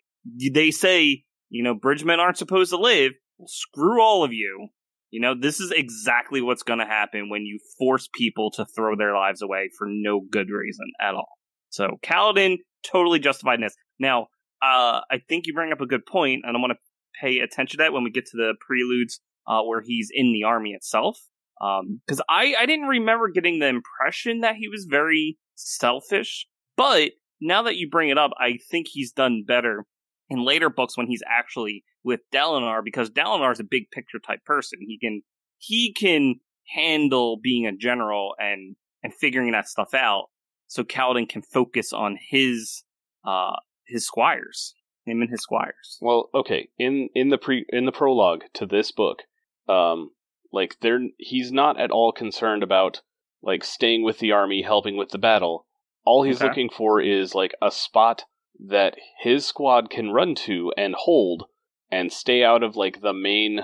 they 0.54 0.72
say, 0.72 1.24
you 1.50 1.64
know, 1.64 1.74
bridgemen 1.74 2.20
aren't 2.20 2.38
supposed 2.38 2.72
to 2.72 2.78
live. 2.78 3.14
Well, 3.38 3.48
screw 3.48 4.02
all 4.02 4.24
of 4.24 4.34
you. 4.34 4.68
You 5.12 5.20
know, 5.20 5.36
this 5.40 5.60
is 5.60 5.72
exactly 5.72 6.42
what's 6.42 6.64
going 6.64 6.80
to 6.80 6.86
happen 6.86 7.30
when 7.30 7.42
you 7.42 7.60
force 7.78 8.08
people 8.14 8.52
to 8.52 8.66
throw 8.66 8.96
their 8.96 9.14
lives 9.14 9.42
away 9.42 9.70
for 9.78 9.88
no 9.90 10.22
good 10.22 10.50
reason 10.50 10.86
at 11.02 11.16
all. 11.16 11.38
So, 11.70 11.98
Kaladin, 12.02 12.58
totally 12.84 13.20
justified 13.20 13.56
in 13.56 13.62
this. 13.62 13.76
Now, 14.00 14.28
uh, 14.62 15.02
I 15.12 15.22
think 15.28 15.48
you 15.48 15.54
bring 15.54 15.72
up 15.72 15.82
a 15.82 15.86
good 15.86 16.06
point, 16.06 16.44
and 16.46 16.56
I 16.56 16.60
want 16.60 16.74
to 16.74 16.80
pay 17.20 17.40
attention 17.40 17.78
to 17.78 17.84
that 17.84 17.94
when 17.94 18.04
we 18.04 18.10
get 18.10 18.26
to 18.28 18.38
the 18.38 18.54
preludes 18.66 19.20
uh, 19.48 19.62
where 19.64 19.82
he's 19.82 20.10
in 20.14 20.32
the 20.34 20.44
army 20.44 20.72
itself. 20.72 21.20
Because 21.62 22.22
I, 22.28 22.56
I 22.60 22.66
didn't 22.66 22.88
remember 22.88 23.30
getting 23.30 23.60
the 23.60 23.68
impression 23.68 24.40
that 24.40 24.56
he 24.56 24.68
was 24.68 24.88
very 24.90 25.38
selfish, 25.56 26.48
but 26.76 27.12
now 27.40 27.64
that 27.64 27.76
you 27.76 27.90
bring 27.90 28.10
it 28.10 28.18
up, 28.18 28.32
I 28.40 28.58
think 28.70 28.88
he's 28.90 29.12
done 29.12 29.44
better 29.48 29.86
in 30.30 30.44
later 30.44 30.70
books 30.70 30.98
when 30.98 31.08
he's 31.08 31.24
actually 31.28 31.84
with 32.04 32.22
Dalinar 32.34 32.84
because 32.84 33.10
Dalinar 33.10 33.52
is 33.52 33.60
a 33.60 33.66
big 33.66 33.92
picture 33.92 34.20
type 34.20 34.44
person. 34.46 34.80
He 34.82 34.98
can 34.98 35.22
he 35.58 35.94
can 35.94 36.36
handle 36.74 37.38
being 37.42 37.68
a 37.68 37.76
general 37.76 38.34
and 38.40 38.76
and 39.04 39.14
figuring 39.14 39.52
that 39.52 39.68
stuff 39.68 39.94
out. 39.94 40.28
So 40.68 40.84
Kaladin 40.84 41.28
can 41.28 41.42
focus 41.42 41.94
on 41.94 42.18
his 42.30 42.84
uh 43.26 43.56
his 43.86 44.06
squires, 44.06 44.74
him 45.06 45.22
and 45.22 45.30
his 45.30 45.42
squires. 45.42 45.98
Well, 46.02 46.30
okay. 46.34 46.70
In 46.80 47.10
in 47.14 47.30
the 47.30 47.38
pre 47.38 47.66
in 47.70 47.86
the 47.86 47.92
prologue 47.92 48.44
to 48.56 48.66
this 48.66 48.92
book, 48.92 49.20
um, 49.68 50.12
like 50.52 50.78
there 50.82 51.00
he's 51.18 51.52
not 51.52 51.80
at 51.80 51.92
all 51.92 52.12
concerned 52.12 52.64
about 52.64 53.02
like 53.42 53.64
staying 53.64 54.04
with 54.04 54.20
the 54.20 54.32
army, 54.32 54.62
helping 54.62 54.98
with 54.98 55.10
the 55.10 55.18
battle. 55.18 55.66
All 56.06 56.24
he's 56.24 56.38
Okay. 56.38 56.48
looking 56.48 56.70
for 56.70 57.02
is 57.02 57.34
like 57.36 57.54
a 57.62 57.72
spot 57.72 58.26
that 58.60 58.96
his 59.20 59.46
squad 59.46 59.90
can 59.90 60.12
run 60.12 60.36
to 60.36 60.72
and 60.78 60.94
hold 60.96 61.46
and 61.92 62.12
stay 62.12 62.44
out 62.44 62.64
of 62.64 62.76
like 62.76 63.02
the 63.02 63.14
main 63.14 63.62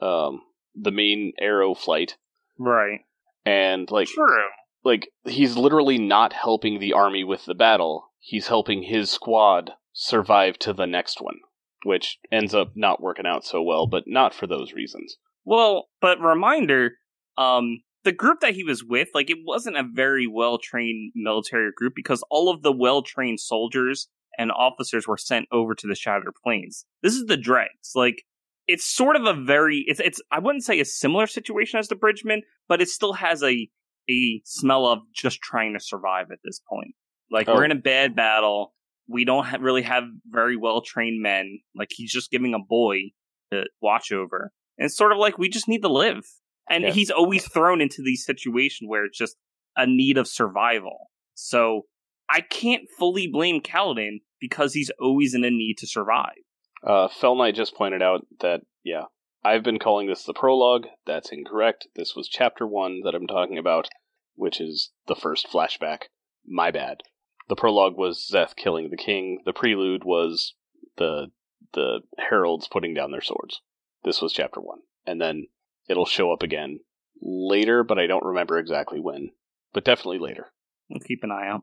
um 0.00 0.42
the 0.74 0.90
main 0.90 1.32
arrow 1.40 1.74
flight 1.74 2.16
Right. 2.58 3.00
and 3.44 3.90
like 3.90 4.08
True. 4.08 4.44
like 4.84 5.12
he's 5.24 5.56
literally 5.56 5.98
not 5.98 6.32
helping 6.32 6.78
the 6.78 6.92
army 6.92 7.24
with 7.24 7.44
the 7.44 7.54
battle. 7.54 8.10
He's 8.18 8.48
helping 8.48 8.82
his 8.84 9.10
squad 9.10 9.72
survive 9.92 10.58
to 10.60 10.72
the 10.72 10.86
next 10.86 11.20
one, 11.20 11.38
which 11.84 12.18
ends 12.30 12.54
up 12.54 12.72
not 12.76 13.00
working 13.00 13.26
out 13.26 13.44
so 13.44 13.62
well, 13.62 13.86
but 13.86 14.04
not 14.06 14.34
for 14.34 14.46
those 14.46 14.72
reasons. 14.72 15.16
Well, 15.44 15.88
but 16.00 16.20
reminder, 16.20 16.92
um, 17.38 17.80
the 18.04 18.12
group 18.12 18.40
that 18.40 18.54
he 18.54 18.64
was 18.64 18.84
with, 18.84 19.08
like, 19.14 19.30
it 19.30 19.38
wasn't 19.44 19.76
a 19.76 19.84
very 19.92 20.26
well 20.26 20.58
trained 20.58 21.12
military 21.14 21.70
group 21.74 21.94
because 21.94 22.22
all 22.30 22.50
of 22.50 22.62
the 22.62 22.72
well 22.72 23.02
trained 23.02 23.40
soldiers 23.40 24.08
and 24.38 24.50
officers 24.52 25.06
were 25.08 25.16
sent 25.18 25.46
over 25.52 25.74
to 25.74 25.86
the 25.86 25.94
Shattered 25.94 26.32
Plains. 26.42 26.86
This 27.02 27.14
is 27.14 27.26
the 27.26 27.36
dregs. 27.36 27.92
Like, 27.94 28.22
it's 28.66 28.86
sort 28.86 29.16
of 29.16 29.24
a 29.26 29.34
very, 29.34 29.84
it's, 29.88 30.00
it's, 30.00 30.20
I 30.30 30.38
wouldn't 30.38 30.64
say 30.64 30.78
a 30.80 30.84
similar 30.84 31.26
situation 31.26 31.78
as 31.78 31.88
the 31.88 31.96
Bridgemen, 31.96 32.42
but 32.68 32.80
it 32.80 32.88
still 32.88 33.14
has 33.14 33.42
a, 33.42 33.68
a 34.08 34.40
smell 34.44 34.86
of 34.86 35.00
just 35.14 35.40
trying 35.40 35.74
to 35.74 35.80
survive 35.80 36.26
at 36.32 36.38
this 36.44 36.60
point. 36.70 36.94
Like, 37.30 37.48
Oh. 37.48 37.54
we're 37.54 37.64
in 37.64 37.72
a 37.72 37.76
bad 37.76 38.14
battle. 38.14 38.72
We 39.08 39.24
don't 39.24 39.44
ha- 39.44 39.58
really 39.60 39.82
have 39.82 40.04
very 40.26 40.56
well 40.56 40.80
trained 40.80 41.20
men. 41.20 41.58
Like, 41.74 41.88
he's 41.90 42.12
just 42.12 42.30
giving 42.30 42.54
a 42.54 42.58
boy 42.60 43.10
to 43.52 43.64
watch 43.82 44.12
over. 44.12 44.52
And 44.80 44.86
it's 44.86 44.96
sort 44.96 45.12
of 45.12 45.18
like 45.18 45.36
we 45.38 45.50
just 45.50 45.68
need 45.68 45.82
to 45.82 45.92
live. 45.92 46.24
And 46.68 46.84
Yeah. 46.84 46.90
he's 46.92 47.10
always 47.10 47.46
thrown 47.46 47.80
into 47.80 48.02
these 48.02 48.24
situations 48.24 48.88
where 48.88 49.04
it's 49.04 49.18
just 49.18 49.36
a 49.76 49.86
need 49.86 50.16
of 50.16 50.26
survival. 50.26 51.10
So 51.34 51.82
I 52.30 52.40
can't 52.40 52.88
fully 52.98 53.26
blame 53.26 53.60
Kaladin 53.60 54.22
because 54.40 54.72
he's 54.72 54.90
always 54.98 55.34
in 55.34 55.44
a 55.44 55.50
need 55.50 55.76
to 55.78 55.86
survive. 55.86 56.38
Uh, 56.82 57.08
Fell 57.08 57.34
Knight 57.34 57.54
just 57.54 57.74
pointed 57.74 58.00
out 58.02 58.26
that, 58.40 58.62
yeah, 58.82 59.04
I've 59.44 59.62
been 59.62 59.78
calling 59.78 60.06
this 60.06 60.24
the 60.24 60.32
prologue. 60.32 60.86
That's 61.06 61.30
incorrect. 61.30 61.88
This 61.94 62.16
was 62.16 62.28
chapter 62.28 62.66
one 62.66 63.02
that 63.04 63.14
I'm 63.14 63.26
talking 63.26 63.58
about, 63.58 63.88
which 64.34 64.60
is 64.60 64.92
the 65.06 65.14
first 65.14 65.46
flashback. 65.46 66.04
My 66.46 66.70
bad. 66.70 67.02
The 67.48 67.56
prologue 67.56 67.98
was 67.98 68.26
Szeth 68.32 68.56
killing 68.56 68.88
the 68.90 68.96
king. 68.96 69.42
The 69.44 69.52
prelude 69.52 70.04
was 70.04 70.54
the 70.96 71.32
the 71.74 72.00
heralds 72.18 72.66
putting 72.68 72.94
down 72.94 73.10
their 73.10 73.20
swords. 73.20 73.60
This 74.04 74.20
was 74.22 74.32
chapter 74.32 74.60
one, 74.60 74.80
and 75.06 75.20
then 75.20 75.48
it'll 75.88 76.06
show 76.06 76.32
up 76.32 76.42
again 76.42 76.80
later, 77.20 77.84
but 77.84 77.98
I 77.98 78.06
don't 78.06 78.24
remember 78.24 78.58
exactly 78.58 79.00
when. 79.00 79.30
But 79.72 79.84
definitely 79.84 80.18
later. 80.18 80.46
We'll 80.88 81.00
keep 81.00 81.22
an 81.22 81.30
eye 81.30 81.48
out. 81.48 81.62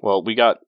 Well, 0.00 0.22
we 0.22 0.34
got 0.34 0.58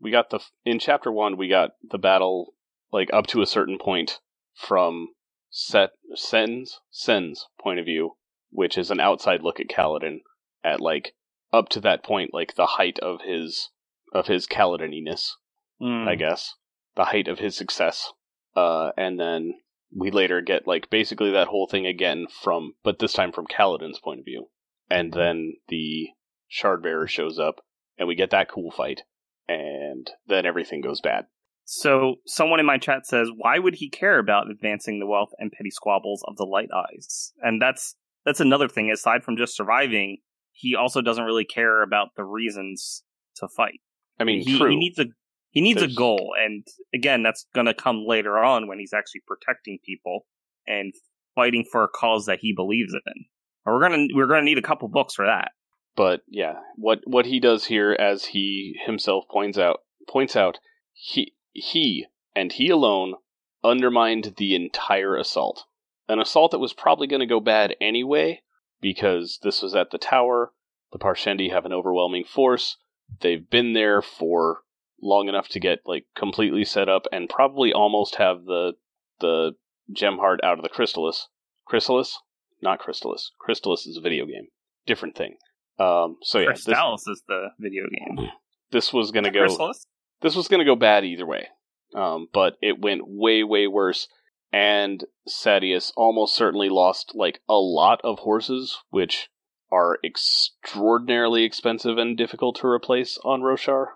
we 0.00 0.10
got 0.10 0.30
the 0.30 0.40
in 0.64 0.78
chapter 0.78 1.10
one 1.10 1.36
we 1.36 1.48
got 1.48 1.70
the 1.82 1.98
battle 1.98 2.54
like 2.92 3.12
up 3.12 3.26
to 3.28 3.42
a 3.42 3.46
certain 3.46 3.78
point 3.78 4.20
from 4.54 5.08
Set 5.50 5.90
Cenn's 6.14 6.80
Cenn's 6.90 7.46
point 7.60 7.78
of 7.78 7.84
view, 7.84 8.16
which 8.50 8.78
is 8.78 8.90
an 8.90 9.00
outside 9.00 9.42
look 9.42 9.60
at 9.60 9.68
Kaladin 9.68 10.20
at 10.62 10.80
like 10.80 11.14
up 11.52 11.68
to 11.70 11.80
that 11.80 12.02
point, 12.02 12.32
like 12.32 12.54
the 12.54 12.66
height 12.66 12.98
of 13.00 13.20
his 13.22 13.70
of 14.12 14.26
his 14.26 14.46
Kaladininess, 14.46 15.32
Mm. 15.80 16.08
I 16.08 16.14
guess, 16.14 16.54
the 16.94 17.06
height 17.06 17.28
of 17.28 17.40
his 17.40 17.56
success. 17.56 18.12
Uh, 18.54 18.92
and 18.96 19.18
then 19.18 19.54
we 19.94 20.10
later 20.10 20.40
get 20.40 20.66
like 20.66 20.90
basically 20.90 21.30
that 21.32 21.48
whole 21.48 21.66
thing 21.66 21.86
again 21.86 22.26
from, 22.42 22.74
but 22.82 22.98
this 22.98 23.12
time 23.12 23.32
from 23.32 23.46
Kaladin's 23.46 24.00
point 24.00 24.20
of 24.20 24.24
view. 24.24 24.48
And 24.90 25.12
then 25.12 25.54
the 25.68 26.08
Shard 26.48 26.82
Bearer 26.82 27.06
shows 27.06 27.38
up, 27.38 27.60
and 27.98 28.06
we 28.06 28.14
get 28.14 28.30
that 28.30 28.50
cool 28.50 28.70
fight, 28.70 29.02
and 29.48 30.10
then 30.26 30.44
everything 30.46 30.80
goes 30.82 31.00
bad. 31.00 31.26
So, 31.64 32.16
someone 32.26 32.60
in 32.60 32.66
my 32.66 32.76
chat 32.76 33.06
says, 33.06 33.30
"Why 33.34 33.58
would 33.58 33.76
he 33.76 33.88
care 33.88 34.18
about 34.18 34.50
advancing 34.50 35.00
the 35.00 35.06
wealth 35.06 35.30
and 35.38 35.50
petty 35.50 35.70
squabbles 35.70 36.22
of 36.28 36.36
the 36.36 36.44
Light 36.44 36.68
Eyes?" 36.74 37.32
And 37.40 37.60
that's 37.62 37.96
that's 38.24 38.40
another 38.40 38.68
thing. 38.68 38.90
Aside 38.90 39.24
from 39.24 39.38
just 39.38 39.56
surviving, 39.56 40.18
he 40.52 40.74
also 40.74 41.00
doesn't 41.00 41.24
really 41.24 41.46
care 41.46 41.82
about 41.82 42.08
the 42.16 42.24
reasons 42.24 43.02
to 43.36 43.48
fight. 43.48 43.80
I 44.20 44.24
mean, 44.24 44.42
he, 44.46 44.58
true. 44.58 44.70
he 44.70 44.76
needs 44.76 44.98
a 44.98 45.06
he 45.54 45.60
needs 45.62 45.80
There's- 45.80 45.94
a 45.94 45.96
goal, 45.96 46.34
and 46.38 46.66
again, 46.94 47.22
that's 47.22 47.46
going 47.54 47.66
to 47.66 47.74
come 47.74 48.04
later 48.06 48.36
on 48.38 48.68
when 48.68 48.78
he's 48.78 48.92
actually 48.92 49.22
protecting 49.26 49.78
people 49.84 50.26
and 50.66 50.92
fighting 51.34 51.64
for 51.70 51.82
a 51.84 51.88
cause 51.88 52.26
that 52.26 52.40
he 52.42 52.52
believes 52.54 52.92
in. 52.92 53.24
Or 53.64 53.72
we're 53.74 53.88
gonna 53.88 54.06
we're 54.14 54.26
gonna 54.26 54.42
need 54.42 54.58
a 54.58 54.62
couple 54.62 54.88
books 54.88 55.14
for 55.14 55.24
that. 55.24 55.52
but 55.96 56.20
yeah, 56.28 56.56
what 56.76 57.00
what 57.06 57.24
he 57.24 57.40
does 57.40 57.64
here, 57.64 57.92
as 57.98 58.26
he 58.26 58.74
himself 58.84 59.24
points 59.30 59.56
out, 59.56 59.80
points 60.06 60.36
out, 60.36 60.58
he 60.92 61.34
he 61.52 62.06
and 62.36 62.52
he 62.52 62.68
alone 62.68 63.14
undermined 63.62 64.34
the 64.36 64.54
entire 64.54 65.16
assault. 65.16 65.64
An 66.08 66.18
assault 66.20 66.50
that 66.50 66.58
was 66.58 66.74
probably 66.74 67.06
going 67.06 67.20
to 67.20 67.26
go 67.26 67.40
bad 67.40 67.74
anyway, 67.80 68.42
because 68.82 69.38
this 69.42 69.62
was 69.62 69.74
at 69.74 69.90
the 69.90 69.98
tower. 69.98 70.52
The 70.92 70.98
Parshendi 70.98 71.50
have 71.50 71.64
an 71.64 71.72
overwhelming 71.72 72.24
force. 72.24 72.76
They've 73.20 73.48
been 73.48 73.72
there 73.72 74.02
for 74.02 74.58
long 75.00 75.28
enough 75.28 75.48
to 75.48 75.60
get 75.60 75.80
like 75.84 76.06
completely 76.16 76.64
set 76.64 76.88
up, 76.88 77.06
and 77.12 77.28
probably 77.28 77.72
almost 77.72 78.16
have 78.16 78.44
the 78.44 78.72
the 79.20 79.52
gem 79.92 80.18
heart 80.18 80.40
out 80.42 80.58
of 80.58 80.62
the 80.62 80.68
chrysalis. 80.68 81.28
Chrysalis, 81.66 82.18
not 82.62 82.78
chrysalis. 82.78 83.32
Chrysalis 83.38 83.86
is 83.86 83.96
a 83.96 84.00
video 84.00 84.26
game, 84.26 84.48
different 84.86 85.16
thing. 85.16 85.36
Um, 85.78 86.18
so 86.22 86.38
yeah, 86.38 86.52
this, 86.52 86.68
is 86.68 87.22
the 87.26 87.48
video 87.58 87.84
game. 87.90 88.28
this 88.70 88.92
was 88.92 89.10
going 89.10 89.24
to 89.24 89.30
go 89.30 89.40
Chrysalis? 89.40 89.86
this 90.22 90.36
was 90.36 90.48
to 90.48 90.64
go 90.64 90.76
bad 90.76 91.04
either 91.04 91.26
way. 91.26 91.48
Um, 91.94 92.28
but 92.32 92.56
it 92.60 92.80
went 92.80 93.02
way, 93.06 93.42
way 93.44 93.66
worse. 93.66 94.08
And 94.52 95.04
Sadeas 95.28 95.92
almost 95.96 96.34
certainly 96.36 96.68
lost 96.68 97.12
like 97.14 97.40
a 97.48 97.54
lot 97.54 98.00
of 98.04 98.20
horses, 98.20 98.78
which 98.90 99.28
are 99.72 99.98
extraordinarily 100.04 101.42
expensive 101.42 101.98
and 101.98 102.16
difficult 102.16 102.56
to 102.60 102.68
replace 102.68 103.18
on 103.24 103.40
Roshar. 103.40 103.86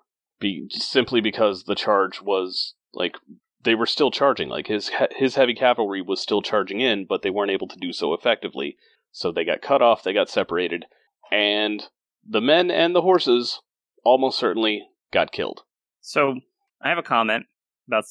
Be 0.41 0.69
simply 0.71 1.21
because 1.21 1.65
the 1.65 1.75
charge 1.75 2.23
was 2.23 2.75
like 2.95 3.17
they 3.65 3.75
were 3.75 3.87
still 3.87 4.11
charging. 4.11 4.49
Like 4.49 4.67
his 4.67 4.91
his 5.17 5.35
heavy 5.35 5.55
cavalry 5.55 6.01
was 6.01 6.21
still 6.21 6.43
charging 6.43 6.81
in, 6.81 7.07
but 7.07 7.23
they 7.23 7.31
weren't 7.31 7.51
able 7.51 7.69
to 7.69 7.79
do 7.79 7.93
so 7.93 8.15
effectively. 8.15 8.77
So 9.11 9.33
they 9.33 9.45
got 9.45 9.63
cut 9.63 9.83
off. 9.83 10.03
They 10.03 10.13
got 10.13 10.29
separated, 10.29 10.85
and 11.33 11.83
the 12.29 12.41
men 12.41 12.71
and 12.71 12.95
the 12.95 13.03
horses 13.03 13.61
almost 14.05 14.39
certainly 14.39 14.87
got 15.13 15.33
killed. 15.33 15.63
So 16.01 16.41
I 16.83 16.89
have 16.89 16.99
a 16.99 17.03
comment 17.03 17.47
about 17.89 18.05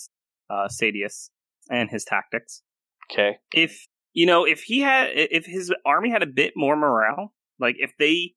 uh, 0.49 0.67
Sadeas 0.67 1.29
and 1.69 1.89
his 1.89 2.03
tactics. 2.03 2.61
Okay. 3.11 3.37
If 3.53 3.87
you 4.13 4.25
know, 4.25 4.45
if 4.45 4.63
he 4.63 4.81
had, 4.81 5.09
if 5.13 5.45
his 5.45 5.73
army 5.85 6.09
had 6.09 6.23
a 6.23 6.27
bit 6.27 6.53
more 6.55 6.75
morale, 6.75 7.33
like 7.59 7.75
if 7.77 7.93
they 7.97 8.33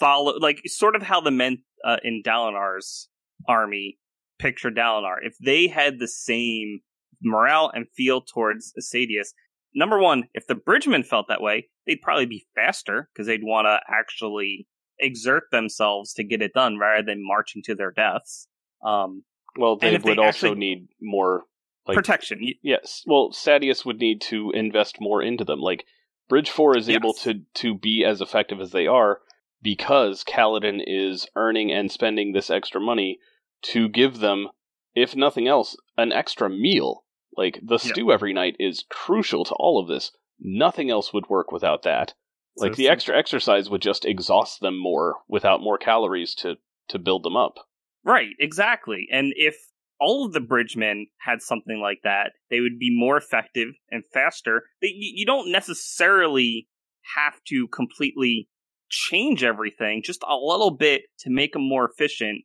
follow, 0.00 0.38
like 0.38 0.62
sort 0.66 0.96
of 0.96 1.02
how 1.02 1.20
the 1.20 1.30
men 1.30 1.62
uh, 1.84 1.98
in 2.02 2.22
Dalinar's 2.24 3.08
army 3.46 3.98
picture 4.38 4.70
Dalinar, 4.70 5.16
if 5.22 5.36
they 5.38 5.66
had 5.66 5.98
the 5.98 6.08
same 6.08 6.80
morale 7.22 7.70
and 7.74 7.86
feel 7.96 8.20
towards 8.20 8.72
Sadeas, 8.80 9.28
number 9.74 9.98
one, 9.98 10.24
if 10.34 10.46
the 10.46 10.54
Bridgemen 10.54 11.02
felt 11.02 11.26
that 11.28 11.42
way, 11.42 11.68
they'd 11.86 12.02
probably 12.02 12.26
be 12.26 12.46
faster 12.54 13.08
because 13.12 13.26
they'd 13.26 13.42
want 13.42 13.66
to 13.66 13.80
actually 13.88 14.66
exert 15.00 15.44
themselves 15.52 16.12
to 16.14 16.24
get 16.24 16.42
it 16.42 16.52
done 16.52 16.78
rather 16.78 17.04
than 17.04 17.26
marching 17.26 17.62
to 17.64 17.74
their 17.74 17.90
deaths. 17.90 18.48
Um, 18.84 19.24
Well, 19.56 19.76
they 19.76 19.94
if 19.94 20.02
they 20.02 20.10
would 20.10 20.18
also 20.18 20.54
need 20.54 20.88
more. 21.00 21.44
Like, 21.86 21.94
protection. 21.94 22.40
Yes. 22.62 23.02
Well, 23.06 23.30
Sadeas 23.32 23.86
would 23.86 23.98
need 23.98 24.20
to 24.22 24.50
invest 24.50 25.00
more 25.00 25.22
into 25.22 25.44
them. 25.44 25.60
Like 25.60 25.86
Bridge 26.28 26.50
Four 26.50 26.76
is 26.76 26.90
able 26.90 27.14
to 27.14 27.40
to 27.54 27.74
be 27.74 28.04
as 28.04 28.20
effective 28.20 28.60
as 28.60 28.72
they 28.72 28.86
are 28.86 29.20
because 29.62 30.24
Kaladin 30.24 30.80
is 30.86 31.26
earning 31.36 31.72
and 31.72 31.90
spending 31.90 32.32
this 32.32 32.50
extra 32.50 32.80
money 32.80 33.18
to 33.62 33.88
give 33.88 34.18
them, 34.18 34.48
if 34.94 35.16
nothing 35.16 35.48
else, 35.48 35.76
an 35.96 36.12
extra 36.12 36.48
meal. 36.48 37.04
Like 37.36 37.60
the 37.62 37.74
Yeah. 37.74 37.92
stew 37.92 38.12
every 38.12 38.32
night 38.32 38.56
is 38.58 38.84
crucial 38.88 39.44
to 39.44 39.54
all 39.58 39.80
of 39.80 39.88
this. 39.88 40.12
Nothing 40.40 40.90
else 40.90 41.12
would 41.12 41.28
work 41.28 41.52
without 41.52 41.82
that. 41.82 42.14
Like 42.56 42.74
So- 42.74 42.76
the 42.76 42.88
extra 42.88 43.16
exercise 43.16 43.70
would 43.70 43.82
just 43.82 44.04
exhaust 44.04 44.60
them 44.60 44.76
more 44.76 45.16
without 45.28 45.60
more 45.60 45.78
calories 45.78 46.34
to 46.36 46.56
to 46.88 46.98
build 46.98 47.22
them 47.22 47.36
up. 47.36 47.54
Right, 48.02 48.30
exactly. 48.38 49.06
And 49.12 49.34
if 49.36 49.56
all 50.00 50.24
of 50.24 50.32
the 50.32 50.40
bridgemen 50.40 51.08
had 51.18 51.42
something 51.42 51.80
like 51.80 52.00
that, 52.02 52.32
they 52.48 52.60
would 52.60 52.78
be 52.78 52.88
more 52.90 53.18
effective 53.18 53.74
and 53.90 54.04
faster. 54.06 54.70
You, 54.80 54.90
you 54.94 55.26
don't 55.26 55.52
necessarily 55.52 56.66
have 57.14 57.42
to 57.48 57.68
completely 57.68 58.48
change 58.88 59.44
everything, 59.44 60.02
just 60.02 60.22
a 60.28 60.36
little 60.36 60.70
bit 60.70 61.02
to 61.20 61.30
make 61.30 61.52
them 61.52 61.66
more 61.66 61.88
efficient, 61.88 62.44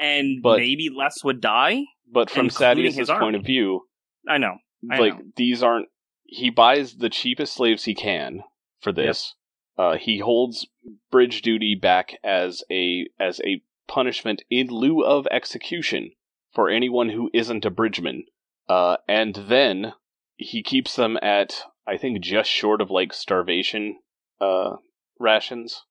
and 0.00 0.42
But- 0.42 0.58
maybe 0.58 0.88
less 0.94 1.22
would 1.24 1.40
die. 1.40 1.84
But 2.10 2.30
from 2.30 2.48
Sadeas's 2.48 2.96
his 2.96 3.10
point 3.10 3.36
of 3.36 3.44
view, 3.44 3.88
I 4.28 4.38
know. 4.38 4.58
I 4.90 4.98
like 4.98 5.18
know. 5.18 5.24
these 5.36 5.62
aren't 5.62 5.88
he 6.24 6.50
buys 6.50 6.96
the 6.96 7.08
cheapest 7.08 7.54
slaves 7.54 7.84
he 7.84 7.94
can 7.94 8.42
for 8.80 8.92
this 8.92 9.34
uh, 9.78 9.96
he 9.96 10.18
holds 10.18 10.66
bridge 11.10 11.42
duty 11.42 11.74
back 11.74 12.18
as 12.22 12.62
a 12.70 13.06
as 13.18 13.40
a 13.44 13.62
punishment 13.86 14.42
in 14.50 14.66
lieu 14.68 15.04
of 15.04 15.26
execution 15.30 16.10
for 16.52 16.68
anyone 16.68 17.10
who 17.10 17.30
isn't 17.32 17.64
a 17.64 17.70
bridgeman 17.70 18.24
uh, 18.68 18.96
and 19.08 19.34
then 19.48 19.92
he 20.36 20.62
keeps 20.62 20.96
them 20.96 21.16
at 21.22 21.62
i 21.86 21.96
think 21.96 22.20
just 22.20 22.50
short 22.50 22.80
of 22.80 22.90
like 22.90 23.12
starvation 23.12 23.98
uh, 24.40 24.76
rations 25.18 25.82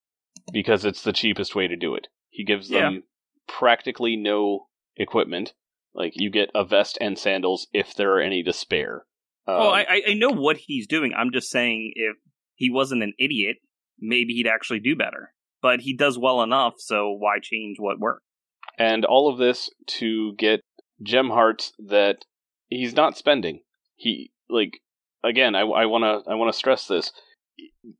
because 0.52 0.84
it's 0.86 1.04
the 1.04 1.14
cheapest 1.14 1.56
way 1.56 1.68
to 1.68 1.76
do 1.76 1.96
it 1.96 2.08
he 2.30 2.44
gives 2.44 2.70
them 2.70 3.04
practically 3.48 4.16
no 4.16 4.68
equipment 4.98 5.54
like 5.94 6.14
you 6.16 6.30
get 6.30 6.50
a 6.56 6.66
vest 6.66 6.98
and 7.02 7.18
sandals 7.20 7.68
if 7.74 7.94
there 7.96 8.14
are 8.16 8.20
any 8.22 8.42
to 8.42 8.52
spare. 8.52 9.06
Um, 9.48 9.56
oh, 9.58 9.70
I, 9.70 9.82
I- 9.82 10.02
I 10.10 10.14
know 10.16 10.32
what 10.32 10.58
he's 10.58 10.88
doing. 10.88 11.14
I'm 11.16 11.32
just 11.32 11.52
saying 11.52 11.92
if 11.96 12.16
he 12.56 12.72
wasn't 12.72 13.04
an 13.04 13.14
idiot, 13.20 13.58
maybe 14.00 14.34
he'd 14.34 14.48
actually 14.48 14.80
do 14.80 14.96
better. 14.96 15.34
But 15.62 15.82
he 15.82 15.96
does 15.96 16.18
well 16.18 16.42
enough, 16.42 16.74
so 16.78 17.12
why 17.12 17.38
change 17.42 17.78
what 17.80 18.00
worked? 18.00 18.24
and 18.80 19.06
all 19.06 19.30
of 19.32 19.38
this 19.38 19.70
to 19.86 20.34
get 20.36 20.62
gem 21.04 21.30
hearts 21.30 21.74
that 21.78 22.26
he's 22.70 22.96
not 22.96 23.16
spending. 23.18 23.60
He 23.96 24.32
like 24.50 24.80
again. 25.24 25.54
I 25.54 25.64
want 25.64 26.04
to 26.26 26.32
I 26.32 26.34
want 26.36 26.52
to 26.52 26.58
stress 26.58 26.88
this. 26.88 27.12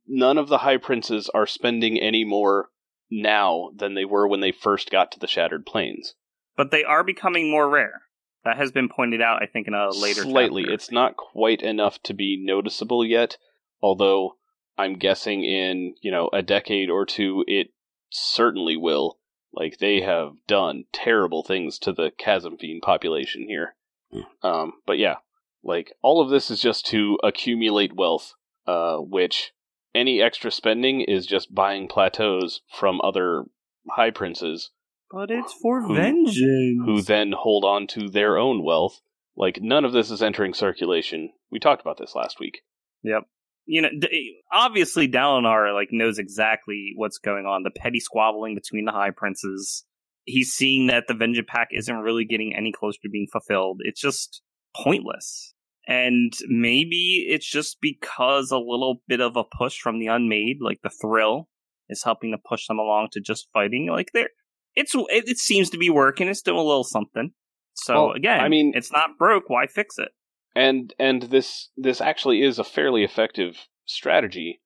None 0.06 0.38
of 0.38 0.48
the 0.48 0.58
high 0.58 0.76
princes 0.78 1.28
are 1.34 1.46
spending 1.46 1.98
any 1.98 2.24
more 2.24 2.70
now 3.10 3.70
than 3.76 3.94
they 3.94 4.04
were 4.04 4.26
when 4.26 4.40
they 4.40 4.52
first 4.52 4.90
got 4.90 5.12
to 5.12 5.18
the 5.20 5.26
Shattered 5.26 5.66
Plains. 5.66 6.14
but 6.56 6.70
they 6.70 6.84
are 6.84 7.04
becoming 7.04 7.50
more 7.50 7.68
rare. 7.68 8.02
That 8.44 8.56
has 8.58 8.70
been 8.72 8.88
pointed 8.88 9.20
out, 9.22 9.42
I 9.42 9.46
think, 9.46 9.66
in 9.68 9.74
a 9.74 9.88
later 9.90 10.22
Slightly, 10.22 10.62
chapter. 10.64 10.74
it's 10.74 10.90
not 10.92 11.16
quite 11.16 11.62
enough 11.62 12.02
to 12.02 12.14
be 12.14 12.36
noticeable 12.42 13.04
yet. 13.04 13.38
Although 13.80 14.36
I'm 14.76 14.94
guessing 14.98 15.42
in 15.44 15.94
you 16.02 16.10
know 16.10 16.28
a 16.32 16.42
decade 16.42 16.90
or 16.90 17.06
two, 17.06 17.44
it 17.46 17.68
certainly 18.10 18.76
will. 18.76 19.18
Like 19.52 19.78
they 19.78 20.00
have 20.02 20.32
done 20.46 20.84
terrible 20.92 21.42
things 21.44 21.78
to 21.80 21.92
the 21.92 22.10
Chasm 22.18 22.56
Fiend 22.58 22.82
population 22.82 23.46
here. 23.48 23.76
Um, 24.42 24.74
but 24.86 24.98
yeah, 24.98 25.16
like 25.62 25.92
all 26.02 26.20
of 26.20 26.28
this 26.30 26.50
is 26.50 26.60
just 26.60 26.86
to 26.86 27.18
accumulate 27.24 27.96
wealth, 27.96 28.34
uh, 28.66 28.96
which 28.98 29.52
any 29.94 30.20
extra 30.22 30.50
spending 30.50 31.00
is 31.02 31.26
just 31.26 31.54
buying 31.54 31.88
plateaus 31.88 32.60
from 32.72 33.00
other 33.02 33.44
high 33.90 34.10
princes 34.10 34.70
But 35.10 35.30
it's 35.30 35.52
for 35.62 35.82
Who- 35.82 35.94
vengeance. 35.94 36.36
who 36.84 37.00
then 37.02 37.32
hold 37.36 37.64
on 37.64 37.86
to 37.88 38.08
their 38.08 38.36
own 38.38 38.64
wealth. 38.64 39.00
Like 39.36 39.58
none 39.60 39.84
of 39.84 39.92
this 39.92 40.10
is 40.10 40.22
entering 40.22 40.54
circulation. 40.54 41.30
We 41.50 41.58
talked 41.58 41.82
about 41.82 41.98
this 41.98 42.14
last 42.14 42.38
week. 42.40 42.62
Yep. 43.02 43.24
you 43.66 43.82
know, 43.82 43.88
d- 43.98 44.40
obviously 44.52 45.08
Dalinar 45.08 45.72
like 45.74 45.88
knows 45.92 46.18
exactly 46.18 46.92
what's 46.96 47.18
going 47.18 47.46
on. 47.46 47.62
The 47.62 47.70
petty 47.70 48.00
squabbling 48.00 48.54
between 48.54 48.84
the 48.84 48.92
High 48.92 49.10
Princes. 49.10 49.84
He's 50.26 50.52
seeing 50.52 50.86
that 50.88 51.04
the 51.06 51.14
Vengeance 51.14 51.46
Pact 51.50 51.72
isn't 51.74 51.94
really 51.96 52.24
getting 52.24 52.54
any 52.56 52.72
closer 52.72 52.98
to 53.02 53.08
being 53.10 53.26
fulfilled. 53.30 53.80
It's 53.84 54.00
just 54.00 54.40
pointless. 54.76 55.53
And 55.86 56.32
maybe 56.48 57.26
it's 57.28 57.50
just 57.50 57.78
because 57.80 58.50
a 58.50 58.58
little 58.58 59.02
bit 59.06 59.20
of 59.20 59.36
a 59.36 59.44
push 59.44 59.78
from 59.78 59.98
the 59.98 60.06
Unmade, 60.06 60.58
like 60.60 60.80
the 60.82 60.90
thrill, 60.90 61.48
is 61.88 62.02
helping 62.04 62.32
to 62.32 62.38
push 62.38 62.66
them 62.66 62.78
along 62.78 63.08
to 63.12 63.20
just 63.20 63.48
fighting. 63.52 63.88
Like 63.90 64.10
there, 64.14 64.30
it's 64.74 64.94
it, 64.94 65.28
it 65.28 65.38
seems 65.38 65.68
to 65.70 65.78
be 65.78 65.90
working. 65.90 66.28
It's 66.28 66.42
doing 66.42 66.58
a 66.58 66.62
little 66.62 66.84
something. 66.84 67.32
So 67.74 68.06
Well, 68.06 68.12
again, 68.12 68.40
I 68.40 68.48
mean- 68.48 68.72
it's 68.74 68.92
not 68.92 69.18
broke. 69.18 69.50
Why 69.50 69.66
fix 69.66 69.98
it? 69.98 70.08
and 70.56 70.94
and 71.00 71.22
this 71.24 71.70
this 71.76 72.00
actually 72.00 72.40
is 72.42 72.58
a 72.60 72.64
fairly 72.64 73.02
effective 73.02 73.66
strategy 73.86 74.60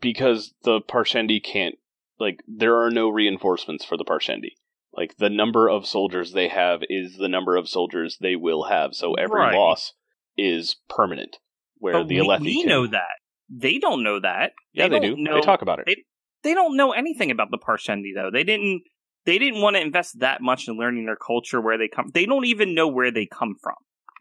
because 0.00 0.54
the 0.62 0.80
Parshendi 0.80 1.42
can't 1.42 1.74
like 2.20 2.42
there 2.46 2.80
are 2.80 2.90
no 2.90 3.08
reinforcements 3.08 3.84
for 3.84 3.96
the 3.96 4.04
Parshendi. 4.04 4.52
Like 4.94 5.16
the 5.16 5.30
number 5.30 5.68
of 5.68 5.86
soldiers 5.86 6.32
they 6.32 6.48
have 6.48 6.82
is 6.88 7.16
the 7.16 7.28
number 7.28 7.56
of 7.56 7.68
soldiers 7.68 8.18
they 8.20 8.36
will 8.36 8.64
have, 8.64 8.94
so 8.94 9.14
every 9.14 9.40
Right. 9.40 9.54
loss 9.54 9.94
is 10.36 10.76
permanent. 10.88 11.36
Where 11.78 11.94
But 11.94 12.08
the 12.08 12.20
we, 12.20 12.26
Alethi 12.26 12.40
we 12.40 12.60
can, 12.62 12.68
know 12.68 12.86
that. 12.86 13.08
They 13.50 13.78
don't 13.78 14.02
know 14.02 14.20
that. 14.20 14.52
yeah, 14.72 14.88
they, 14.88 15.00
don't 15.00 15.16
do. 15.16 15.22
Know, 15.22 15.34
They 15.34 15.40
talk 15.40 15.62
about 15.62 15.78
it. 15.80 15.84
they- 15.86 16.04
They 16.42 16.54
don't 16.54 16.76
know 16.76 16.92
anything 16.92 17.30
about 17.30 17.50
the 17.50 17.58
Parshendi 17.58 18.14
though. 18.14 18.30
They 18.32 18.44
didn't. 18.44 18.82
They 19.24 19.38
didn't 19.38 19.60
want 19.62 19.76
to 19.76 19.82
invest 19.82 20.18
that 20.18 20.40
much 20.40 20.66
in 20.66 20.76
learning 20.76 21.06
their 21.06 21.14
culture, 21.16 21.60
where 21.60 21.78
they 21.78 21.86
come. 21.88 22.10
They 22.12 22.26
don't 22.26 22.44
even 22.46 22.74
know 22.74 22.88
where 22.88 23.12
they 23.12 23.26
come 23.26 23.54
from. 23.62 23.74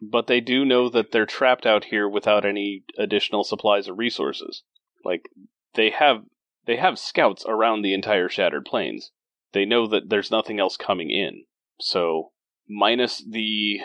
but 0.04 0.28
they 0.28 0.40
do 0.42 0.64
know 0.66 0.90
that 0.90 1.12
they're 1.12 1.26
trapped 1.28 1.66
out 1.66 1.86
here 1.86 2.08
without 2.10 2.44
any 2.46 2.84
additional 2.98 3.44
supplies 3.44 3.88
or 3.88 3.94
resources. 3.96 4.64
Like 5.04 5.30
they 5.76 5.90
have 5.92 6.24
they 6.66 6.76
have 6.78 7.00
scouts 7.00 7.44
around 7.48 7.82
the 7.82 7.94
entire 7.96 8.30
Shattered 8.30 8.66
Plains. 8.66 9.12
They 9.54 9.66
know 9.66 9.88
that 9.88 10.10
there's 10.10 10.30
nothing 10.32 10.60
else 10.60 10.78
coming 10.78 11.10
in. 11.10 11.44
So 11.80 12.32
minus 12.70 13.24
the 13.28 13.80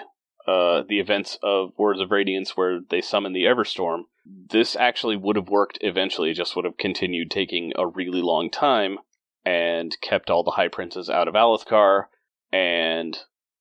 uh, 0.47 0.83
the 0.89 1.01
events 1.01 1.39
of 1.43 1.73
Words 1.77 2.01
of 2.01 2.11
Radiance 2.11 2.57
where 2.57 2.81
they 2.81 3.01
summon 3.01 3.33
the 3.33 3.45
Everstorm, 3.45 4.03
this 4.25 4.77
actually 4.77 5.17
would 5.17 5.37
have 5.37 5.49
worked 5.49 5.79
eventually, 5.81 6.31
it 6.31 6.35
just 6.35 6.57
would 6.57 6.65
have 6.65 6.77
continued 6.77 7.31
taking 7.31 7.73
a 7.77 7.87
really 7.87 8.23
long 8.23 8.51
time 8.51 8.99
and 9.45 9.97
kept 10.01 10.31
all 10.31 10.43
the 10.43 10.53
High 10.53 10.69
Princes 10.69 11.09
out 11.09 11.29
of 11.29 11.35
Alethkar, 11.35 12.07
and 12.53 13.17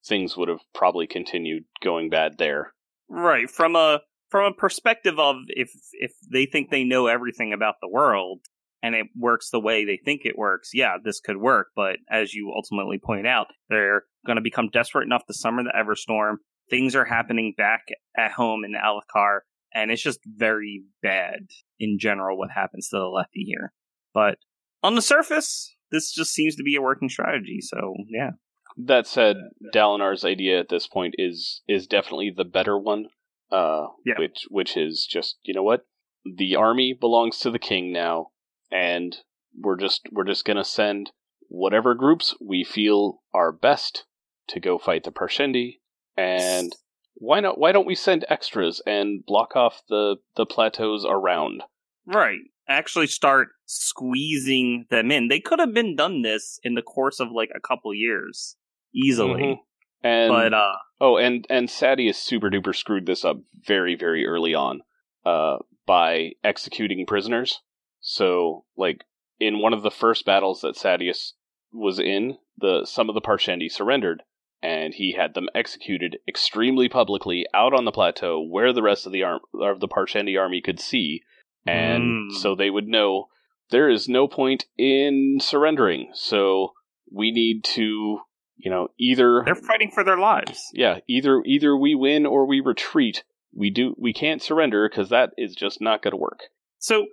things 0.06 0.36
would 0.36 0.50
have 0.50 0.62
probably 0.74 1.08
continued 1.08 1.66
going 1.84 2.10
bad 2.10 2.38
there. 2.38 2.74
Right 3.08 3.50
from 3.50 3.76
a 3.76 4.02
from 4.30 4.46
a 4.46 4.56
perspective 4.56 5.20
of 5.20 5.38
if 5.48 5.72
if 5.94 6.12
they 6.32 6.46
think 6.46 6.70
they 6.70 6.84
know 6.84 7.08
everything 7.08 7.54
about 7.54 7.76
the 7.82 7.88
world 7.88 8.42
and 8.82 8.96
it 8.96 9.08
works 9.18 9.50
the 9.50 9.60
way 9.60 9.86
they 9.86 10.00
think 10.04 10.22
it 10.26 10.38
works, 10.38 10.72
yeah, 10.74 10.98
this 11.04 11.20
could 11.20 11.38
work. 11.38 11.68
But 11.76 11.98
as 12.10 12.34
you 12.34 12.52
ultimately 12.56 13.00
point 13.00 13.28
out, 13.28 13.48
they're 13.70 14.04
going 14.26 14.36
to 14.38 14.42
become 14.42 14.70
desperate 14.72 15.06
enough 15.06 15.26
to 15.28 15.34
summon 15.34 15.66
the 15.66 15.72
Everstorm. 15.72 16.38
Things 16.70 16.96
are 16.96 17.06
happening 17.06 17.54
back 17.58 17.82
at 18.18 18.32
home 18.32 18.64
in 18.66 18.74
Alethkar, 18.74 19.40
and 19.74 19.92
it's 19.92 20.02
just 20.02 20.20
very 20.26 20.84
bad 21.02 21.48
in 21.80 21.98
general 22.00 22.38
what 22.38 22.50
happens 22.52 22.90
to 22.90 22.98
the 22.98 23.06
lefty 23.06 23.44
here. 23.44 23.74
But 24.14 24.38
on 24.82 24.96
the 24.96 25.02
surface, 25.02 25.76
this 25.92 26.12
just 26.12 26.32
seems 26.34 26.56
to 26.56 26.64
be 26.64 26.76
a 26.76 26.82
working 26.82 27.10
strategy. 27.10 27.60
So 27.62 27.96
yeah, 28.10 28.32
That 28.78 29.08
said, 29.08 29.38
Dalinar's 29.74 30.26
idea 30.26 30.60
at 30.60 30.70
this 30.70 30.88
point 30.88 31.16
is 31.18 31.62
is 31.68 31.88
definitely 31.88 32.32
the 32.36 32.46
better 32.46 32.78
one. 32.78 33.08
Uh, 33.52 33.88
Yeah. 34.06 34.16
which 34.18 34.46
which 34.50 34.76
is 34.76 35.06
just 35.10 35.38
you 35.44 35.54
know 35.54 35.64
what, 35.64 35.86
the 36.26 36.56
army 36.56 36.94
belongs 36.94 37.38
to 37.40 37.52
the 37.52 37.60
king 37.60 37.92
now, 37.94 38.32
and 38.72 39.18
we're 39.58 39.78
just 39.78 40.08
we're 40.12 40.24
just 40.24 40.46
gonna 40.46 40.64
send 40.64 41.12
whatever 41.48 41.94
groups 41.94 42.36
we 42.42 42.64
feel 42.64 43.22
are 43.34 43.52
best 43.52 44.06
to 44.48 44.60
go 44.60 44.80
fight 44.80 45.04
the 45.04 45.12
Parshendi, 45.12 45.78
and 46.18 46.76
why 47.16 47.40
not? 47.40 47.58
Why 47.58 47.72
don't 47.72 47.88
we 47.88 47.96
send 47.96 48.26
extras 48.30 48.82
and 48.86 49.26
block 49.26 49.56
off 49.56 49.82
the 49.90 50.18
the 50.36 50.46
plateaus 50.46 51.06
around? 51.08 51.64
Right. 52.06 52.40
Actually 52.68 53.08
start 53.08 53.50
squeezing 53.66 54.86
them 54.90 55.12
in. 55.12 55.28
They 55.28 55.40
could 55.40 55.60
have 55.60 55.74
been 55.74 55.96
done 55.96 56.22
this 56.24 56.60
in 56.64 56.74
the 56.76 56.82
course 56.82 57.20
of 57.20 57.30
like 57.32 57.50
a 57.56 57.60
couple 57.60 57.94
years 57.94 58.56
easily. 58.94 59.42
Mhm. 59.42 59.60
And 60.04 60.30
But 60.30 60.54
uh 60.54 60.74
Oh, 61.02 61.18
and 61.18 61.46
and 61.50 61.68
Sadeas 61.68 62.16
super 62.16 62.50
duper 62.50 62.76
screwed 62.76 63.06
this 63.06 63.26
up 63.26 63.38
very 63.66 63.96
very 63.96 64.26
early 64.26 64.54
on, 64.56 64.82
uh, 65.26 65.58
by 65.86 66.32
executing 66.44 67.06
prisoners. 67.06 67.62
So 68.00 68.66
like 68.78 69.04
in 69.40 69.60
one 69.60 69.74
of 69.74 69.82
the 69.84 69.92
first 69.92 70.26
battles 70.26 70.62
that 70.62 70.76
Sadeas 70.76 71.34
was 71.74 72.00
in, 72.00 72.38
the 72.58 72.86
some 72.86 73.10
of 73.10 73.16
the 73.16 73.22
Parshendi 73.22 73.70
surrendered, 73.70 74.24
and 74.66 74.94
he 74.96 75.12
had 75.14 75.34
them 75.36 75.48
executed 75.54 76.18
extremely 76.28 76.90
publicly 76.90 77.46
out 77.54 77.74
on 77.74 77.86
the 77.86 77.92
plateau 77.92 78.42
where 78.42 78.74
the 78.74 78.82
rest 78.82 79.06
of 79.06 79.12
the 79.12 79.24
arm 79.24 79.40
of 79.62 79.80
the 79.80 79.88
Parshendi 79.88 80.40
army 80.40 80.62
could 80.62 80.80
see, 80.80 81.22
and 81.66 82.32
Mm. 82.32 82.32
so 82.42 82.56
they 82.56 82.70
would 82.72 82.88
know 82.88 83.30
there 83.70 83.90
is 83.90 84.10
no 84.10 84.28
point 84.28 84.66
in 84.78 85.38
surrendering. 85.40 86.10
So 86.14 86.74
we 87.12 87.32
need 87.32 87.64
to, 87.76 88.20
you 88.58 88.72
know, 88.72 88.88
either 89.00 89.44
they're 89.46 89.56
fighting 89.56 89.92
for 89.92 90.04
their 90.04 90.18
lives. 90.18 90.60
yeah, 90.74 91.00
either 91.08 91.42
either 91.46 91.78
we 91.78 91.94
win 91.96 92.26
or 92.26 92.46
we 92.48 92.60
retreat. 92.60 93.24
We 93.54 93.70
do 93.70 93.96
we 93.98 94.14
can't 94.14 94.42
surrender 94.42 94.90
because 94.90 95.10
that 95.10 95.30
is 95.38 95.56
just 95.56 95.80
not 95.80 96.02
going 96.02 96.12
to 96.12 96.18
work. 96.18 96.42
So 96.80 97.06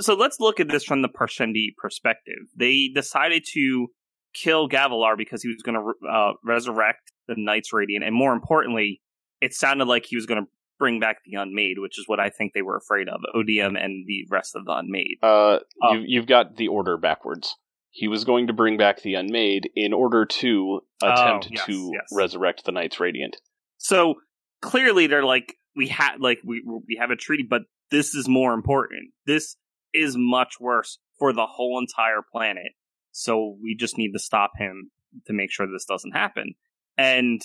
so 0.00 0.14
let's 0.14 0.38
look 0.38 0.60
at 0.60 0.68
this 0.68 0.84
from 0.84 1.02
the 1.02 1.08
Parshendi 1.08 1.74
perspective. 1.76 2.42
They 2.56 2.90
decided 2.94 3.44
to 3.54 3.88
kill 4.34 4.68
Gavilar 4.68 5.16
because 5.16 5.42
he 5.42 5.48
was 5.48 5.62
going 5.62 5.74
to 5.76 6.08
uh, 6.08 6.32
resurrect 6.44 7.12
the 7.28 7.34
Knights 7.36 7.72
Radiant, 7.72 8.04
and 8.04 8.14
more 8.14 8.32
importantly, 8.32 9.00
it 9.40 9.54
sounded 9.54 9.86
like 9.86 10.06
he 10.06 10.16
was 10.16 10.26
going 10.26 10.42
to 10.44 10.48
bring 10.78 10.98
back 11.00 11.18
the 11.24 11.36
Unmade, 11.38 11.78
which 11.78 11.98
is 11.98 12.04
what 12.06 12.18
I 12.20 12.30
think 12.30 12.52
they 12.54 12.62
were 12.62 12.76
afraid 12.76 13.08
of. 13.08 13.20
Odium 13.34 13.76
and 13.76 14.04
the 14.06 14.26
rest 14.30 14.56
of 14.56 14.64
the 14.64 14.72
Unmade. 14.72 15.18
Uh, 15.22 15.58
Oh. 15.82 15.92
you, 15.92 16.04
you've 16.06 16.26
got 16.26 16.56
the 16.56 16.68
order 16.68 16.96
backwards. 16.96 17.54
He 17.90 18.08
was 18.08 18.24
going 18.24 18.46
to 18.46 18.52
bring 18.52 18.76
back 18.78 19.02
the 19.02 19.14
Unmade 19.14 19.68
in 19.74 19.92
order 19.92 20.24
to 20.24 20.80
attempt 21.02 21.46
Oh, 21.46 21.50
yes, 21.52 21.66
to 21.66 21.90
yes. 21.92 22.06
resurrect 22.12 22.64
the 22.64 22.72
Knights 22.72 22.98
Radiant. 23.00 23.36
So 23.78 24.14
clearly, 24.62 25.06
they're 25.06 25.24
like, 25.24 25.56
we 25.76 25.88
had 25.88 26.20
like 26.20 26.38
we 26.44 26.62
we 26.66 26.96
have 27.00 27.10
a 27.10 27.16
treaty, 27.16 27.46
but 27.48 27.62
this 27.90 28.14
is 28.14 28.28
more 28.28 28.54
important. 28.54 29.10
This 29.26 29.56
is 29.92 30.14
much 30.16 30.54
worse 30.60 30.98
for 31.18 31.32
the 31.32 31.46
whole 31.46 31.78
entire 31.80 32.22
planet. 32.32 32.72
So 33.12 33.56
we 33.62 33.76
just 33.78 33.98
need 33.98 34.12
to 34.12 34.18
stop 34.18 34.52
him 34.56 34.90
to 35.26 35.32
make 35.32 35.50
sure 35.50 35.66
this 35.66 35.84
doesn't 35.84 36.12
happen. 36.12 36.54
And 36.96 37.40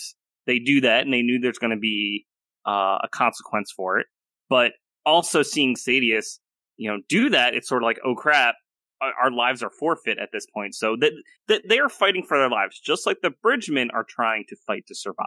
they 0.46 0.58
do 0.58 0.80
that, 0.82 1.02
and 1.04 1.12
they 1.12 1.22
knew 1.22 1.38
there's 1.40 1.58
going 1.58 1.70
to 1.70 1.76
be 1.76 2.26
uh, 2.66 2.98
a 3.02 3.08
consequence 3.12 3.72
for 3.74 3.98
it. 3.98 4.06
But 4.48 4.72
also 5.04 5.42
seeing 5.42 5.74
Sadeas, 5.74 6.38
you 6.76 6.90
know, 6.90 6.98
do 7.08 7.30
that, 7.30 7.54
it's 7.54 7.68
sort 7.68 7.82
of 7.82 7.86
like, 7.86 7.98
oh 8.04 8.14
crap, 8.14 8.54
our, 9.00 9.30
lives 9.30 9.62
are 9.62 9.70
forfeit 9.70 10.18
at 10.18 10.30
this 10.32 10.46
point. 10.52 10.74
So 10.74 10.96
that 11.00 11.12
that 11.48 11.62
they 11.68 11.78
are 11.78 11.88
fighting 11.88 12.24
for 12.26 12.38
their 12.38 12.48
lives, 12.48 12.80
just 12.80 13.06
like 13.06 13.18
the 13.22 13.30
Bridgemen 13.42 13.90
are 13.92 14.04
trying 14.08 14.44
to 14.48 14.56
fight 14.66 14.84
to 14.88 14.94
survive. 14.94 15.26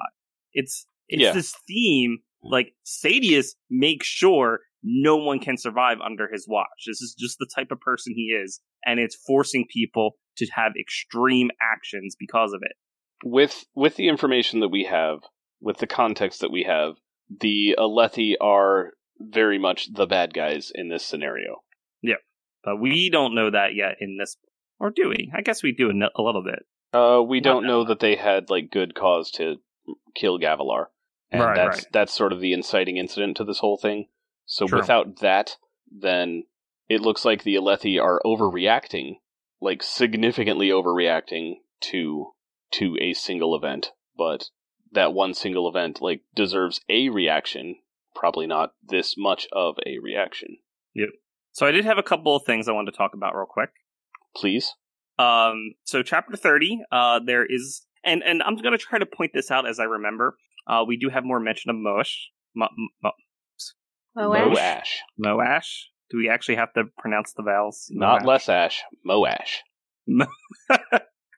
It's 0.53 0.85
it's 1.07 1.21
Yeah. 1.21 1.33
this 1.33 1.55
theme 1.67 2.19
like 2.41 2.73
Sadeas 2.85 3.55
makes 3.69 4.07
sure 4.07 4.61
no 4.83 5.17
one 5.17 5.39
can 5.39 5.57
survive 5.57 5.97
under 6.03 6.29
his 6.31 6.45
watch. 6.47 6.85
This 6.87 7.01
is 7.01 7.15
just 7.17 7.37
the 7.39 7.49
type 7.53 7.71
of 7.71 7.79
person 7.79 8.13
he 8.15 8.27
is, 8.33 8.61
and 8.85 8.99
it's 8.99 9.17
forcing 9.27 9.65
people 9.71 10.11
to 10.37 10.47
have 10.53 10.73
extreme 10.79 11.49
actions 11.61 12.15
because 12.17 12.53
of 12.53 12.61
it. 12.63 12.73
With 13.23 13.65
with 13.75 13.95
the 13.97 14.07
information 14.07 14.61
that 14.61 14.69
we 14.69 14.85
have, 14.85 15.19
with 15.61 15.77
the 15.77 15.87
context 15.87 16.39
that 16.41 16.51
we 16.51 16.63
have, 16.63 16.93
the 17.41 17.75
Alethi 17.77 18.35
are 18.39 18.91
very 19.19 19.59
much 19.59 19.93
the 19.93 20.05
bad 20.07 20.33
guys 20.33 20.71
in 20.73 20.87
this 20.87 21.05
scenario. 21.05 21.57
Yeah, 22.01 22.15
but 22.63 22.77
we 22.79 23.09
don't 23.09 23.35
know 23.35 23.51
that 23.51 23.75
yet 23.75 23.95
in 23.99 24.17
this, 24.17 24.37
or 24.79 24.89
do 24.91 25.09
we? 25.09 25.29
I 25.35 25.41
guess 25.41 25.61
we 25.61 25.73
do 25.73 25.87
a, 25.87 25.93
n- 25.93 26.09
a 26.15 26.21
little 26.21 26.43
bit. 26.43 26.65
Uh, 26.93 27.21
we 27.21 27.41
don't 27.41 27.67
know 27.67 27.83
that 27.83 27.99
they 27.99 28.15
had 28.15 28.49
like 28.49 28.71
good 28.71 28.95
cause 28.95 29.29
to 29.31 29.57
kill 30.15 30.39
Gavilar, 30.39 30.85
and 31.29 31.41
Right, 31.43 31.55
that's 31.55 31.77
right. 31.79 31.85
that's 31.91 32.13
sort 32.13 32.31
of 32.31 32.39
the 32.39 32.53
inciting 32.53 32.95
incident 32.95 33.35
to 33.37 33.43
this 33.43 33.59
whole 33.59 33.77
thing. 33.77 34.07
So 34.51 34.65
True. 34.65 34.79
without 34.79 35.19
that, 35.19 35.57
then 35.89 36.45
it 36.89 37.01
looks 37.01 37.23
like 37.23 37.43
the 37.43 37.53
Alethi 37.53 38.01
are 38.01 38.19
overreacting, 38.25 39.17
like 39.61 39.83
significantly 39.83 40.69
overreacting 40.69 41.57
to 41.81 42.31
to 42.71 42.97
a 42.99 43.13
single 43.13 43.55
event. 43.55 43.91
But 44.17 44.49
that 44.91 45.13
one 45.13 45.35
single 45.35 45.69
event 45.69 46.01
like 46.01 46.23
deserves 46.35 46.81
a 46.89 47.09
reaction, 47.09 47.75
probably 48.15 48.47
not 48.47 48.73
this 48.81 49.13
much 49.15 49.47
of 49.53 49.75
a 49.85 49.99
reaction. 49.99 50.57
Yep. 50.95 51.09
So 51.51 51.67
I 51.67 51.71
did 51.71 51.85
have 51.85 51.99
a 51.99 52.03
couple 52.03 52.35
of 52.35 52.43
things 52.43 52.67
I 52.67 52.71
wanted 52.71 52.91
to 52.91 52.97
talk 52.97 53.11
about 53.13 53.35
real 53.35 53.45
quick. 53.45 53.69
Please, 54.35 54.73
Um, 55.19 55.75
so 55.83 56.01
chapter 56.01 56.37
thirty, 56.37 56.81
uh, 56.91 57.19
there 57.23 57.45
is, 57.45 57.85
and 58.03 58.23
and 58.23 58.41
I'm 58.41 58.55
going 58.55 58.71
to 58.71 58.77
try 58.77 58.97
to 58.97 59.05
point 59.05 59.31
this 59.33 59.51
out 59.51 59.67
as 59.67 59.79
I 59.79 59.83
remember. 59.83 60.37
Uh, 60.65 60.85
we 60.87 60.97
do 60.97 61.09
have 61.09 61.23
more 61.25 61.39
mention 61.39 61.69
of 61.69 61.75
Moash, 61.75 62.13
Mo, 62.55 62.67
Mo, 63.03 63.11
Moash? 64.17 64.55
Moash. 64.55 64.89
Moash. 65.23 65.83
Do 66.11 66.17
we 66.17 66.29
actually 66.29 66.55
have 66.55 66.73
to 66.73 66.85
pronounce 66.97 67.33
the 67.33 67.43
vowels? 67.43 67.87
Not 67.91 68.21
Moash? 68.21 68.25
less 68.25 68.49
ash, 68.49 68.83
Moash. 69.07 69.57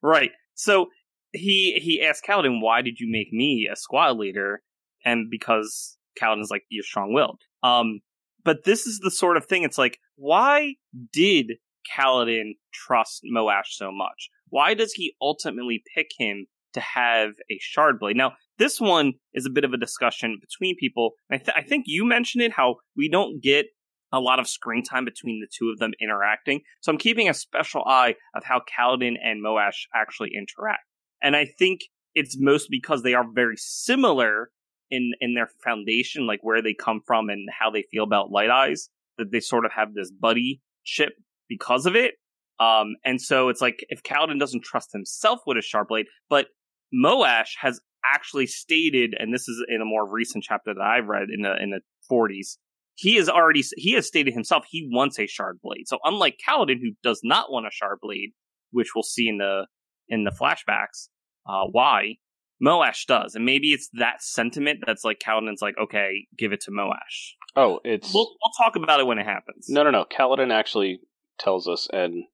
right. 0.03 0.31
So 0.53 0.87
he 1.33 1.79
he 1.81 2.01
asked 2.01 2.23
Kaladin, 2.27 2.61
"Why 2.61 2.81
did 2.81 2.99
you 2.99 3.07
make 3.11 3.33
me 3.33 3.69
a 3.71 3.75
squad 3.75 4.17
leader?" 4.17 4.61
And 5.03 5.29
because 5.29 5.97
Kaladin's 6.21 6.51
like, 6.51 6.63
"You're 6.69 6.83
strong-willed." 6.83 7.41
Um, 7.63 8.01
but 8.43 8.63
this 8.63 8.87
is 8.87 8.99
the 8.99 9.11
sort 9.11 9.37
of 9.37 9.45
thing. 9.45 9.63
It's 9.63 9.77
like, 9.77 9.99
why 10.15 10.75
did 11.11 11.53
Kaladin 11.95 12.53
trust 12.73 13.21
Moash 13.31 13.71
so 13.71 13.91
much? 13.91 14.29
Why 14.49 14.73
does 14.73 14.93
he 14.93 15.15
ultimately 15.21 15.83
pick 15.95 16.07
him 16.17 16.47
to 16.73 16.79
have 16.79 17.31
a 17.49 17.57
shard 17.59 17.99
blade? 17.99 18.17
Now, 18.17 18.33
this 18.57 18.79
one 18.79 19.13
is 19.33 19.45
a 19.45 19.49
bit 19.49 19.63
of 19.63 19.73
a 19.73 19.77
discussion 19.77 20.39
between 20.39 20.75
people. 20.77 21.11
I, 21.31 21.37
th- 21.37 21.55
I 21.55 21.63
think 21.63 21.85
you 21.87 22.05
mentioned 22.05 22.43
it 22.43 22.53
how 22.53 22.75
we 22.95 23.09
don't 23.09 23.41
get 23.41 23.67
a 24.13 24.19
lot 24.19 24.39
of 24.39 24.47
screen 24.47 24.83
time 24.83 25.05
between 25.05 25.39
the 25.39 25.47
two 25.57 25.69
of 25.71 25.79
them 25.79 25.93
interacting. 26.01 26.61
So 26.81 26.91
I'm 26.91 26.97
keeping 26.97 27.29
a 27.29 27.33
special 27.33 27.83
eye 27.85 28.15
of 28.35 28.43
how 28.43 28.59
Kaladin 28.59 29.15
and 29.23 29.43
Moash 29.43 29.85
actually 29.95 30.31
interact. 30.35 30.83
And 31.23 31.35
I 31.35 31.45
think 31.45 31.81
it's 32.13 32.37
most 32.39 32.67
because 32.69 33.03
they 33.03 33.13
are 33.13 33.25
very 33.33 33.55
similar 33.57 34.49
in 34.89 35.11
in 35.21 35.33
their 35.33 35.49
foundation, 35.63 36.27
like 36.27 36.39
where 36.41 36.61
they 36.61 36.73
come 36.73 37.01
from 37.07 37.29
and 37.29 37.47
how 37.57 37.69
they 37.69 37.83
feel 37.89 38.03
about 38.03 38.31
Light 38.31 38.49
Eyes, 38.49 38.89
that 39.17 39.31
they 39.31 39.39
sort 39.39 39.65
of 39.65 39.71
have 39.71 39.93
this 39.93 40.11
buddy 40.11 40.61
ship 40.83 41.13
because 41.47 41.85
of 41.85 41.95
it. 41.95 42.15
Um, 42.59 42.95
and 43.05 43.19
so 43.19 43.49
it's 43.49 43.61
like 43.61 43.85
if 43.89 44.03
Kaladin 44.03 44.39
doesn't 44.39 44.63
trust 44.63 44.91
himself 44.91 45.39
with 45.47 45.57
a 45.57 45.61
shard 45.61 45.87
blade, 45.87 46.05
but 46.29 46.47
Moash 46.93 47.51
has 47.61 47.79
actually 48.05 48.47
stated, 48.47 49.13
and 49.17 49.33
this 49.33 49.47
is 49.47 49.63
in 49.67 49.81
a 49.81 49.85
more 49.85 50.07
recent 50.09 50.43
chapter 50.43 50.73
that 50.73 50.81
I've 50.81 51.07
read 51.07 51.27
in 51.33 51.41
the 51.41 51.55
in 51.61 51.69
the 51.69 51.81
40s, 52.11 52.57
he 52.95 53.15
has 53.15 53.29
already 53.29 53.63
he 53.75 53.93
has 53.93 54.07
stated 54.07 54.33
himself 54.33 54.65
he 54.69 54.89
wants 54.91 55.19
a 55.19 55.27
shard 55.27 55.59
blade. 55.63 55.87
So 55.87 55.99
unlike 56.03 56.37
Kaladin, 56.47 56.79
who 56.81 56.91
does 57.03 57.21
not 57.23 57.51
want 57.51 57.67
a 57.67 57.71
shard 57.71 57.99
blade, 58.01 58.31
which 58.71 58.89
we'll 58.95 59.03
see 59.03 59.27
in 59.27 59.37
the 59.37 59.67
in 60.09 60.23
the 60.23 60.31
flashbacks, 60.31 61.09
uh, 61.47 61.67
why 61.71 62.15
Moash 62.63 63.05
does, 63.07 63.35
and 63.35 63.45
maybe 63.45 63.69
it's 63.69 63.89
that 63.93 64.21
sentiment 64.21 64.79
that's 64.85 65.03
like 65.03 65.19
Kaladin's 65.19 65.61
like, 65.61 65.75
okay, 65.81 66.27
give 66.37 66.51
it 66.51 66.61
to 66.61 66.71
Moash. 66.71 67.35
Oh, 67.55 67.79
it's 67.83 68.13
We'll 68.13 68.27
we'll 68.27 68.65
talk 68.65 68.75
about 68.75 68.99
it 68.99 69.07
when 69.07 69.17
it 69.19 69.25
happens. 69.25 69.67
no, 69.69 69.83
no, 69.83 69.91
no. 69.91 70.05
Kaladin 70.05 70.51
actually 70.51 70.99
tells 71.39 71.67
us, 71.67 71.87
and 71.91 72.25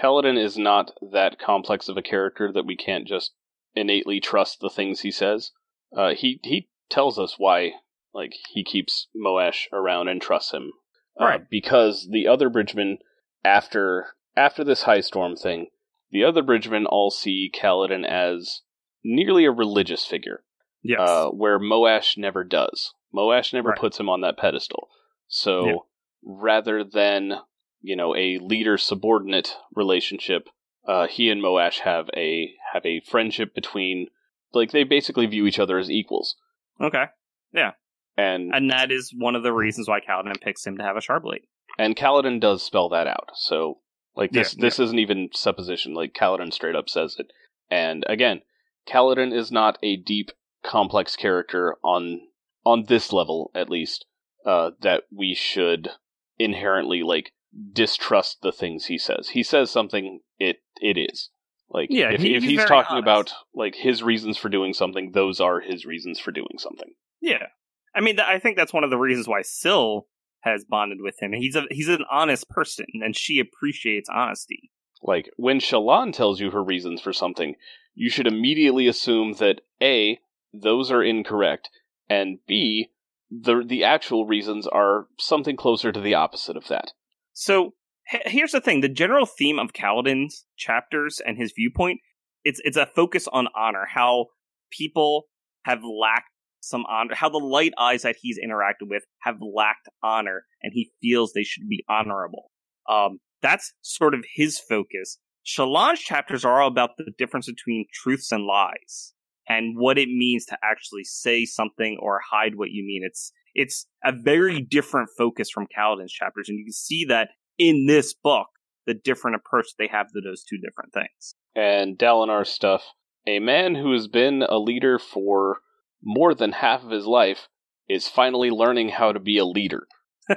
Kaladin 0.00 0.42
is 0.42 0.58
not 0.58 0.92
that 1.12 1.38
complex 1.38 1.88
of 1.88 1.96
a 1.96 2.02
character 2.02 2.50
that 2.52 2.66
we 2.66 2.76
can't 2.76 3.06
just 3.06 3.32
innately 3.76 4.18
trust 4.20 4.60
the 4.60 4.70
things 4.70 5.00
he 5.00 5.10
says. 5.10 5.52
Uh, 5.96 6.14
he 6.14 6.40
he 6.42 6.68
tells 6.90 7.18
us 7.18 7.34
why, 7.38 7.72
like 8.14 8.32
he 8.50 8.64
keeps 8.64 9.08
Moash 9.16 9.66
around 9.72 10.08
and 10.08 10.20
trusts 10.20 10.52
him, 10.52 10.72
uh, 11.20 11.24
Right. 11.24 11.40
Because 11.50 12.08
the 12.10 12.26
other 12.26 12.48
bridgemen, 12.48 12.98
after 13.44 14.16
after 14.36 14.64
this 14.64 14.82
high 14.82 15.00
storm 15.00 15.36
thing, 15.36 15.68
the 16.10 16.24
other 16.24 16.42
bridgemen 16.42 16.86
all 16.86 17.10
see 17.10 17.50
Kaladin 17.54 18.04
as 18.06 18.62
nearly 19.04 19.44
a 19.44 19.50
religious 19.52 20.04
figure 20.04 20.42
Yes. 20.82 21.00
uh, 21.00 21.28
where 21.30 21.58
Moash 21.58 22.16
never 22.18 22.42
does. 22.44 22.92
Moash 23.14 23.52
never 23.52 23.70
Right. 23.70 23.78
puts 23.78 23.98
him 24.00 24.08
on 24.08 24.20
that 24.22 24.36
pedestal. 24.36 24.88
So 25.28 25.66
Yeah. 25.66 25.76
rather 26.22 26.82
than 26.84 27.40
you 27.80 27.94
know 27.96 28.14
a 28.16 28.38
leader 28.38 28.76
subordinate 28.78 29.56
relationship, 29.74 30.48
uh, 30.86 31.06
he 31.06 31.30
and 31.30 31.42
Moash 31.42 31.80
have 31.80 32.08
a 32.16 32.50
have 32.72 32.84
a 32.86 33.00
friendship 33.00 33.54
between 33.54 34.08
like 34.52 34.70
they 34.72 34.84
basically 34.84 35.26
view 35.26 35.46
each 35.46 35.58
other 35.58 35.78
as 35.78 35.90
equals. 35.90 36.36
okay. 36.80 37.04
Yeah. 37.52 37.72
And 38.16 38.54
And 38.54 38.70
that 38.70 38.90
is 38.90 39.12
one 39.16 39.34
of 39.36 39.42
the 39.42 39.52
reasons 39.52 39.88
why 39.88 40.00
Kaladin 40.00 40.40
picks 40.40 40.66
him 40.66 40.78
to 40.78 40.82
have 40.84 40.96
a 40.96 41.00
shard 41.00 41.22
blade. 41.22 41.42
and 41.78 41.96
Kaladin 41.96 42.40
does 42.40 42.62
spell 42.62 42.88
that 42.90 43.06
out. 43.06 43.30
So 43.34 43.80
like 44.14 44.32
this 44.32 44.54
Yeah, 44.54 44.62
this 44.62 44.78
isn't 44.78 44.98
even 44.98 45.28
supposition. 45.32 45.92
Like 45.94 46.14
Kaladin 46.14 46.52
straight 46.52 46.76
up 46.76 46.88
says 46.88 47.16
it. 47.18 47.26
And 47.70 48.04
again, 48.08 48.42
Kaladin 48.88 49.34
is 49.34 49.50
not 49.50 49.78
a 49.82 49.96
deep, 49.96 50.30
complex 50.64 51.16
character 51.16 51.76
on 51.82 52.20
on 52.64 52.84
this 52.88 53.12
level, 53.12 53.50
at 53.54 53.68
least, 53.70 54.06
uh, 54.44 54.70
that 54.80 55.04
we 55.14 55.34
should 55.34 55.90
inherently 56.38 57.02
like 57.02 57.32
distrust 57.72 58.38
the 58.42 58.52
things 58.52 58.86
he 58.86 58.98
says. 58.98 59.30
He 59.30 59.42
says 59.42 59.70
something, 59.70 60.20
it 60.38 60.56
it 60.80 60.96
is. 60.98 61.30
Like 61.68 61.88
Yeah, 61.90 62.10
if, 62.10 62.20
he- 62.20 62.34
if 62.34 62.42
he's 62.42 62.52
he's 62.52 62.64
talking 62.64 62.96
honest. 62.96 63.02
about 63.04 63.32
like 63.54 63.74
his 63.74 64.02
reasons 64.02 64.36
for 64.38 64.48
doing 64.48 64.72
something, 64.72 65.12
those 65.12 65.40
are 65.40 65.60
his 65.60 65.84
reasons 65.84 66.18
for 66.20 66.30
doing 66.30 66.58
something. 66.58 66.94
Yeah. 67.20 67.46
I 67.94 68.00
mean, 68.00 68.16
th- 68.16 68.28
I 68.28 68.38
think 68.38 68.56
that's 68.56 68.72
one 68.74 68.84
of 68.84 68.90
the 68.90 68.98
reasons 68.98 69.26
why 69.26 69.42
Syl 69.42 70.06
has 70.40 70.64
bonded 70.64 70.98
with 71.00 71.16
him. 71.20 71.32
He's 71.32 71.56
a 71.56 71.64
he's 71.70 71.88
an 71.88 72.04
honest 72.10 72.48
person, 72.48 72.86
and 73.02 73.16
she 73.16 73.40
appreciates 73.40 74.08
honesty. 74.12 74.70
Like 75.02 75.30
when 75.36 75.58
Shallan 75.60 76.12
tells 76.12 76.40
you 76.40 76.50
her 76.50 76.62
reasons 76.62 77.00
for 77.00 77.12
something, 77.12 77.54
you 77.94 78.10
should 78.10 78.26
immediately 78.26 78.86
assume 78.86 79.34
that 79.34 79.62
A, 79.82 80.20
those 80.52 80.90
are 80.92 81.02
incorrect, 81.02 81.70
and 82.08 82.38
B, 82.46 82.90
the 83.30 83.62
the 83.66 83.82
actual 83.82 84.26
reasons 84.26 84.66
are 84.66 85.06
something 85.18 85.56
closer 85.56 85.90
to 85.90 86.00
the 86.00 86.14
opposite 86.14 86.56
of 86.56 86.68
that. 86.68 86.92
So 87.38 87.74
here's 88.06 88.52
the 88.52 88.62
thing: 88.62 88.80
the 88.80 88.88
general 88.88 89.26
theme 89.26 89.58
of 89.58 89.74
Kaladin's 89.74 90.46
chapters 90.56 91.20
and 91.24 91.36
his 91.36 91.52
viewpoint 91.54 92.00
it's 92.46 92.60
it's 92.64 92.76
a 92.76 92.86
focus 92.86 93.28
on 93.30 93.48
honor. 93.56 93.86
How 93.92 94.26
people 94.70 95.24
have 95.64 95.80
lacked 95.82 96.30
some 96.60 96.84
honor. 96.88 97.14
How 97.14 97.28
the 97.28 97.38
light 97.38 97.72
eyes 97.76 98.02
that 98.02 98.16
he's 98.22 98.38
interacted 98.38 98.88
with 98.88 99.02
have 99.22 99.36
lacked 99.40 99.88
honor, 100.02 100.44
and 100.62 100.72
he 100.72 100.92
feels 101.02 101.32
they 101.32 101.42
should 101.42 101.68
be 101.68 101.84
honorable. 101.88 102.52
Um, 102.88 103.18
that's 103.42 103.72
sort 103.82 104.14
of 104.14 104.24
his 104.34 104.60
focus. 104.60 105.18
Shallan's 105.44 106.00
chapters 106.00 106.44
are 106.44 106.62
all 106.62 106.68
about 106.68 106.90
the 106.96 107.12
difference 107.18 107.46
between 107.46 107.86
truths 107.92 108.30
and 108.30 108.44
lies 108.44 109.12
and 109.48 109.76
what 109.76 109.98
it 109.98 110.08
means 110.08 110.44
to 110.46 110.58
actually 110.62 111.04
say 111.04 111.44
something 111.44 111.98
or 112.00 112.20
hide 112.30 112.54
what 112.54 112.70
you 112.70 112.84
mean. 112.84 113.02
It's 113.04 113.32
it's 113.56 113.86
a 114.04 114.12
very 114.12 114.60
different 114.60 115.08
focus 115.16 115.50
from 115.50 115.66
Kaladin's 115.76 116.12
chapters, 116.12 116.48
and 116.48 116.58
you 116.58 116.66
can 116.66 116.72
see 116.72 117.06
that 117.06 117.30
in 117.58 117.86
this 117.86 118.12
book, 118.12 118.46
the 118.86 118.94
different 118.94 119.36
approach 119.36 119.66
they 119.78 119.88
have 119.88 120.08
to 120.12 120.20
those 120.20 120.44
two 120.44 120.58
different 120.58 120.92
things. 120.92 121.34
And 121.56 121.98
Dalinar 121.98 122.46
stuff, 122.46 122.84
a 123.26 123.40
man 123.40 123.74
who 123.74 123.92
has 123.92 124.08
been 124.08 124.42
a 124.42 124.58
leader 124.58 124.98
for 124.98 125.58
more 126.04 126.34
than 126.34 126.52
half 126.52 126.84
of 126.84 126.90
his 126.90 127.06
life 127.06 127.48
is 127.88 128.06
finally 128.06 128.50
learning 128.50 128.90
how 128.90 129.12
to 129.12 129.18
be 129.18 129.38
a 129.38 129.44
leader. 129.46 129.86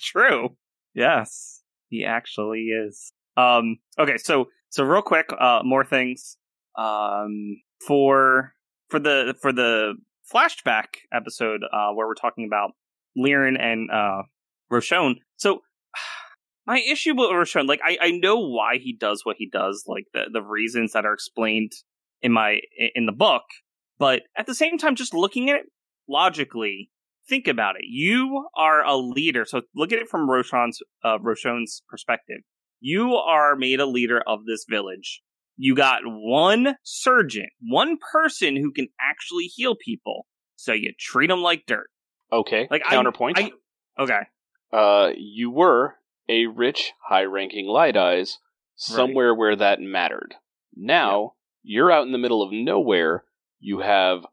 True. 0.00 0.56
Yes, 0.94 1.62
he 1.88 2.04
actually 2.04 2.66
is. 2.86 3.12
Um. 3.36 3.78
Okay. 3.98 4.16
So 4.16 4.46
so 4.70 4.82
real 4.82 5.02
quick, 5.02 5.30
uh, 5.38 5.60
more 5.64 5.84
things. 5.84 6.36
Um. 6.76 7.62
For 7.86 8.52
for 8.88 8.98
the 8.98 9.36
for 9.40 9.52
the 9.52 9.94
flashback 10.32 10.86
episode, 11.12 11.62
uh, 11.72 11.92
where 11.92 12.06
we're 12.06 12.14
talking 12.14 12.46
about 12.46 12.70
Lirin 13.16 13.60
and 13.60 13.90
uh 13.90 14.22
Roshone. 14.70 15.16
So 15.36 15.60
my 16.66 16.80
issue 16.80 17.14
with 17.14 17.30
Roshone, 17.30 17.68
like 17.68 17.80
I 17.84 17.98
I 18.00 18.10
know 18.10 18.38
why 18.38 18.78
he 18.78 18.94
does 18.94 19.22
what 19.24 19.36
he 19.38 19.48
does, 19.48 19.84
like 19.86 20.06
the 20.12 20.24
the 20.32 20.42
reasons 20.42 20.92
that 20.92 21.04
are 21.04 21.14
explained 21.14 21.72
in 22.22 22.32
my 22.32 22.60
in 22.94 23.06
the 23.06 23.12
book, 23.12 23.44
but 23.98 24.22
at 24.36 24.46
the 24.46 24.54
same 24.54 24.78
time, 24.78 24.94
just 24.94 25.14
looking 25.14 25.50
at 25.50 25.56
it 25.56 25.66
logically, 26.08 26.90
think 27.28 27.46
about 27.46 27.76
it. 27.76 27.84
You 27.84 28.48
are 28.56 28.84
a 28.84 28.96
leader, 28.96 29.44
so 29.44 29.62
look 29.74 29.92
at 29.92 29.98
it 29.98 30.08
from 30.08 30.28
Roshone's 30.28 30.80
uh, 31.04 31.18
Roshone's 31.18 31.82
perspective. 31.88 32.38
You 32.80 33.14
are 33.16 33.56
made 33.56 33.80
a 33.80 33.86
leader 33.86 34.22
of 34.26 34.44
this 34.46 34.64
village. 34.68 35.22
You 35.60 35.74
got 35.74 36.02
one 36.04 36.76
surgeon, 36.84 37.48
one 37.60 37.98
person 38.12 38.56
who 38.56 38.72
can 38.72 38.86
actually 39.00 39.46
heal 39.46 39.74
people. 39.74 40.26
So 40.54 40.72
you 40.72 40.92
treat 40.98 41.26
them 41.26 41.42
like 41.42 41.64
dirt. 41.66 41.88
Okay, 42.32 42.68
Like 42.70 42.84
counterpoint. 42.84 43.38
I, 43.38 43.50
okay, 43.98 44.20
uh, 44.72 45.10
you 45.16 45.50
were 45.50 45.96
a 46.28 46.46
rich, 46.46 46.92
high-ranking 47.08 47.66
Light 47.66 47.96
Eyes 47.96 48.38
somewhere 48.76 49.34
where 49.34 49.56
that 49.56 49.80
mattered. 49.80 50.34
Now 50.76 51.34
you're 51.62 51.90
out 51.90 52.06
in 52.06 52.12
the 52.12 52.18
middle 52.18 52.42
of 52.42 52.52
nowhere. 52.52 53.24
You 53.58 53.80
have 53.80 54.24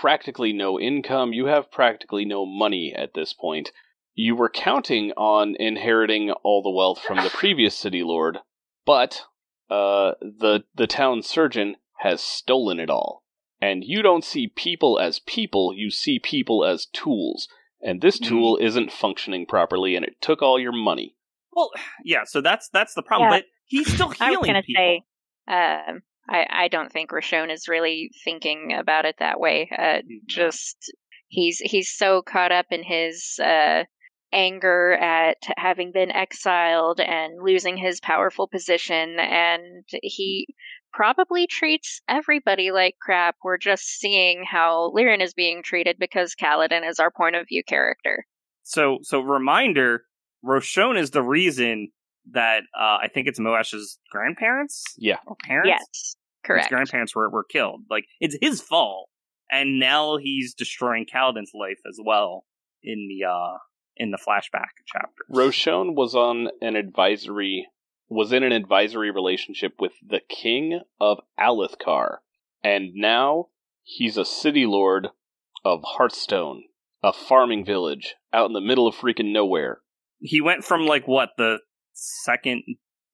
practically 0.00 0.52
no 0.52 0.80
income. 0.80 1.32
You 1.32 1.46
have 1.46 1.70
practically 1.70 2.24
no 2.24 2.46
money 2.46 2.94
at 2.96 3.14
this 3.14 3.32
point. 3.34 3.72
You 4.14 4.34
were 4.36 4.48
counting 4.48 5.12
on 5.12 5.56
inheriting 5.58 6.30
all 6.30 6.62
the 6.62 6.70
wealth 6.70 7.00
from 7.00 7.16
the 7.16 7.30
previous 7.34 7.76
city 7.76 8.02
lord, 8.02 8.38
but 8.86 9.24
uh, 9.70 10.12
the 10.20 10.64
the 10.74 10.86
town 10.86 11.22
surgeon 11.22 11.76
has 11.98 12.20
stolen 12.22 12.80
it 12.80 12.90
all. 12.90 13.22
And 13.62 13.84
you 13.84 14.00
don't 14.02 14.24
see 14.24 14.46
people 14.48 14.98
as 14.98 15.18
people. 15.18 15.74
You 15.76 15.90
see 15.90 16.18
people 16.18 16.64
as 16.64 16.86
tools. 16.86 17.46
And 17.82 18.00
this 18.00 18.18
Mhm. 18.18 18.26
tool 18.28 18.56
isn't 18.60 18.90
functioning 18.92 19.44
properly, 19.46 19.94
and 19.96 20.04
it 20.04 20.20
took 20.20 20.40
all 20.42 20.58
your 20.58 20.72
money. 20.72 21.14
well, 21.52 21.70
yeah. 22.04 22.24
So 22.24 22.40
that's 22.40 22.68
that's 22.70 22.94
the 22.94 23.02
problem. 23.02 23.30
Yeah. 23.30 23.38
But 23.38 23.44
he's 23.66 23.92
still 23.92 24.10
healing. 24.10 24.20
I 24.34 24.38
was 24.38 24.46
gonna 24.46 24.62
people. 24.62 24.82
say, 24.82 25.02
um, 25.48 26.02
I 26.28 26.46
I 26.48 26.68
don't 26.68 26.90
think 26.92 27.10
Roshone 27.10 27.50
is 27.52 27.68
really 27.68 28.10
thinking 28.24 28.72
about 28.78 29.04
it 29.04 29.16
that 29.18 29.38
way. 29.40 29.68
Uh, 29.76 30.00
Mhm. 30.02 30.26
just 30.26 30.92
he's 31.28 31.58
he's 31.58 31.90
so 31.90 32.22
caught 32.22 32.52
up 32.52 32.66
in 32.70 32.82
his 32.82 33.38
uh 33.42 33.84
anger 34.32 34.92
at 34.92 35.38
having 35.56 35.92
been 35.92 36.10
exiled 36.10 37.00
and 37.00 37.42
losing 37.42 37.76
his 37.76 38.00
powerful 38.00 38.46
position, 38.48 39.18
and 39.18 39.84
he 40.02 40.46
probably 40.92 41.46
treats 41.46 42.00
everybody 42.08 42.70
like 42.70 42.96
crap. 43.00 43.36
We're 43.42 43.58
just 43.58 43.84
seeing 43.98 44.44
how 44.44 44.92
Lirin 44.94 45.22
is 45.22 45.34
being 45.34 45.62
treated 45.62 45.96
because 45.98 46.34
Kaladin 46.34 46.88
is 46.88 46.98
our 46.98 47.10
point 47.10 47.36
of 47.36 47.46
view 47.48 47.62
character. 47.66 48.26
So, 48.62 48.98
so 49.02 49.20
reminder: 49.20 50.04
Roshone 50.44 50.98
is 50.98 51.10
the 51.10 51.22
reason 51.22 51.88
that 52.32 52.62
uh, 52.78 52.98
I 53.02 53.08
think 53.12 53.26
it's 53.26 53.40
Moash's 53.40 53.98
grandparents. 54.10 54.84
Yeah. 54.96 55.18
or 55.26 55.36
parents. 55.44 55.68
Yes, 55.68 56.16
correct. 56.44 56.66
His 56.66 56.70
grandparents 56.70 57.14
were 57.14 57.28
were 57.30 57.44
killed. 57.44 57.82
Like 57.90 58.04
it's 58.20 58.36
his 58.40 58.60
fault, 58.60 59.08
and 59.50 59.78
now 59.78 60.16
he's 60.16 60.54
destroying 60.54 61.06
Kaladin's 61.12 61.52
life 61.54 61.80
as 61.88 61.98
well 62.04 62.44
in 62.82 63.08
the 63.08 63.26
uh 63.26 63.58
in 64.00 64.10
the 64.10 64.18
flashback 64.18 64.70
chapter. 64.86 65.22
Roshone 65.30 65.94
was 65.94 66.14
on 66.14 66.48
an 66.62 66.74
advisory 66.74 67.68
was 68.08 68.32
in 68.32 68.42
an 68.42 68.50
advisory 68.50 69.10
relationship 69.12 69.74
with 69.78 69.92
the 70.04 70.18
king 70.28 70.80
of 71.00 71.20
Alethkar, 71.38 72.16
and 72.64 72.92
now 72.94 73.46
he's 73.84 74.16
a 74.16 74.24
city 74.24 74.66
lord 74.66 75.08
of 75.64 75.80
Hearthstone, 75.84 76.64
a 77.04 77.12
farming 77.12 77.64
village 77.64 78.16
out 78.32 78.46
in 78.46 78.52
the 78.52 78.60
middle 78.60 78.88
of 78.88 78.96
freaking 78.96 79.32
nowhere. 79.32 79.82
he 80.18 80.40
went 80.40 80.64
from 80.64 80.86
like 80.86 81.06
what 81.06 81.30
the 81.38 81.58
second, 81.92 82.62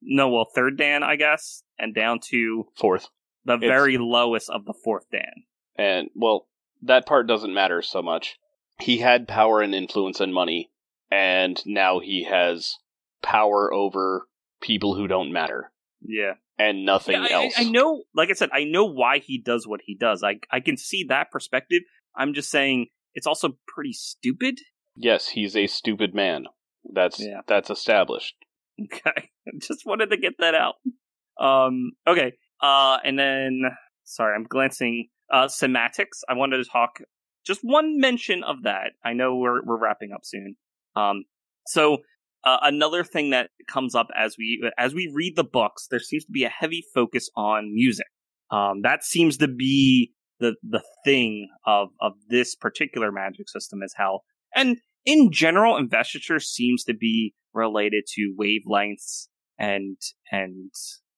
no, 0.01 0.29
well, 0.29 0.45
third 0.55 0.77
dahn, 0.77 1.03
I 1.03 1.15
guess, 1.15 1.63
and 1.77 1.93
down 1.93 2.19
to 2.31 2.67
Fourth. 2.75 3.09
the 3.45 3.53
It's- 3.55 3.69
very 3.69 3.97
lowest 3.99 4.49
of 4.49 4.65
the 4.65 4.73
fourth 4.83 5.05
dahn. 5.11 5.43
And 5.77 6.09
well, 6.15 6.47
that 6.81 7.05
part 7.05 7.27
doesn't 7.27 7.53
matter 7.53 7.81
so 7.83 8.01
much. 8.01 8.37
He 8.79 8.97
had 8.97 9.27
power 9.27 9.61
and 9.61 9.73
influence 9.75 10.19
and 10.19 10.33
money, 10.33 10.69
and 11.11 11.61
now 11.65 11.99
he 11.99 12.23
has 12.29 12.75
power 13.23 13.73
over 13.73 14.27
people 14.61 14.95
who 14.95 15.07
don't 15.07 15.31
matter 15.31 15.71
Yeah. 16.01 16.33
and 16.57 16.85
nothing 16.85 17.15
Yeah, 17.15 17.27
I- 17.27 17.31
else. 17.45 17.53
I, 17.57 17.61
I 17.61 17.69
know, 17.69 18.03
like 18.15 18.29
I 18.29 18.33
said, 18.33 18.49
I 18.53 18.63
know 18.63 18.85
why 18.85 19.19
he 19.19 19.37
does 19.37 19.67
what 19.67 19.81
he 19.85 19.95
does. 19.95 20.23
I 20.23 20.39
I 20.51 20.59
can 20.59 20.77
see 20.77 21.03
that 21.05 21.31
perspective. 21.31 21.81
I'm 22.15 22.33
just 22.33 22.49
saying 22.49 22.87
it's 23.13 23.27
also 23.27 23.57
pretty 23.67 23.93
stupid. 23.93 24.59
Yes, 24.95 25.27
he's 25.29 25.55
a 25.55 25.67
stupid 25.67 26.13
man. 26.15 26.45
That's 26.91 27.19
Yeah. 27.19 27.41
that's 27.47 27.69
established. 27.69 28.35
Okay, 28.81 29.29
just 29.59 29.85
wanted 29.85 30.11
to 30.11 30.17
get 30.17 30.33
that 30.39 30.53
out. 30.55 30.75
Um, 31.39 31.91
okay, 32.07 32.33
uh, 32.61 32.97
and 33.03 33.17
then 33.17 33.61
sorry, 34.03 34.35
I'm 34.35 34.43
glancing. 34.43 35.09
Uh, 35.31 35.47
cymatics. 35.47 36.21
I 36.29 36.35
wanted 36.35 36.57
to 36.57 36.63
talk 36.65 36.99
just 37.45 37.59
one 37.61 37.99
mention 37.99 38.43
of 38.45 38.63
that. 38.63 38.91
I 39.03 39.11
know 39.13 39.35
we're 39.35 39.61
we're 39.63 39.77
wrapping 39.77 40.11
up 40.13 40.21
soon. 40.23 40.55
Um, 40.97 41.23
so 41.67 41.99
uh, 42.43 42.57
another 42.61 43.03
thing 43.03 43.31
that 43.31 43.49
comes 43.67 43.95
up 43.95 44.07
as 44.15 44.35
we 44.37 44.71
as 44.77 44.93
we 44.93 45.11
read 45.13 45.35
the 45.35 45.43
books, 45.43 45.87
there 45.89 45.99
seems 45.99 46.25
to 46.25 46.31
be 46.31 46.43
a 46.43 46.49
heavy 46.49 46.83
focus 46.93 47.29
on 47.35 47.73
music. 47.73 48.07
Um, 48.51 48.81
that 48.83 49.03
seems 49.03 49.37
to 49.37 49.47
be 49.47 50.13
the 50.39 50.55
the 50.63 50.83
thing 51.03 51.49
of 51.65 51.89
of 52.01 52.13
this 52.29 52.55
particular 52.55 53.11
magic 53.11 53.49
system 53.49 53.81
is 53.83 53.93
how 53.97 54.21
and 54.55 54.77
in 55.05 55.31
general 55.31 55.77
investiture 55.77 56.39
seems 56.39 56.83
to 56.83 56.93
be 56.93 57.33
related 57.53 58.03
to 58.15 58.35
wavelengths 58.39 59.27
and 59.57 59.97
and 60.31 60.71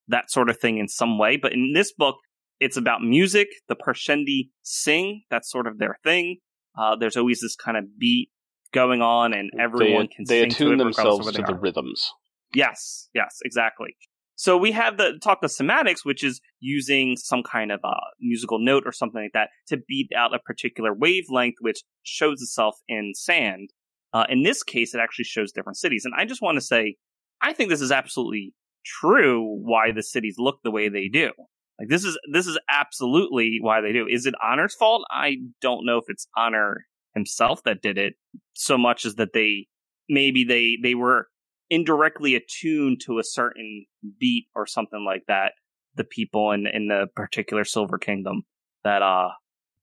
that 0.08 0.32
sort 0.32 0.50
of 0.50 0.58
thing 0.58 0.78
in 0.78 0.88
some 0.88 1.18
way 1.18 1.38
but 1.38 1.54
in 1.54 1.74
this 1.74 1.92
book 1.92 2.16
it's 2.60 2.78
about 2.78 3.02
music 3.02 3.48
the 3.68 3.76
Parshendi 3.76 4.50
sing 4.64 5.24
that's 5.30 5.52
sort 5.52 5.68
of 5.68 5.78
their 5.80 5.98
thing 6.04 6.38
uh, 6.78 6.96
there's 6.96 7.18
always 7.18 7.42
this 7.42 7.56
kind 7.56 7.78
of 7.78 7.84
beat 8.00 8.30
going 8.74 9.02
on 9.02 9.34
and 9.34 9.50
everyone 9.60 10.04
they, 10.04 10.16
can 10.16 10.26
they 10.28 10.42
sing 10.42 10.50
to 10.50 10.56
attune 10.56 10.74
it 10.74 10.84
themselves 10.84 11.26
to 11.26 11.32
they 11.32 11.44
the 11.44 11.54
are. 11.54 11.60
rhythms. 11.60 12.12
Yes, 12.54 13.10
yes, 13.14 13.38
exactly. 13.44 13.96
So 14.36 14.58
we 14.58 14.72
have 14.72 14.98
the 14.98 15.20
talk 15.22 15.40
of 15.44 15.52
cymatics, 15.52 16.06
which 16.06 16.24
is 16.24 16.40
using 16.62 17.18
some 17.18 17.44
kind 17.44 17.72
of 17.72 17.82
a 17.84 17.94
musical 18.22 18.58
note 18.58 18.84
or 18.86 18.94
something 18.94 19.22
like 19.22 19.34
that 19.34 19.50
to 19.68 19.78
beat 19.88 20.10
out 20.16 20.34
a 20.34 20.40
particular 20.40 20.94
wavelength, 20.94 21.58
which 21.60 21.84
shows 22.04 22.42
itself 22.42 22.78
in 22.88 23.12
sand. 23.16 23.72
Uh, 24.14 24.26
in 24.30 24.44
this 24.44 24.64
case, 24.64 24.96
it 24.96 25.02
actually 25.02 25.26
shows 25.26 25.52
different 25.52 25.78
cities. 25.78 26.04
And 26.06 26.14
I 26.18 26.26
just 26.26 26.42
want 26.42 26.56
to 26.56 26.62
say, 26.62 26.96
I 27.42 27.52
think 27.52 27.70
this 27.70 27.82
is 27.82 27.92
absolutely 27.92 28.54
true 28.86 29.44
why 29.62 29.92
the 29.92 30.02
cities 30.02 30.36
look 30.38 30.60
the 30.64 30.72
way 30.72 30.88
they 30.88 31.10
do. 31.10 31.32
Like 31.80 31.90
this 31.90 32.04
is 32.04 32.18
this 32.32 32.48
is 32.48 32.60
absolutely 32.70 33.60
why 33.62 33.82
they 33.82 33.94
do. 33.94 34.06
Is 34.10 34.26
it 34.26 34.34
Honor's 34.44 34.76
fault? 34.76 35.04
I 35.10 35.38
don't 35.62 35.86
know 35.86 35.98
if 35.98 36.06
it's 36.08 36.28
Honor 36.36 36.86
himself 37.14 37.64
that 37.64 37.82
did 37.82 37.98
it 37.98 38.14
so 38.54 38.78
much 38.78 39.06
as 39.06 39.16
that 39.16 39.34
they 39.34 39.68
maybe 40.08 40.44
they 40.44 40.78
they 40.82 40.96
were 40.96 41.28
indirectly 41.70 42.36
attuned 42.36 43.00
to 43.02 43.20
a 43.20 43.24
certain 43.24 43.86
beat 44.20 44.46
or 44.56 44.66
something 44.66 45.06
like 45.06 45.24
that 45.28 45.54
the 45.96 46.04
people 46.04 46.52
in 46.52 46.66
in 46.68 46.88
the 46.88 47.08
particular 47.16 47.64
silver 47.64 47.98
kingdom 47.98 48.44
that 48.84 49.02
uh 49.02 49.30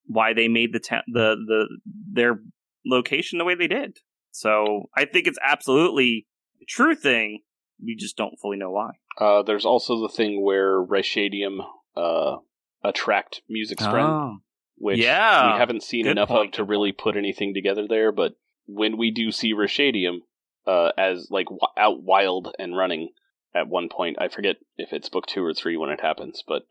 why 0.06 0.32
they 0.32 0.48
made 0.48 0.72
the 0.72 0.78
ta- 0.78 1.02
the 1.08 1.36
the 1.46 1.68
their 2.12 2.40
location 2.84 3.38
the 3.38 3.44
way 3.44 3.54
they 3.54 3.68
did. 3.68 3.98
So 4.30 4.88
i 4.96 5.04
think 5.04 5.26
it's 5.26 5.38
absolutely 5.42 6.26
a 6.62 6.64
true 6.66 6.94
thing. 6.94 7.40
We 7.84 7.94
just 7.94 8.16
don't 8.16 8.38
fully 8.40 8.56
know 8.56 8.70
why. 8.70 8.92
Uh, 9.18 9.42
there's 9.42 9.66
also 9.66 10.00
the 10.00 10.08
thing 10.08 10.42
where 10.42 10.82
Ryshadium 10.82 11.58
uh, 11.94 12.36
attract 12.82 13.42
musicspren, 13.50 14.38
which. 14.76 14.98
Yeah, 14.98 15.52
we 15.52 15.58
haven't 15.58 15.82
seen 15.82 16.06
enough 16.06 16.28
point, 16.28 16.54
of 16.54 16.56
to 16.56 16.64
really 16.64 16.92
put 16.92 17.16
anything 17.16 17.54
together 17.54 17.86
there. 17.88 18.12
But 18.12 18.34
when 18.66 18.96
we 18.96 19.10
do 19.10 19.30
see 19.32 19.54
Ryshadium 19.54 20.18
uh, 20.66 20.90
as 20.98 21.28
like 21.30 21.46
w- 21.46 21.60
out 21.76 22.02
wild 22.02 22.54
and 22.58 22.76
running 22.76 23.10
at 23.54 23.68
one 23.68 23.88
point, 23.88 24.16
I 24.20 24.28
forget 24.28 24.56
if 24.76 24.92
it's 24.92 25.08
book 25.08 25.26
two 25.26 25.44
or 25.44 25.54
three 25.54 25.76
when 25.76 25.90
it 25.90 26.00
happens, 26.00 26.42
but 26.46 26.62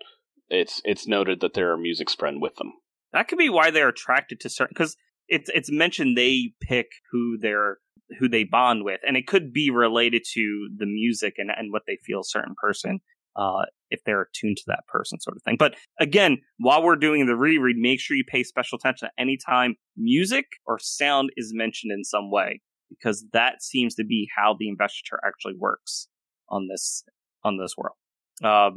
it's 0.49 0.82
it's 0.86 1.08
noted 1.08 1.39
that 1.41 1.53
there 1.53 1.72
are 1.72 1.78
musicspren 1.78 2.39
with 2.39 2.56
them. 2.58 2.74
that 3.14 3.28
could 3.28 3.39
be 3.39 3.49
why 3.49 3.72
they're 3.72 3.89
attracted 3.89 4.39
to 4.41 4.49
certain 4.49 4.74
because 4.76 4.95
it's 5.28 5.49
it's 5.53 5.72
mentioned 5.72 6.16
they 6.16 6.53
pick 6.62 6.88
who 7.12 7.38
they're 7.41 7.80
who 8.20 8.30
they 8.30 8.43
bond 8.43 8.84
with 8.86 8.99
and 9.08 9.18
it 9.18 9.26
could 9.26 9.51
be 9.51 9.72
related 9.72 10.22
to 10.34 10.70
the 10.78 10.86
music 10.86 11.36
and, 11.39 11.49
and 11.49 11.72
what 11.74 11.82
they 11.88 11.97
feel 12.06 12.22
certain 12.24 12.53
person 12.62 12.99
uh 13.36 13.64
if 13.96 14.04
they're 14.06 14.22
attuned 14.22 14.58
to 14.58 14.64
that 14.68 14.86
person 14.88 15.20
sort 15.20 15.36
of 15.36 15.43
thing 15.43 15.56
but 15.58 15.76
again 16.00 16.38
while 16.58 16.84
we're 16.84 16.96
doing 16.96 17.26
the 17.26 17.36
reread 17.36 17.78
make 17.78 18.00
sure 18.00 18.16
you 18.16 18.24
pay 18.28 18.43
special 18.43 18.78
attention 18.78 19.10
anytime 19.18 19.76
music 19.98 20.46
or 20.66 20.78
sound 20.80 21.30
is 21.36 21.52
mentioned 21.54 21.91
in 21.91 22.04
some 22.04 22.30
way 22.32 22.62
because 22.89 23.26
that 23.34 23.64
seems 23.64 23.96
to 23.96 24.04
be 24.04 24.28
how 24.38 24.56
the 24.60 24.70
investiture 24.70 25.20
actually 25.26 25.56
works 25.58 26.08
on 26.50 26.68
this 26.70 27.04
on 27.43 27.58
this 27.58 27.74
world 27.78 27.96
um 28.43 28.76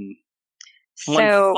So 0.99 1.55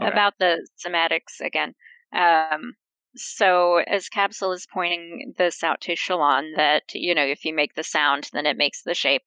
okay. 0.00 0.08
about 0.10 0.34
the 0.38 0.66
cymatics 0.84 1.44
again. 1.44 1.74
Um, 2.14 2.74
so 3.16 3.78
as 3.78 4.08
Kabsal 4.08 4.54
is 4.54 4.66
pointing 4.72 5.34
this 5.38 5.64
out 5.64 5.80
to 5.82 5.96
Shallan, 5.96 6.56
that 6.56 6.84
you 6.94 7.14
know 7.14 7.24
if 7.24 7.44
you 7.44 7.54
make 7.54 7.74
the 7.74 7.82
sound, 7.82 8.28
then 8.32 8.46
it 8.46 8.56
makes 8.56 8.82
the 8.82 8.94
shape. 8.94 9.22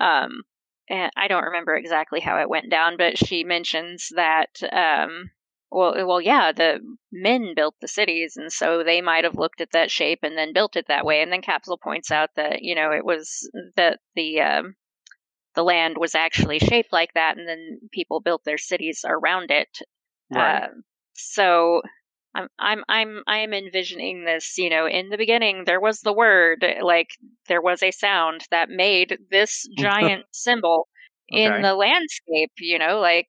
Um, 0.00 0.42
and 0.90 1.10
I 1.16 1.28
don't 1.28 1.44
remember 1.44 1.76
exactly 1.76 2.20
how 2.20 2.38
it 2.40 2.50
went 2.50 2.70
down, 2.70 2.96
but 2.96 3.16
she 3.16 3.44
mentions 3.44 4.08
that. 4.16 4.60
Um, 4.72 5.30
well, 5.70 5.94
well, 6.04 6.20
yeah, 6.20 6.50
the 6.50 6.80
men 7.12 7.52
built 7.54 7.76
the 7.80 7.86
cities, 7.86 8.36
and 8.36 8.52
so 8.52 8.82
they 8.82 9.00
might 9.00 9.22
have 9.22 9.36
looked 9.36 9.60
at 9.60 9.70
that 9.70 9.90
shape 9.90 10.18
and 10.24 10.36
then 10.36 10.52
built 10.52 10.74
it 10.74 10.88
that 10.88 11.06
way. 11.06 11.22
And 11.22 11.32
then 11.32 11.42
Kabsal 11.42 11.80
points 11.80 12.10
out 12.10 12.30
that 12.34 12.62
you 12.62 12.74
know 12.74 12.90
it 12.90 13.04
was 13.04 13.48
that 13.76 14.00
the 14.16 14.40
um, 14.40 14.74
the 15.54 15.62
land 15.62 15.96
was 15.96 16.16
actually 16.16 16.58
shaped 16.58 16.92
like 16.92 17.14
that, 17.14 17.38
and 17.38 17.48
then 17.48 17.78
people 17.92 18.20
built 18.20 18.42
their 18.44 18.58
cities 18.58 19.04
around 19.06 19.52
it. 19.52 19.78
Right. 20.34 20.64
Um, 20.64 20.82
so 21.14 21.82
I'm 22.34 22.48
I'm 22.58 22.84
I'm 22.88 23.22
I'm 23.26 23.52
envisioning 23.52 24.24
this, 24.24 24.56
you 24.56 24.70
know, 24.70 24.86
in 24.86 25.08
the 25.08 25.16
beginning 25.16 25.64
there 25.66 25.80
was 25.80 26.00
the 26.00 26.12
word, 26.12 26.64
like 26.82 27.08
there 27.48 27.60
was 27.62 27.82
a 27.82 27.90
sound 27.90 28.42
that 28.50 28.68
made 28.68 29.18
this 29.30 29.68
giant 29.76 30.24
symbol 30.32 30.88
Okay. 31.32 31.44
in 31.44 31.62
the 31.62 31.74
landscape, 31.74 32.52
you 32.58 32.78
know, 32.78 32.98
like 33.00 33.28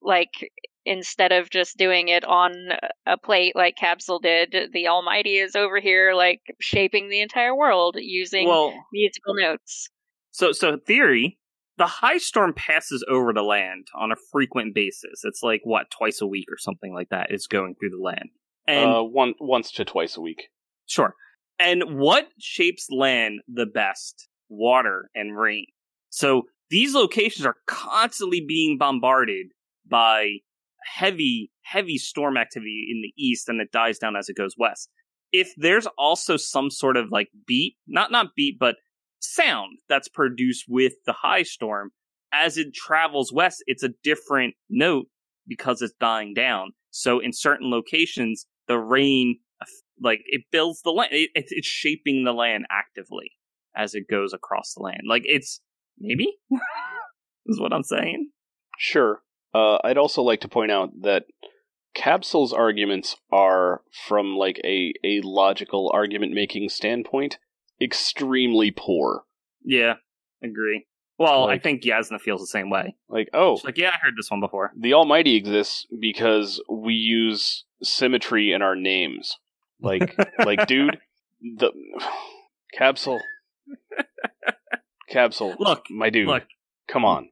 like 0.00 0.50
instead 0.84 1.32
of 1.32 1.50
just 1.50 1.76
doing 1.76 2.08
it 2.08 2.24
on 2.24 2.70
a 3.04 3.18
plate 3.18 3.54
like 3.54 3.76
Kabsal 3.76 4.20
did, 4.20 4.70
the 4.72 4.88
Almighty 4.88 5.36
is 5.36 5.54
over 5.54 5.80
here 5.80 6.14
like 6.14 6.40
shaping 6.60 7.08
the 7.08 7.20
entire 7.20 7.54
world 7.54 7.96
using 7.98 8.46
well 8.46 8.72
musical 8.92 9.34
notes. 9.34 9.90
So, 10.30 10.52
so 10.52 10.78
theory, 10.78 11.38
the 11.78 11.86
high 11.86 12.18
storm 12.18 12.52
passes 12.54 13.04
over 13.08 13.32
the 13.32 13.42
land 13.42 13.86
on 13.94 14.12
a 14.12 14.16
frequent 14.32 14.74
basis. 14.74 15.20
It's 15.22 15.42
like 15.42 15.60
what 15.62 15.90
twice 15.90 16.20
a 16.20 16.26
week 16.26 16.46
or 16.50 16.58
something 16.58 16.92
like 16.92 17.08
that 17.10 17.28
is 17.30 17.46
going 17.46 17.76
through 17.76 17.90
the 17.90 18.02
land. 18.02 18.30
And 18.66 18.90
uh, 18.90 19.02
one 19.02 19.34
once 19.40 19.70
to 19.72 19.84
twice 19.84 20.16
a 20.16 20.20
week. 20.20 20.48
sure. 20.86 21.14
And 21.58 21.98
what 21.98 22.28
shapes 22.38 22.88
land 22.90 23.40
the 23.48 23.66
best? 23.66 24.28
Water 24.48 25.10
and 25.14 25.36
rain. 25.38 25.66
So 26.10 26.42
these 26.70 26.94
locations 26.94 27.46
are 27.46 27.56
constantly 27.66 28.44
being 28.46 28.76
bombarded 28.78 29.46
by 29.88 30.38
heavy, 30.84 31.50
heavy 31.62 31.98
storm 31.98 32.36
activity 32.36 32.86
in 32.90 33.02
the 33.02 33.12
east, 33.22 33.48
and 33.48 33.60
it 33.60 33.72
dies 33.72 33.98
down 33.98 34.16
as 34.16 34.28
it 34.28 34.36
goes 34.36 34.54
west. 34.58 34.90
if 35.32 35.52
there's 35.56 35.86
also 35.98 36.36
some 36.36 36.70
sort 36.70 36.96
of 36.96 37.10
like 37.10 37.28
beat, 37.46 37.76
not 37.86 38.10
not 38.10 38.28
beat, 38.34 38.58
but 38.58 38.76
sound 39.20 39.78
that's 39.88 40.08
produced 40.08 40.64
with 40.68 40.94
the 41.06 41.12
high 41.12 41.42
storm 41.42 41.90
as 42.32 42.58
it 42.58 42.74
travels 42.74 43.32
west, 43.32 43.62
it's 43.66 43.82
a 43.82 43.90
different 44.02 44.54
note 44.68 45.06
because 45.46 45.82
it's 45.82 45.94
dying 46.00 46.34
down. 46.34 46.72
So 46.90 47.20
in 47.20 47.32
certain 47.32 47.70
locations, 47.70 48.46
the 48.66 48.78
rain 48.78 49.38
like 50.00 50.20
it 50.26 50.42
builds 50.52 50.82
the 50.82 50.90
land. 50.90 51.10
It, 51.12 51.30
it's 51.34 51.66
shaping 51.66 52.24
the 52.24 52.32
land 52.32 52.66
actively 52.70 53.32
as 53.74 53.94
it 53.94 54.08
goes 54.08 54.32
across 54.32 54.74
the 54.74 54.82
land. 54.82 55.02
Like 55.08 55.22
it's 55.24 55.60
maybe 55.98 56.38
is 57.46 57.60
what 57.60 57.72
I'm 57.72 57.82
saying. 57.82 58.30
Sure. 58.78 59.22
Uh, 59.54 59.78
I'd 59.82 59.98
also 59.98 60.22
like 60.22 60.40
to 60.42 60.48
point 60.48 60.70
out 60.70 60.90
that 61.02 61.24
Kabsal's 61.96 62.52
arguments 62.52 63.16
are, 63.32 63.80
from 64.06 64.36
like 64.36 64.60
a 64.64 64.92
a 65.04 65.20
logical 65.22 65.90
argument 65.92 66.32
making 66.32 66.68
standpoint, 66.68 67.38
extremely 67.80 68.70
poor. 68.70 69.22
Yeah, 69.64 69.94
agree. 70.42 70.86
Well, 71.18 71.46
Like- 71.46 71.60
I 71.60 71.62
think 71.62 71.82
Jasnah 71.82 72.20
feels 72.20 72.40
the 72.40 72.46
same 72.46 72.70
way. 72.70 72.94
Like, 73.08 73.28
oh, 73.32 73.56
She's 73.56 73.64
like, 73.64 73.78
yeah, 73.78 73.90
I 73.90 73.98
heard 74.00 74.14
this 74.16 74.30
one 74.30 74.40
before. 74.40 74.72
the 74.78 74.94
Almighty 74.94 75.34
exists 75.36 75.86
because 76.00 76.62
we 76.70 76.94
use 76.94 77.64
symmetry 77.82 78.52
in 78.52 78.62
our 78.62 78.76
names. 78.76 79.36
Like, 79.80 80.16
like, 80.44 80.66
dude, 80.66 80.98
the 81.40 81.72
Kabsal, 82.78 83.18
Kabsal. 85.12 85.56
Look, 85.58 85.84
my 85.90 86.10
dude, 86.10 86.28
look. 86.28 86.44
come 86.86 87.04
on. 87.04 87.30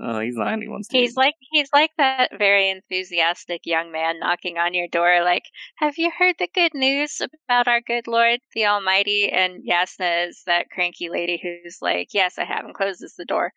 Oh, 0.00 0.20
he's 0.20 0.34
not 0.34 0.52
anyone's. 0.52 0.88
dude. 0.88 1.00
He's 1.00 1.16
like 1.16 1.34
he's 1.52 1.68
like 1.72 1.90
that 1.98 2.30
very 2.36 2.70
enthusiastic 2.70 3.62
young 3.64 3.92
man 3.92 4.18
knocking 4.18 4.58
on 4.58 4.74
your 4.74 4.88
door, 4.88 5.22
like, 5.22 5.44
"Have 5.76 5.94
you 5.98 6.10
heard 6.10 6.34
the 6.38 6.48
good 6.52 6.74
news 6.74 7.20
about 7.20 7.68
our 7.68 7.80
good 7.80 8.08
Lord, 8.08 8.40
the 8.54 8.66
Almighty?" 8.66 9.30
And 9.30 9.62
Jasnah 9.64 10.28
is 10.28 10.42
that 10.46 10.70
cranky 10.70 11.08
lady 11.10 11.40
who's 11.40 11.78
like, 11.80 12.08
"Yes, 12.12 12.38
I 12.38 12.44
have," 12.44 12.64
and 12.64 12.74
closes 12.74 13.14
the 13.14 13.24
door, 13.24 13.52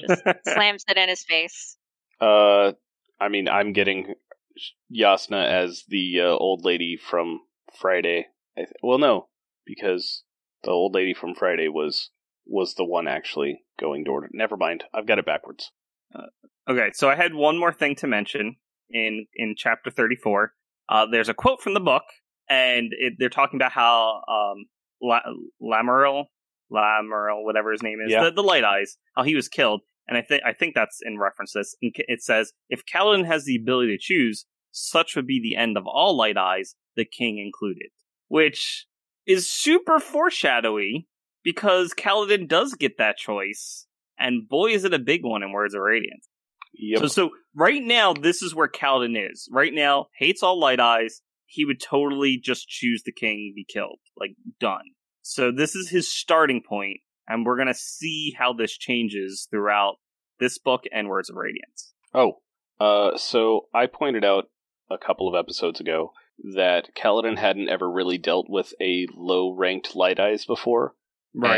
just 0.00 0.22
slams 0.48 0.84
it 0.88 0.96
in 0.96 1.08
his 1.08 1.24
face. 1.24 1.76
Uh, 2.20 2.72
I 3.20 3.28
mean, 3.28 3.48
I'm 3.48 3.72
getting 3.72 4.14
Jasnah 4.92 5.46
as 5.46 5.84
the 5.88 6.20
uh, 6.22 6.24
old 6.24 6.64
lady 6.64 6.96
from 6.96 7.40
Friday. 7.78 8.26
I 8.56 8.62
th- 8.62 8.72
well, 8.82 8.98
no, 8.98 9.28
because 9.64 10.24
the 10.64 10.70
old 10.70 10.94
lady 10.94 11.14
from 11.14 11.34
Friday 11.34 11.68
was 11.68 12.10
was 12.48 12.74
the 12.74 12.84
one 12.84 13.06
actually 13.06 13.60
going 13.78 14.04
door 14.04 14.22
to. 14.22 14.28
Never 14.32 14.56
mind, 14.56 14.84
I've 14.94 15.06
got 15.06 15.18
it 15.18 15.26
backwards. 15.26 15.70
Okay, 16.68 16.90
so 16.94 17.08
I 17.08 17.14
had 17.14 17.34
one 17.34 17.58
more 17.58 17.72
thing 17.72 17.94
to 17.96 18.06
mention 18.06 18.56
in 18.90 19.26
in 19.34 19.54
chapter 19.56 19.90
34. 19.90 20.52
Uh, 20.88 21.06
there's 21.10 21.28
a 21.28 21.34
quote 21.34 21.60
from 21.62 21.74
the 21.74 21.80
book, 21.80 22.02
and 22.48 22.92
it, 22.98 23.14
they're 23.18 23.28
talking 23.28 23.58
about 23.58 23.72
how 23.72 24.22
um, 24.28 24.64
La- 25.02 25.20
Lamaril, 25.62 26.24
Lamaril, 26.72 27.44
whatever 27.44 27.72
his 27.72 27.82
name 27.82 27.98
is, 28.04 28.10
Yeah. 28.12 28.24
the, 28.24 28.30
the 28.32 28.42
Light 28.42 28.64
Eyes, 28.64 28.96
how 29.16 29.22
he 29.22 29.34
was 29.34 29.48
killed. 29.48 29.82
And 30.06 30.16
I 30.16 30.22
think 30.22 30.42
I 30.44 30.52
think 30.54 30.74
that's 30.74 31.00
in 31.04 31.18
reference 31.18 31.52
to 31.52 31.60
this. 31.60 31.76
And 31.82 31.92
It 31.96 32.22
says, 32.22 32.52
"If 32.70 32.82
Kaladin 32.86 33.26
has 33.26 33.44
the 33.44 33.56
ability 33.56 33.92
to 33.92 33.98
choose, 34.00 34.46
such 34.70 35.14
would 35.16 35.26
be 35.26 35.40
the 35.42 35.56
end 35.56 35.76
of 35.76 35.86
all 35.86 36.16
Light 36.16 36.36
Eyes, 36.38 36.74
the 36.96 37.04
King 37.04 37.38
included." 37.38 37.90
Which 38.28 38.86
is 39.26 39.50
super 39.50 39.98
foreshadowy 40.00 41.06
because 41.48 41.94
Kaladin 41.94 42.46
does 42.46 42.74
get 42.74 42.98
that 42.98 43.16
choice, 43.16 43.86
and 44.18 44.46
boy, 44.46 44.66
is 44.66 44.84
it 44.84 44.92
a 44.92 44.98
big 44.98 45.24
one 45.24 45.42
in 45.42 45.50
Words 45.50 45.72
of 45.72 45.80
Radiance. 45.80 46.28
Yep. 46.74 47.00
So, 47.00 47.06
so 47.06 47.30
right 47.56 47.82
now, 47.82 48.12
this 48.12 48.42
is 48.42 48.54
where 48.54 48.68
Kaladin 48.68 49.16
is. 49.30 49.48
Right 49.50 49.72
now, 49.72 50.08
hates 50.18 50.42
all 50.42 50.60
light 50.60 50.78
eyes. 50.78 51.22
He 51.46 51.64
would 51.64 51.80
totally 51.80 52.36
just 52.36 52.68
choose 52.68 53.02
the 53.02 53.12
king 53.12 53.46
and 53.48 53.54
be 53.54 53.64
killed. 53.66 53.98
Like, 54.14 54.32
done. 54.60 54.84
So 55.22 55.50
this 55.50 55.74
is 55.74 55.88
his 55.88 56.12
starting 56.12 56.62
point, 56.62 56.98
and 57.26 57.46
we're 57.46 57.56
gonna 57.56 57.72
see 57.72 58.34
how 58.38 58.52
this 58.52 58.76
changes 58.76 59.48
throughout 59.50 59.94
this 60.40 60.58
book 60.58 60.84
and 60.92 61.08
Words 61.08 61.30
of 61.30 61.36
Radiance. 61.36 61.94
Oh, 62.12 62.42
uh, 62.78 63.16
so 63.16 63.68
I 63.74 63.86
pointed 63.86 64.22
out 64.22 64.50
a 64.90 64.98
couple 64.98 65.34
of 65.34 65.34
episodes 65.34 65.80
ago 65.80 66.12
that 66.56 66.94
Kaladin 66.94 67.38
hadn't 67.38 67.70
ever 67.70 67.90
really 67.90 68.18
dealt 68.18 68.50
with 68.50 68.74
a 68.82 69.06
low 69.16 69.54
ranked 69.54 69.96
Light 69.96 70.20
Eyes 70.20 70.44
before. 70.44 70.92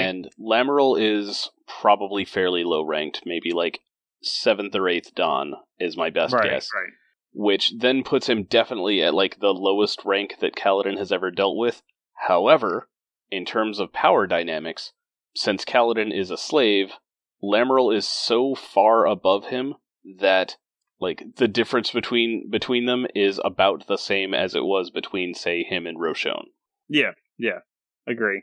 And 0.05 0.29
Lamaril 0.39 1.01
is 1.01 1.51
probably 1.67 2.25
fairly 2.25 2.65
low 2.65 2.85
ranked, 2.85 3.23
maybe 3.25 3.53
like 3.53 3.81
seventh 4.23 4.75
or 4.75 4.89
eighth 4.89 5.15
dahn 5.15 5.55
is 5.79 5.97
my 5.97 6.11
best 6.11 6.35
right, 6.35 6.51
guess. 6.51 6.69
right. 6.75 6.93
Which 7.33 7.73
then 7.79 8.03
puts 8.03 8.29
him 8.29 8.45
definitely 8.45 9.03
at 9.03 9.15
like 9.15 9.39
the 9.41 9.55
lowest 9.55 10.05
rank 10.05 10.37
that 10.41 10.57
Kaladin 10.57 10.99
has 10.99 11.13
ever 11.13 11.31
dealt 11.31 11.57
with. 11.57 11.83
However, 12.27 12.89
in 13.31 13.45
terms 13.45 13.79
of 13.79 13.93
power 13.93 14.27
dynamics, 14.27 14.93
since 15.35 15.65
Kaladin 15.65 16.13
is 16.13 16.31
a 16.31 16.37
slave, 16.37 16.95
Lamaril 17.43 17.95
is 17.95 18.07
so 18.07 18.55
far 18.55 19.07
above 19.07 19.47
him 19.47 19.75
that 20.19 20.57
like 21.01 21.37
the 21.37 21.49
difference 21.49 21.91
between 21.93 22.51
between 22.51 22.87
them 22.87 23.07
is 23.15 23.41
about 23.45 23.87
the 23.87 23.97
same 23.97 24.35
as 24.35 24.55
it 24.55 24.65
was 24.65 24.91
between 24.91 25.35
say 25.35 25.63
him 25.63 25.87
and 25.87 25.99
Roshone. 25.99 26.49
Yeah, 26.89 27.13
yeah, 27.39 27.61
agree. 28.07 28.43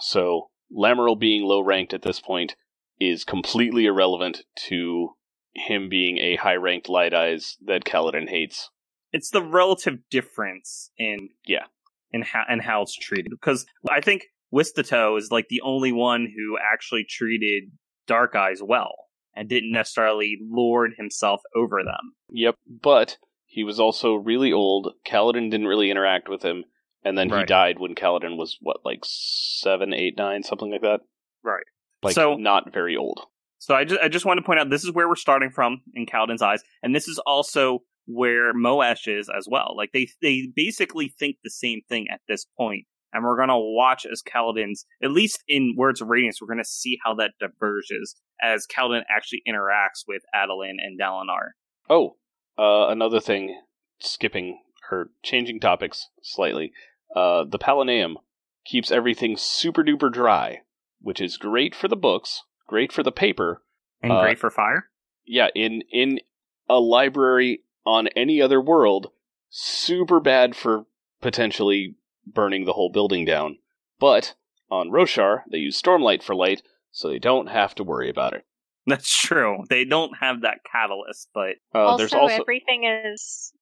So 0.00 0.50
Lamaril 0.72 1.18
being 1.18 1.44
low 1.44 1.60
ranked 1.60 1.94
at 1.94 2.02
this 2.02 2.20
point 2.20 2.56
is 3.00 3.24
completely 3.24 3.86
irrelevant 3.86 4.42
to 4.68 5.10
him 5.54 5.88
being 5.88 6.18
a 6.18 6.36
high 6.36 6.56
ranked 6.56 6.88
Light 6.88 7.14
Eyes 7.14 7.56
that 7.64 7.84
Kaladin 7.84 8.28
hates. 8.28 8.70
It's 9.12 9.30
the 9.30 9.42
relative 9.42 9.98
difference 10.10 10.90
in 10.98 11.30
Yeah. 11.46 11.66
in 12.12 12.22
how 12.22 12.44
and 12.48 12.62
how 12.62 12.82
it's 12.82 12.96
treated. 12.96 13.30
Because 13.30 13.66
I 13.90 14.00
think 14.00 14.26
Wistiow 14.52 15.18
is 15.18 15.30
like 15.32 15.48
the 15.48 15.60
only 15.62 15.92
one 15.92 16.26
who 16.36 16.56
actually 16.58 17.04
treated 17.04 17.72
Dark 18.06 18.34
Eyes 18.36 18.60
well 18.62 18.94
and 19.34 19.48
didn't 19.48 19.72
necessarily 19.72 20.38
lord 20.40 20.92
himself 20.96 21.40
over 21.56 21.82
them. 21.82 22.14
Yep, 22.30 22.56
but 22.68 23.18
he 23.46 23.64
was 23.64 23.80
also 23.80 24.14
really 24.14 24.52
old. 24.52 24.92
Kaladin 25.06 25.50
didn't 25.50 25.66
really 25.66 25.90
interact 25.90 26.28
with 26.28 26.42
him, 26.42 26.64
and 27.04 27.16
then 27.18 27.28
he 27.30 27.44
died 27.44 27.78
when 27.78 27.94
Kaladin 27.94 28.36
was 28.36 28.56
what, 28.60 28.78
like 28.84 29.00
seven, 29.04 29.92
eight, 29.92 30.14
nine, 30.16 30.42
something 30.42 30.70
like 30.70 30.82
that. 30.82 31.00
Right. 31.42 31.64
Like 32.02 32.14
So- 32.14 32.36
not 32.36 32.72
very 32.72 32.96
old. 32.96 33.20
So 33.58 33.74
I 33.74 33.84
just 33.84 34.00
I 34.02 34.08
just 34.08 34.26
want 34.26 34.38
to 34.38 34.44
point 34.44 34.60
out 34.60 34.68
this 34.68 34.84
is 34.84 34.92
where 34.92 35.08
we're 35.08 35.14
starting 35.16 35.48
from 35.50 35.80
in 35.94 36.04
Kaladin's 36.04 36.42
eyes, 36.42 36.62
and 36.82 36.94
this 36.94 37.08
is 37.08 37.18
also 37.20 37.78
where 38.06 38.52
Moash 38.52 39.08
is 39.08 39.30
as 39.34 39.46
well. 39.50 39.74
Like 39.74 39.92
they 39.92 40.08
they 40.20 40.48
basically 40.54 41.08
think 41.08 41.36
the 41.42 41.48
same 41.50 41.80
thing 41.88 42.06
at 42.12 42.20
this 42.28 42.44
point. 42.44 42.54
point, 42.58 42.86
and 43.14 43.24
we're 43.24 43.38
gonna 43.38 43.58
watch 43.58 44.04
as 44.04 44.22
Kaladin's 44.22 44.84
at 45.02 45.12
least 45.12 45.42
in 45.48 45.74
Words 45.78 46.02
of 46.02 46.08
Radiance, 46.08 46.42
we're 46.42 46.48
gonna 46.48 46.62
see 46.64 46.98
how 47.04 47.14
that 47.14 47.32
diverges 47.40 48.16
as 48.42 48.66
Kaladin 48.66 49.04
actually 49.08 49.40
interacts 49.48 50.02
with 50.06 50.22
Adolin 50.34 50.74
and 50.78 51.00
Dalinar. 51.00 51.52
Oh, 51.88 52.16
uh, 52.58 52.88
another 52.88 53.20
thing, 53.20 53.58
skipping 53.98 54.58
or 54.90 55.08
changing 55.22 55.60
topics 55.60 56.08
slightly. 56.22 56.72
Uh, 57.14 57.44
the 57.44 57.58
Palanaeum 57.58 58.16
keeps 58.64 58.90
everything 58.90 59.36
super 59.36 59.84
duper 59.84 60.12
dry, 60.12 60.62
which 61.00 61.20
is 61.20 61.36
great 61.36 61.74
for 61.74 61.88
the 61.88 61.96
books, 61.96 62.42
great 62.66 62.92
for 62.92 63.02
the 63.02 63.12
paper. 63.12 63.62
And 64.02 64.12
Uh, 64.12 64.22
great 64.22 64.38
for 64.38 64.50
fire. 64.50 64.90
Yeah, 65.24 65.48
in 65.54 65.82
in 65.90 66.20
a 66.68 66.80
library 66.80 67.62
on 67.86 68.08
any 68.08 68.40
other 68.42 68.60
world, 68.60 69.10
super 69.48 70.20
bad 70.20 70.56
for 70.56 70.86
potentially 71.20 71.94
burning 72.26 72.64
the 72.64 72.72
whole 72.72 72.90
building 72.90 73.24
down. 73.24 73.58
But 73.98 74.34
on 74.70 74.90
Roshar, 74.90 75.42
they 75.50 75.58
use 75.58 75.80
Stormlight 75.80 76.22
for 76.22 76.34
light, 76.34 76.62
so 76.90 77.08
they 77.08 77.18
don't 77.18 77.46
have 77.46 77.74
to 77.76 77.84
worry 77.84 78.10
about 78.10 78.32
it. 78.32 78.44
That's 78.86 79.16
true. 79.16 79.64
They 79.70 79.84
don't 79.84 80.18
have 80.20 80.42
that 80.42 80.58
catalyst, 80.70 81.30
but 81.32 81.56
Uh, 81.74 81.78
also, 81.78 81.98
there's 81.98 82.12
also 82.12 82.42
everything 82.42 82.84
is 82.84 83.52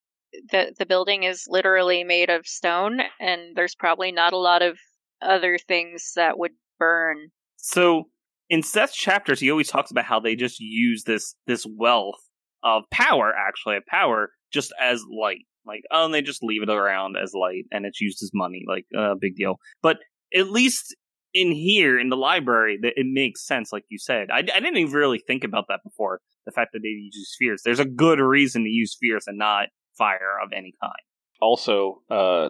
the 0.51 0.73
the 0.77 0.85
building 0.85 1.23
is 1.23 1.45
literally 1.47 2.03
made 2.03 2.29
of 2.29 2.45
stone, 2.45 2.99
and 3.19 3.55
there's 3.55 3.75
probably 3.75 4.11
not 4.11 4.33
a 4.33 4.37
lot 4.37 4.61
of 4.61 4.77
other 5.21 5.57
things 5.57 6.13
that 6.15 6.37
would 6.37 6.51
burn. 6.79 7.29
So 7.57 8.05
in 8.49 8.61
Szeth's 8.61 8.95
chapters, 8.95 9.39
he 9.39 9.49
always 9.49 9.69
talks 9.69 9.91
about 9.91 10.05
how 10.05 10.19
they 10.19 10.35
just 10.35 10.59
use 10.59 11.03
this 11.03 11.35
this 11.47 11.65
wealth 11.77 12.19
of 12.63 12.83
power, 12.91 13.33
actually, 13.35 13.77
of 13.77 13.85
power, 13.87 14.29
just 14.51 14.73
as 14.81 15.03
light. 15.09 15.45
Like, 15.65 15.81
oh, 15.91 16.05
and 16.05 16.13
they 16.13 16.21
just 16.21 16.43
leave 16.43 16.61
it 16.61 16.69
around 16.69 17.15
as 17.21 17.33
light, 17.33 17.65
and 17.71 17.85
it's 17.85 18.01
used 18.01 18.21
as 18.21 18.31
money. 18.33 18.63
Like, 18.67 18.85
uh, 18.97 19.15
big 19.19 19.35
deal. 19.35 19.55
But 19.81 19.97
at 20.35 20.49
least 20.49 20.95
in 21.33 21.51
here 21.51 21.99
in 21.99 22.09
the 22.09 22.17
library, 22.17 22.77
that 22.81 22.93
it 22.95 23.07
makes 23.09 23.45
sense, 23.45 23.71
like 23.71 23.85
you 23.89 23.97
said. 23.97 24.27
I, 24.31 24.39
I 24.39 24.41
didn't 24.41 24.77
even 24.77 24.93
really 24.93 25.21
think 25.25 25.43
about 25.43 25.65
that 25.69 25.79
before. 25.83 26.19
The 26.45 26.51
fact 26.51 26.71
that 26.73 26.79
they 26.79 26.89
use 26.89 27.31
spheres. 27.31 27.61
There's 27.63 27.79
a 27.79 27.85
good 27.85 28.19
reason 28.19 28.63
to 28.63 28.69
use 28.69 28.91
spheres 28.91 29.23
and 29.27 29.37
not 29.37 29.69
fire 29.97 30.37
of 30.43 30.51
any 30.53 30.73
kind. 30.81 30.93
also 31.41 32.01
uh, 32.09 32.49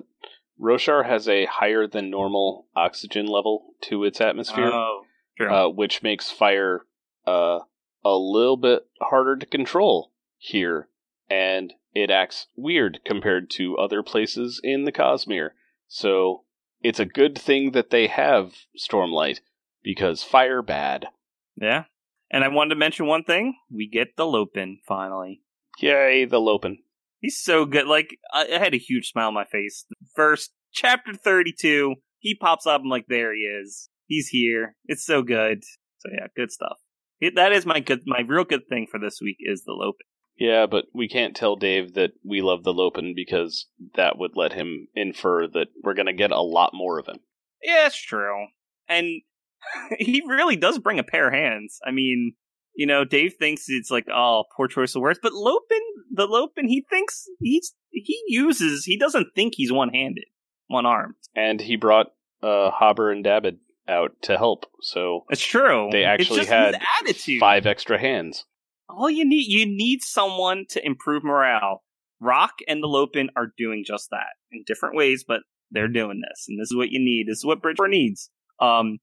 Roshar 0.61 1.05
has 1.05 1.27
a 1.27 1.45
higher 1.45 1.87
than 1.87 2.09
normal 2.09 2.67
oxygen 2.75 3.25
level 3.25 3.73
to 3.81 4.03
its 4.03 4.21
atmosphere. 4.21 4.69
Oh, 4.71 5.01
true. 5.37 5.51
uh, 5.51 5.69
which 5.69 6.03
makes 6.03 6.29
fire 6.31 6.81
uh, 7.25 7.59
a 8.05 8.15
little 8.15 8.57
bit 8.57 8.83
harder 9.01 9.35
to 9.35 9.45
control 9.45 10.11
here, 10.37 10.89
and 11.29 11.73
it 11.93 12.11
acts 12.11 12.47
weird 12.55 12.99
compared 13.05 13.49
to 13.51 13.77
other 13.77 14.03
places 14.03 14.61
in 14.63 14.85
the 14.85 14.91
Cosmere. 14.91 15.51
So 15.87 16.43
it's 16.81 16.99
a 16.99 17.05
good 17.05 17.37
thing 17.37 17.71
that 17.71 17.89
they 17.89 18.07
have 18.07 18.53
Stormlight 18.77 19.39
because 19.83 20.23
fire 20.23 20.61
bad. 20.61 21.07
Yeah. 21.55 21.85
And 22.31 22.43
I 22.43 22.47
wanted 22.47 22.69
to 22.69 22.79
mention 22.79 23.05
one 23.05 23.23
thing. 23.23 23.55
We 23.71 23.87
get 23.87 24.15
the 24.17 24.25
Lopen 24.25 24.79
finally. 24.87 25.41
Yay, 25.79 26.25
the 26.25 26.39
Lopen. 26.39 26.79
He's 27.23 27.39
so 27.41 27.65
good. 27.65 27.87
Like 27.87 28.17
I, 28.33 28.47
I 28.53 28.59
had 28.59 28.73
a 28.73 28.77
huge 28.77 29.07
smile 29.07 29.29
on 29.29 29.33
my 29.33 29.45
face. 29.45 29.85
First 30.13 30.51
chapter 30.73 31.13
thirty-two, 31.13 31.95
he 32.19 32.35
pops 32.35 32.67
up. 32.67 32.81
I'm 32.81 32.89
like, 32.89 33.05
there 33.07 33.33
he 33.33 33.41
is. 33.41 33.89
He's 34.07 34.27
here. 34.27 34.75
It's 34.85 35.05
so 35.05 35.21
good. 35.21 35.63
So 35.99 36.09
yeah, 36.13 36.27
good 36.35 36.51
stuff. 36.51 36.77
It, 37.21 37.35
that 37.37 37.53
is 37.53 37.65
my 37.65 37.79
good, 37.79 38.01
my 38.05 38.23
real 38.27 38.43
good 38.43 38.67
thing 38.67 38.87
for 38.91 38.99
this 38.99 39.19
week 39.21 39.37
is 39.39 39.63
the 39.63 39.71
Lopen. 39.71 40.05
Yeah, 40.37 40.65
but 40.65 40.85
we 40.93 41.07
can't 41.07 41.33
tell 41.33 41.55
Dave 41.55 41.93
that 41.93 42.11
we 42.25 42.41
love 42.41 42.63
the 42.63 42.73
Lopen 42.73 43.13
because 43.15 43.67
that 43.95 44.17
would 44.17 44.31
let 44.35 44.51
him 44.51 44.89
infer 44.93 45.47
that 45.47 45.67
we're 45.81 45.93
going 45.93 46.07
to 46.07 46.13
get 46.13 46.31
a 46.31 46.41
lot 46.41 46.71
more 46.73 46.99
of 46.99 47.07
him. 47.07 47.19
Yeah, 47.63 47.87
it's 47.87 47.95
true. 47.95 48.47
And 48.89 49.21
he 49.97 50.21
really 50.27 50.57
does 50.57 50.79
bring 50.79 50.99
a 50.99 51.03
pair 51.03 51.29
of 51.29 51.33
hands. 51.33 51.79
I 51.85 51.91
mean, 51.91 52.33
you 52.75 52.85
know, 52.87 53.05
Dave 53.05 53.33
thinks 53.39 53.65
it's 53.67 53.91
like, 53.91 54.05
oh, 54.13 54.43
poor 54.55 54.67
choice 54.67 54.95
of 54.95 55.01
words, 55.01 55.19
but 55.21 55.33
Lopen, 55.33 55.79
the 56.11 56.25
Lopen, 56.25 56.67
he 56.67 56.85
thinks 56.89 57.25
he's 57.39 57.73
he 57.91 58.21
uses. 58.27 58.85
He 58.85 58.97
doesn't 58.97 59.27
think 59.35 59.53
he's 59.55 59.71
one 59.71 59.89
handed, 59.89 60.25
one 60.67 60.85
armed. 60.85 61.15
And 61.35 61.61
he 61.61 61.75
brought 61.75 62.07
uh, 62.41 62.71
Haber 62.71 63.11
and 63.11 63.23
Dabbid 63.23 63.57
out 63.87 64.11
to 64.23 64.37
help, 64.37 64.65
so 64.81 65.25
It's 65.29 65.45
true. 65.45 65.89
they 65.91 66.03
actually 66.05 66.45
had 66.45 66.79
attitude. 67.01 67.39
five 67.39 67.65
extra 67.65 67.99
hands. 67.99 68.45
All 68.89 69.09
you 69.09 69.25
need, 69.25 69.45
you 69.47 69.65
need 69.65 70.01
someone 70.03 70.65
to 70.69 70.85
improve 70.85 71.23
morale. 71.23 71.83
Rock 72.21 72.53
and 72.67 72.81
the 72.81 72.87
Lopen 72.87 73.29
are 73.35 73.47
doing 73.57 73.83
just 73.85 74.09
that 74.11 74.33
in 74.51 74.63
different 74.65 74.95
ways, 74.95 75.25
but 75.27 75.41
they're 75.71 75.87
doing 75.89 76.21
this, 76.21 76.45
and 76.47 76.59
this 76.59 76.71
is 76.71 76.77
what 76.77 76.89
you 76.91 76.99
need. 77.03 77.27
This 77.27 77.39
is 77.39 77.45
what 77.45 77.61
Bridge 77.61 77.77
Four 77.77 77.87
needs. 77.89 78.29
Um, 78.59 78.99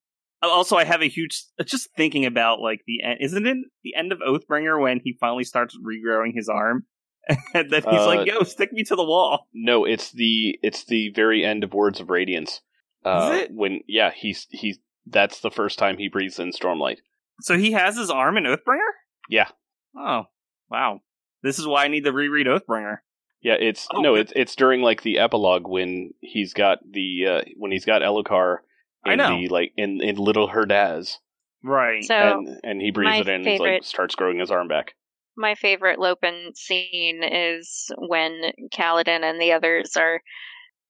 also, 0.48 0.76
I 0.76 0.84
have 0.84 1.02
a 1.02 1.08
huge 1.08 1.44
just 1.64 1.88
thinking 1.96 2.24
about 2.24 2.60
like 2.60 2.80
the 2.86 3.02
end. 3.02 3.18
Isn't 3.20 3.46
it 3.46 3.56
the 3.84 3.94
end 3.94 4.12
of 4.12 4.20
Oathbringer 4.20 4.80
when 4.80 5.00
he 5.04 5.16
finally 5.20 5.44
starts 5.44 5.76
regrowing 5.78 6.32
his 6.34 6.48
arm, 6.48 6.86
and 7.54 7.70
then 7.70 7.82
he's 7.82 8.00
Uh, 8.00 8.06
like, 8.06 8.26
"Yo, 8.26 8.42
stick 8.44 8.72
me 8.72 8.82
to 8.84 8.96
the 8.96 9.04
wall." 9.04 9.46
No, 9.52 9.84
it's 9.84 10.10
the 10.12 10.58
it's 10.62 10.84
the 10.84 11.10
very 11.14 11.44
end 11.44 11.64
of 11.64 11.74
Words 11.74 12.00
of 12.00 12.08
Radiance. 12.10 12.62
Uh, 13.04 13.30
Is 13.32 13.40
it? 13.42 13.50
When 13.52 13.80
yeah, 13.86 14.10
he's 14.14 14.46
he's 14.50 14.78
that's 15.06 15.40
the 15.40 15.50
first 15.50 15.78
time 15.78 15.98
he 15.98 16.08
breathes 16.08 16.38
in 16.38 16.52
Stormlight. 16.52 16.98
So 17.42 17.56
he 17.58 17.72
has 17.72 17.96
his 17.96 18.10
arm 18.10 18.36
in 18.36 18.44
Oathbringer. 18.44 18.90
Yeah. 19.28 19.48
Oh, 19.96 20.24
wow. 20.70 21.00
This 21.42 21.58
is 21.58 21.66
why 21.66 21.84
I 21.84 21.88
need 21.88 22.04
to 22.04 22.12
reread 22.12 22.46
Oathbringer. 22.46 22.98
Yeah, 23.42 23.56
it's 23.58 23.88
Oh, 23.94 24.00
no, 24.02 24.14
it's 24.14 24.32
it's 24.36 24.54
during 24.54 24.82
like 24.82 25.02
the 25.02 25.18
epilogue 25.18 25.66
when 25.66 26.12
he's 26.20 26.52
got 26.52 26.78
the 26.88 27.26
uh, 27.26 27.40
when 27.56 27.72
he's 27.72 27.86
got 27.86 28.02
Elhokar 28.02 28.58
I 29.04 29.12
in 29.12 29.18
know. 29.18 29.38
the 29.38 29.48
like 29.48 29.72
in 29.76 30.00
in 30.02 30.16
Little 30.16 30.48
Herdaz, 30.48 31.18
Right. 31.62 32.04
So 32.04 32.14
and 32.14 32.60
and 32.64 32.80
he 32.82 32.90
breathes 32.90 33.20
it 33.20 33.28
in, 33.28 33.46
and 33.46 33.60
like 33.60 33.84
starts 33.84 34.14
growing 34.14 34.38
his 34.38 34.50
arm 34.50 34.68
back. 34.68 34.94
my 35.36 35.54
favorite 35.54 35.98
Lopen 35.98 36.52
scene 36.54 37.22
is 37.22 37.90
when 37.98 38.52
Kaladin 38.72 39.22
and 39.22 39.40
the 39.40 39.52
others 39.52 39.96
are 39.96 40.20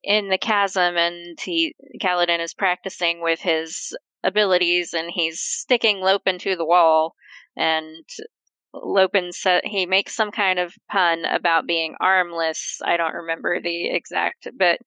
in 0.03 0.29
the 0.29 0.39
chasm 0.39 0.97
and 0.97 1.39
he 1.41 1.75
Kaladin 2.01 2.41
is 2.41 2.55
practicing 2.55 3.21
with 3.23 3.41
his 3.41 3.95
abilities 4.25 4.93
and 4.95 5.11
he's 5.13 5.41
sticking 5.41 6.01
Lopen 6.01 6.39
to 6.39 6.57
the 6.57 6.65
wall 6.65 7.15
and 7.57 8.05
Lopen 8.73 9.33
sa- 9.33 9.61
he 9.65 9.85
makes 9.87 10.15
some 10.15 10.31
kind 10.31 10.59
of 10.59 10.73
pun 10.91 11.25
about 11.25 11.67
being 11.67 11.97
armless. 12.01 12.79
I 12.85 12.97
don't 12.97 13.15
remember 13.15 13.61
the 13.61 13.91
exact, 13.91 14.47
but 14.57 14.79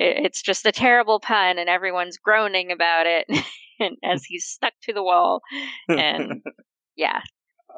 it, 0.00 0.24
it's 0.26 0.42
just 0.42 0.66
a 0.66 0.72
terrible 0.72 1.20
pun 1.20 1.58
and 1.58 1.68
everyone's 1.68 2.18
groaning 2.18 2.72
about 2.72 3.06
it 3.06 3.26
and 3.80 3.96
as 4.02 4.24
he's 4.24 4.46
stuck 4.46 4.72
to 4.82 4.92
the 4.92 5.02
wall 5.02 5.42
and 5.88 6.42
yeah, 6.96 7.20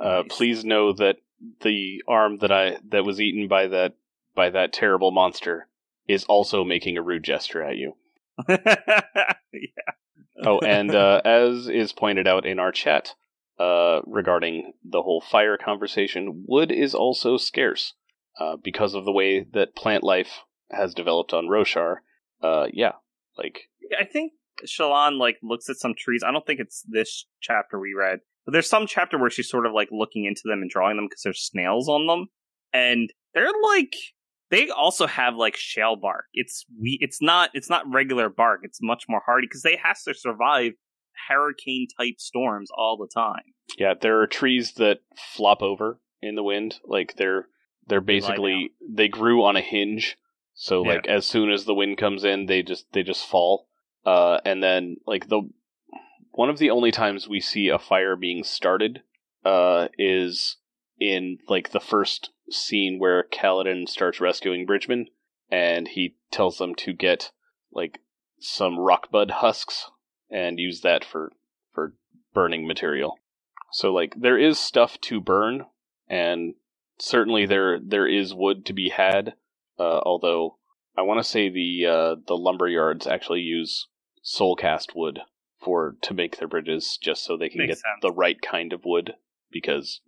Uh, 0.00 0.22
please 0.28 0.64
know 0.64 0.92
that 0.92 1.16
the 1.62 2.02
arm 2.08 2.38
that 2.38 2.52
I 2.52 2.78
that 2.90 3.04
was 3.04 3.20
eaten 3.20 3.48
by 3.48 3.66
that 3.68 3.94
by 4.34 4.50
that 4.50 4.72
terrible 4.72 5.10
monster 5.10 5.68
is 6.08 6.24
also 6.24 6.64
making 6.64 6.96
a 6.96 7.02
rude 7.02 7.24
gesture 7.24 7.62
at 7.62 7.76
you. 7.76 7.94
yeah. 8.48 8.74
Oh, 10.44 10.58
and 10.58 10.92
uh, 10.92 11.20
as 11.24 11.68
is 11.68 11.92
pointed 11.92 12.26
out 12.26 12.44
in 12.46 12.58
our 12.58 12.72
chat 12.72 13.14
uh, 13.60 14.00
regarding 14.06 14.72
the 14.82 15.02
whole 15.02 15.20
fire 15.20 15.56
conversation, 15.56 16.44
wood 16.48 16.72
is 16.72 16.94
also 16.96 17.36
scarce 17.36 17.94
uh, 18.40 18.56
because 18.56 18.94
of 18.94 19.04
the 19.04 19.12
way 19.12 19.46
that 19.52 19.76
plant 19.76 20.02
life 20.02 20.40
has 20.70 20.94
developed 20.94 21.32
on 21.32 21.46
Roshar. 21.46 21.98
Uh, 22.42 22.66
yeah, 22.72 22.92
like 23.38 23.68
I 23.98 24.04
think 24.04 24.32
Shallan 24.66 25.18
like 25.18 25.38
looks 25.42 25.68
at 25.68 25.76
some 25.76 25.94
trees. 25.96 26.22
I 26.26 26.32
don't 26.32 26.46
think 26.46 26.60
it's 26.60 26.84
this 26.88 27.26
chapter 27.40 27.78
we 27.78 27.94
read, 27.94 28.20
but 28.44 28.52
there's 28.52 28.68
some 28.68 28.86
chapter 28.86 29.18
where 29.18 29.30
she's 29.30 29.48
sort 29.48 29.66
of 29.66 29.72
like 29.72 29.88
looking 29.90 30.24
into 30.24 30.42
them 30.44 30.62
and 30.62 30.70
drawing 30.70 30.96
them 30.96 31.06
because 31.06 31.22
there's 31.22 31.42
snails 31.42 31.88
on 31.88 32.06
them, 32.06 32.26
and 32.72 33.12
they're 33.34 33.52
like 33.62 33.94
they 34.52 34.68
also 34.68 35.06
have 35.06 35.34
like 35.34 35.56
shale 35.56 35.96
bark. 35.96 36.26
It's 36.34 36.66
we. 36.80 36.98
It's 37.00 37.22
not. 37.22 37.50
It's 37.54 37.70
not 37.70 37.90
regular 37.90 38.28
bark. 38.28 38.60
It's 38.64 38.80
much 38.82 39.04
more 39.08 39.22
hardy 39.24 39.46
because 39.46 39.62
they 39.62 39.76
have 39.82 39.96
to 40.06 40.14
survive 40.14 40.72
hurricane 41.28 41.86
type 41.98 42.16
storms 42.18 42.70
all 42.76 42.98
the 42.98 43.08
time. 43.12 43.42
yeah, 43.78 43.94
there 43.98 44.20
are 44.20 44.26
trees 44.26 44.72
that 44.74 45.00
flop 45.16 45.62
over 45.62 45.98
in 46.20 46.34
the 46.34 46.42
wind. 46.42 46.80
Like 46.84 47.16
they're 47.16 47.46
they're 47.86 48.00
They 48.00 48.20
basically 48.20 48.72
they 48.86 49.08
grew 49.08 49.42
on 49.42 49.56
a 49.56 49.62
hinge. 49.62 50.18
So 50.54 50.82
Yeah. 50.82 50.94
like 50.94 51.08
as 51.08 51.26
soon 51.26 51.50
as 51.50 51.64
the 51.64 51.74
wind 51.74 51.98
comes 51.98 52.24
in, 52.24 52.46
they 52.46 52.62
just 52.62 52.92
they 52.92 53.02
just 53.02 53.26
fall. 53.26 53.68
Uh, 54.04 54.40
and 54.44 54.62
then 54.62 54.96
like 55.06 55.28
the 55.28 55.42
one 56.32 56.50
of 56.50 56.58
the 56.58 56.70
only 56.70 56.90
times 56.90 57.28
we 57.28 57.40
see 57.40 57.68
a 57.68 57.78
fire 57.78 58.16
being 58.16 58.42
started 58.42 59.02
uh, 59.44 59.88
is 59.98 60.56
in 60.98 61.38
like 61.48 61.70
the 61.70 61.80
first 61.80 62.30
scene 62.50 62.98
where 62.98 63.24
Kaladin 63.24 63.88
starts 63.88 64.20
rescuing 64.20 64.66
Bridgman, 64.66 65.08
and 65.50 65.88
he 65.88 66.16
tells 66.30 66.58
them 66.58 66.74
to 66.76 66.92
get 66.92 67.30
like 67.72 68.00
some 68.40 68.76
rockbud 68.76 69.30
husks 69.30 69.90
and 70.30 70.58
use 70.58 70.80
that 70.80 71.04
for 71.04 71.32
for 71.72 71.94
burning 72.34 72.66
material. 72.66 73.18
So 73.72 73.92
like 73.92 74.14
there 74.20 74.38
is 74.38 74.58
stuff 74.58 75.00
to 75.02 75.20
burn, 75.20 75.66
and 76.08 76.54
certainly 76.98 77.46
there 77.46 77.78
there 77.78 78.06
is 78.06 78.34
wood 78.34 78.64
to 78.66 78.72
be 78.72 78.90
had. 78.90 79.34
Uh, 79.78 80.00
although 80.04 80.58
I 80.96 81.02
want 81.02 81.18
to 81.20 81.24
say 81.24 81.48
the 81.48 81.86
uh, 81.86 82.16
the 82.26 82.36
lumber 82.36 82.68
yards 82.68 83.06
actually 83.06 83.40
use 83.40 83.86
soulcast 84.24 84.94
wood 84.94 85.20
for 85.60 85.96
to 86.02 86.14
make 86.14 86.38
their 86.38 86.48
bridges, 86.48 86.98
just 87.00 87.24
so 87.24 87.36
they 87.36 87.48
can 87.48 87.58
Makes 87.58 87.68
get 87.68 87.78
sense. 87.78 87.98
the 88.02 88.12
right 88.12 88.40
kind 88.40 88.72
of 88.72 88.84
wood 88.84 89.14
because 89.50 90.00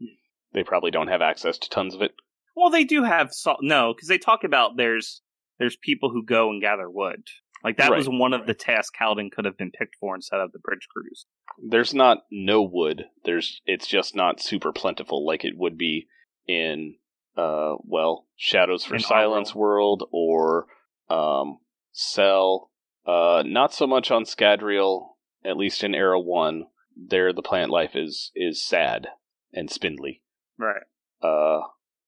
they 0.52 0.62
probably 0.64 0.90
don't 0.90 1.08
have 1.08 1.22
access 1.22 1.58
to 1.58 1.70
tons 1.70 1.94
of 1.94 2.02
it. 2.02 2.12
Well, 2.56 2.70
they 2.70 2.84
do 2.84 3.02
have 3.04 3.32
salt. 3.32 3.58
No, 3.62 3.92
because 3.94 4.08
they 4.08 4.18
talk 4.18 4.44
about 4.44 4.76
there's 4.76 5.22
there's 5.58 5.76
people 5.76 6.10
who 6.10 6.24
go 6.24 6.50
and 6.50 6.60
gather 6.60 6.88
wood. 6.90 7.22
Like 7.62 7.78
that 7.78 7.90
Right. 7.90 7.96
was 7.96 8.08
one 8.08 8.34
of 8.34 8.46
the 8.46 8.52
tasks 8.54 8.90
Kaladin 9.00 9.32
could 9.32 9.46
have 9.46 9.56
been 9.56 9.70
picked 9.70 9.96
for 9.98 10.14
instead 10.14 10.38
of 10.40 10.52
the 10.52 10.58
bridge 10.58 10.86
crews. 10.94 11.24
There's 11.70 11.94
not 11.94 12.24
no 12.30 12.60
wood. 12.62 13.06
There's 13.24 13.62
it's 13.64 13.86
just 13.86 14.14
not 14.14 14.40
super 14.40 14.70
plentiful 14.72 15.24
like 15.26 15.44
it 15.44 15.56
would 15.56 15.78
be 15.78 16.06
in 16.46 16.96
uh 17.36 17.74
well 17.80 18.26
Shadows 18.36 18.84
for 18.84 18.94
In 18.96 19.00
Silence 19.00 19.54
World 19.54 20.04
or 20.12 20.66
um 21.08 21.58
Sel. 21.92 22.70
Uh, 23.06 23.42
not 23.44 23.72
so 23.74 23.86
much 23.86 24.10
on 24.10 24.24
Scadrial. 24.24 25.08
At 25.44 25.56
least 25.58 25.84
in 25.84 25.94
Era 25.94 26.18
One, 26.18 26.64
there 26.96 27.32
the 27.32 27.42
plant 27.42 27.70
life 27.70 27.94
is 27.94 28.30
is 28.34 28.64
sad 28.64 29.08
and 29.52 29.70
spindly. 29.70 30.22
Right. 30.58 30.82
uh, 31.22 31.60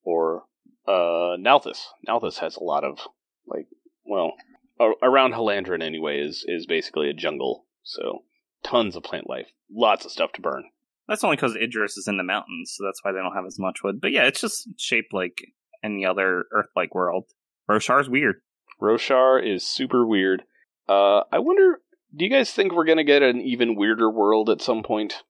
or 0.03 0.45
uh, 0.89 1.37
Nalthis. 1.39 1.87
Nalthis 2.09 2.39
has 2.39 2.57
a 2.57 2.63
lot 2.65 2.85
of 2.85 3.01
like, 3.47 3.67
well, 4.05 4.33
a- 4.81 4.93
around 5.07 5.33
Hallandren 5.35 5.83
anyway 5.83 6.21
is 6.21 6.45
is 6.49 6.65
basically 6.67 7.11
a 7.11 7.15
jungle, 7.15 7.67
so 7.83 8.23
tons 8.63 8.97
of 8.97 9.03
plant 9.03 9.29
life, 9.29 9.49
lots 9.71 10.05
of 10.05 10.13
stuff 10.13 10.33
to 10.33 10.41
burn. 10.41 10.65
That's 11.09 11.23
only 11.23 11.37
because 11.37 11.57
Idris 11.57 11.97
is 11.97 12.09
in 12.09 12.17
the 12.17 12.25
mountains, 12.25 12.75
so 12.75 12.85
that's 12.85 13.03
why 13.03 13.13
they 13.13 13.19
don't 13.19 13.35
have 13.35 13.47
as 13.47 13.59
much 13.59 13.83
wood. 13.85 14.01
But 14.01 14.13
yeah, 14.13 14.25
it's 14.25 14.41
just 14.41 14.69
shaped 14.79 15.13
like 15.13 15.39
any 15.85 16.05
other 16.05 16.45
Earth-like 16.53 16.95
world. 16.95 17.25
Roshar's 17.71 18.09
weird. 18.09 18.37
Roshar 18.83 19.43
is 19.43 19.67
super 19.67 20.07
weird. 20.07 20.43
Uh, 20.89 21.21
I 21.33 21.39
wonder, 21.39 21.79
do 22.15 22.25
you 22.25 22.31
guys 22.31 22.51
think 22.51 22.73
we're 22.73 22.85
gonna 22.85 23.05
get 23.05 23.23
an 23.23 23.41
even 23.41 23.77
weirder 23.77 24.11
world 24.11 24.51
at 24.51 24.61
some 24.63 24.83
point? 24.83 25.23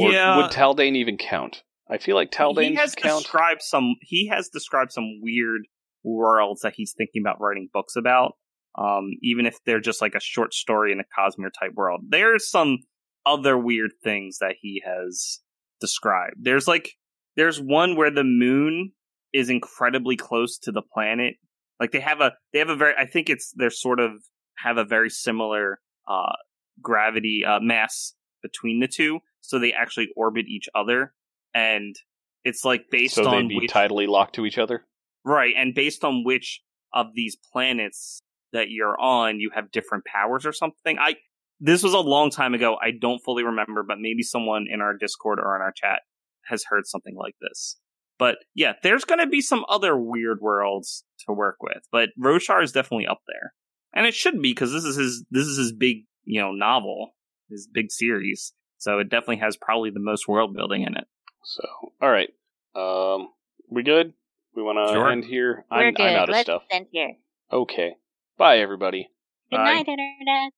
Or 0.00 0.12
Yeah, 0.12 0.36
would 0.36 0.50
Taldain 0.50 0.96
even 0.96 1.16
count? 1.16 1.62
I 1.90 1.98
feel 1.98 2.16
like 2.16 2.30
Taldain 2.30 2.70
he 2.70 2.74
has 2.76 2.94
count. 2.94 3.22
described 3.24 3.62
some. 3.62 3.96
He 4.00 4.28
has 4.28 4.48
described 4.48 4.92
some 4.92 5.20
weird 5.22 5.62
worlds 6.02 6.60
that 6.62 6.74
he's 6.76 6.94
thinking 6.96 7.22
about 7.22 7.40
writing 7.40 7.68
books 7.72 7.96
about. 7.96 8.36
Um, 8.76 9.10
even 9.22 9.46
if 9.46 9.58
they're 9.64 9.80
just 9.80 10.00
like 10.00 10.14
a 10.14 10.20
short 10.20 10.52
story 10.54 10.92
in 10.92 11.00
a 11.00 11.04
Cosmere 11.04 11.50
type 11.58 11.72
world, 11.74 12.02
there's 12.08 12.48
some 12.48 12.78
other 13.26 13.56
weird 13.56 13.92
things 14.02 14.38
that 14.38 14.56
he 14.60 14.82
has 14.84 15.40
described. 15.80 16.36
There's 16.42 16.68
like 16.68 16.92
there's 17.36 17.60
one 17.60 17.96
where 17.96 18.10
the 18.10 18.24
moon 18.24 18.92
is 19.32 19.50
incredibly 19.50 20.16
close 20.16 20.58
to 20.58 20.72
the 20.72 20.82
planet. 20.82 21.34
Like 21.80 21.92
they 21.92 22.00
have 22.00 22.20
a 22.20 22.32
they 22.52 22.60
have 22.60 22.68
a 22.68 22.76
very 22.76 22.94
I 22.98 23.06
think 23.06 23.28
it's 23.28 23.52
they're 23.56 23.70
sort 23.70 24.00
of 24.00 24.12
have 24.58 24.78
a 24.78 24.84
very 24.84 25.10
similar 25.10 25.80
uh, 26.08 26.34
gravity 26.80 27.44
uh, 27.44 27.60
mass 27.60 28.14
between 28.42 28.80
the 28.80 28.88
two, 28.88 29.20
so 29.40 29.58
they 29.58 29.72
actually 29.72 30.08
orbit 30.16 30.46
each 30.46 30.68
other, 30.74 31.12
and 31.54 31.96
it's 32.44 32.64
like 32.64 32.84
based 32.90 33.16
so 33.16 33.26
on 33.26 33.42
they'd 33.42 33.48
be 33.48 33.60
which, 33.60 33.70
tidally 33.70 34.06
locked 34.06 34.36
to 34.36 34.46
each 34.46 34.58
other. 34.58 34.86
right, 35.24 35.54
and 35.56 35.74
based 35.74 36.04
on 36.04 36.24
which 36.24 36.60
of 36.92 37.08
these 37.14 37.36
planets 37.52 38.20
that 38.52 38.70
you're 38.70 38.98
on, 39.00 39.40
you 39.40 39.50
have 39.52 39.72
different 39.72 40.04
powers 40.04 40.46
or 40.46 40.52
something. 40.52 40.96
I 40.98 41.16
this 41.60 41.82
was 41.82 41.92
a 41.94 41.98
long 42.00 42.30
time 42.30 42.54
ago. 42.54 42.76
I 42.80 42.90
don't 42.98 43.20
fully 43.24 43.44
remember, 43.44 43.82
but 43.82 43.98
maybe 44.00 44.22
someone 44.22 44.66
in 44.70 44.80
our 44.80 44.96
Discord 44.96 45.38
or 45.38 45.54
in 45.56 45.62
our 45.62 45.72
chat 45.72 46.00
has 46.46 46.64
heard 46.68 46.86
something 46.86 47.16
like 47.16 47.36
this. 47.40 47.78
But 48.18 48.36
yeah, 48.54 48.74
there's 48.82 49.04
going 49.04 49.20
to 49.20 49.26
be 49.26 49.40
some 49.40 49.64
other 49.68 49.96
weird 49.96 50.40
worlds 50.40 51.04
to 51.26 51.32
work 51.32 51.56
with, 51.60 51.82
but 51.90 52.10
Roshar 52.20 52.62
is 52.62 52.70
definitely 52.72 53.06
up 53.06 53.20
there, 53.26 53.54
and 53.92 54.06
it 54.06 54.14
should 54.14 54.40
be 54.40 54.52
because 54.52 54.72
this 54.72 54.84
is 54.84 54.96
his 54.96 55.24
this 55.30 55.46
is 55.46 55.56
his 55.58 55.72
big 55.72 56.04
you 56.24 56.40
know 56.40 56.52
novel, 56.52 57.14
his 57.50 57.66
big 57.66 57.90
series. 57.90 58.52
So 58.78 58.98
it 58.98 59.08
definitely 59.08 59.38
has 59.38 59.56
probably 59.56 59.90
the 59.90 59.98
most 60.00 60.28
world 60.28 60.54
building 60.54 60.82
in 60.82 60.96
it. 60.96 61.06
So, 61.42 61.64
all 62.00 62.10
right, 62.10 62.28
um, 62.76 63.28
we 63.68 63.82
good? 63.82 64.12
We 64.54 64.62
want 64.62 64.78
to 64.86 64.92
Sure. 64.94 65.10
end 65.10 65.24
here. 65.24 65.64
We're 65.70 65.88
I'm, 65.88 65.94
good. 65.94 66.06
I'm 66.06 66.16
out 66.16 66.28
of 66.28 66.34
Let's 66.34 66.46
stuff. 66.46 66.62
end 66.70 66.86
here. 66.92 67.16
Okay, 67.52 67.96
bye 68.38 68.58
everybody. 68.58 69.08
Good 69.50 69.56
Bye. 69.56 69.64
night, 69.64 69.88
Internet. 69.88 70.52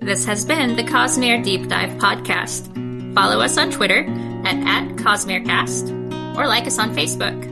This 0.00 0.24
has 0.24 0.44
been 0.44 0.74
the 0.76 0.82
Cosmere 0.82 1.42
Deep 1.44 1.68
Dive 1.68 1.90
Podcast. 2.00 3.14
Follow 3.14 3.40
us 3.40 3.56
on 3.56 3.70
Twitter 3.70 4.04
at, 4.44 4.56
at 4.56 4.96
CosmereCast 4.96 6.36
or 6.36 6.46
like 6.48 6.66
us 6.66 6.78
on 6.78 6.94
Facebook. 6.94 7.50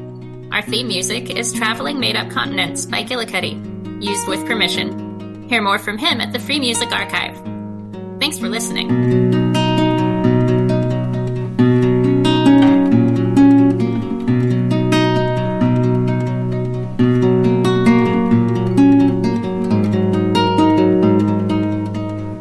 Our 0.52 0.62
theme 0.62 0.88
music 0.88 1.30
is 1.30 1.52
Traveling 1.52 2.00
Made 2.00 2.16
Up 2.16 2.28
Continents 2.30 2.86
by 2.86 3.04
Gillicuddy, 3.04 4.02
used 4.02 4.26
with 4.26 4.44
permission. 4.46 5.48
Hear 5.48 5.62
more 5.62 5.78
from 5.78 5.96
him 5.96 6.20
at 6.20 6.32
the 6.32 6.40
Free 6.40 6.58
Music 6.58 6.90
Archive. 6.90 7.36
Thanks 8.18 8.38
for 8.38 8.48
listening. 8.48 9.49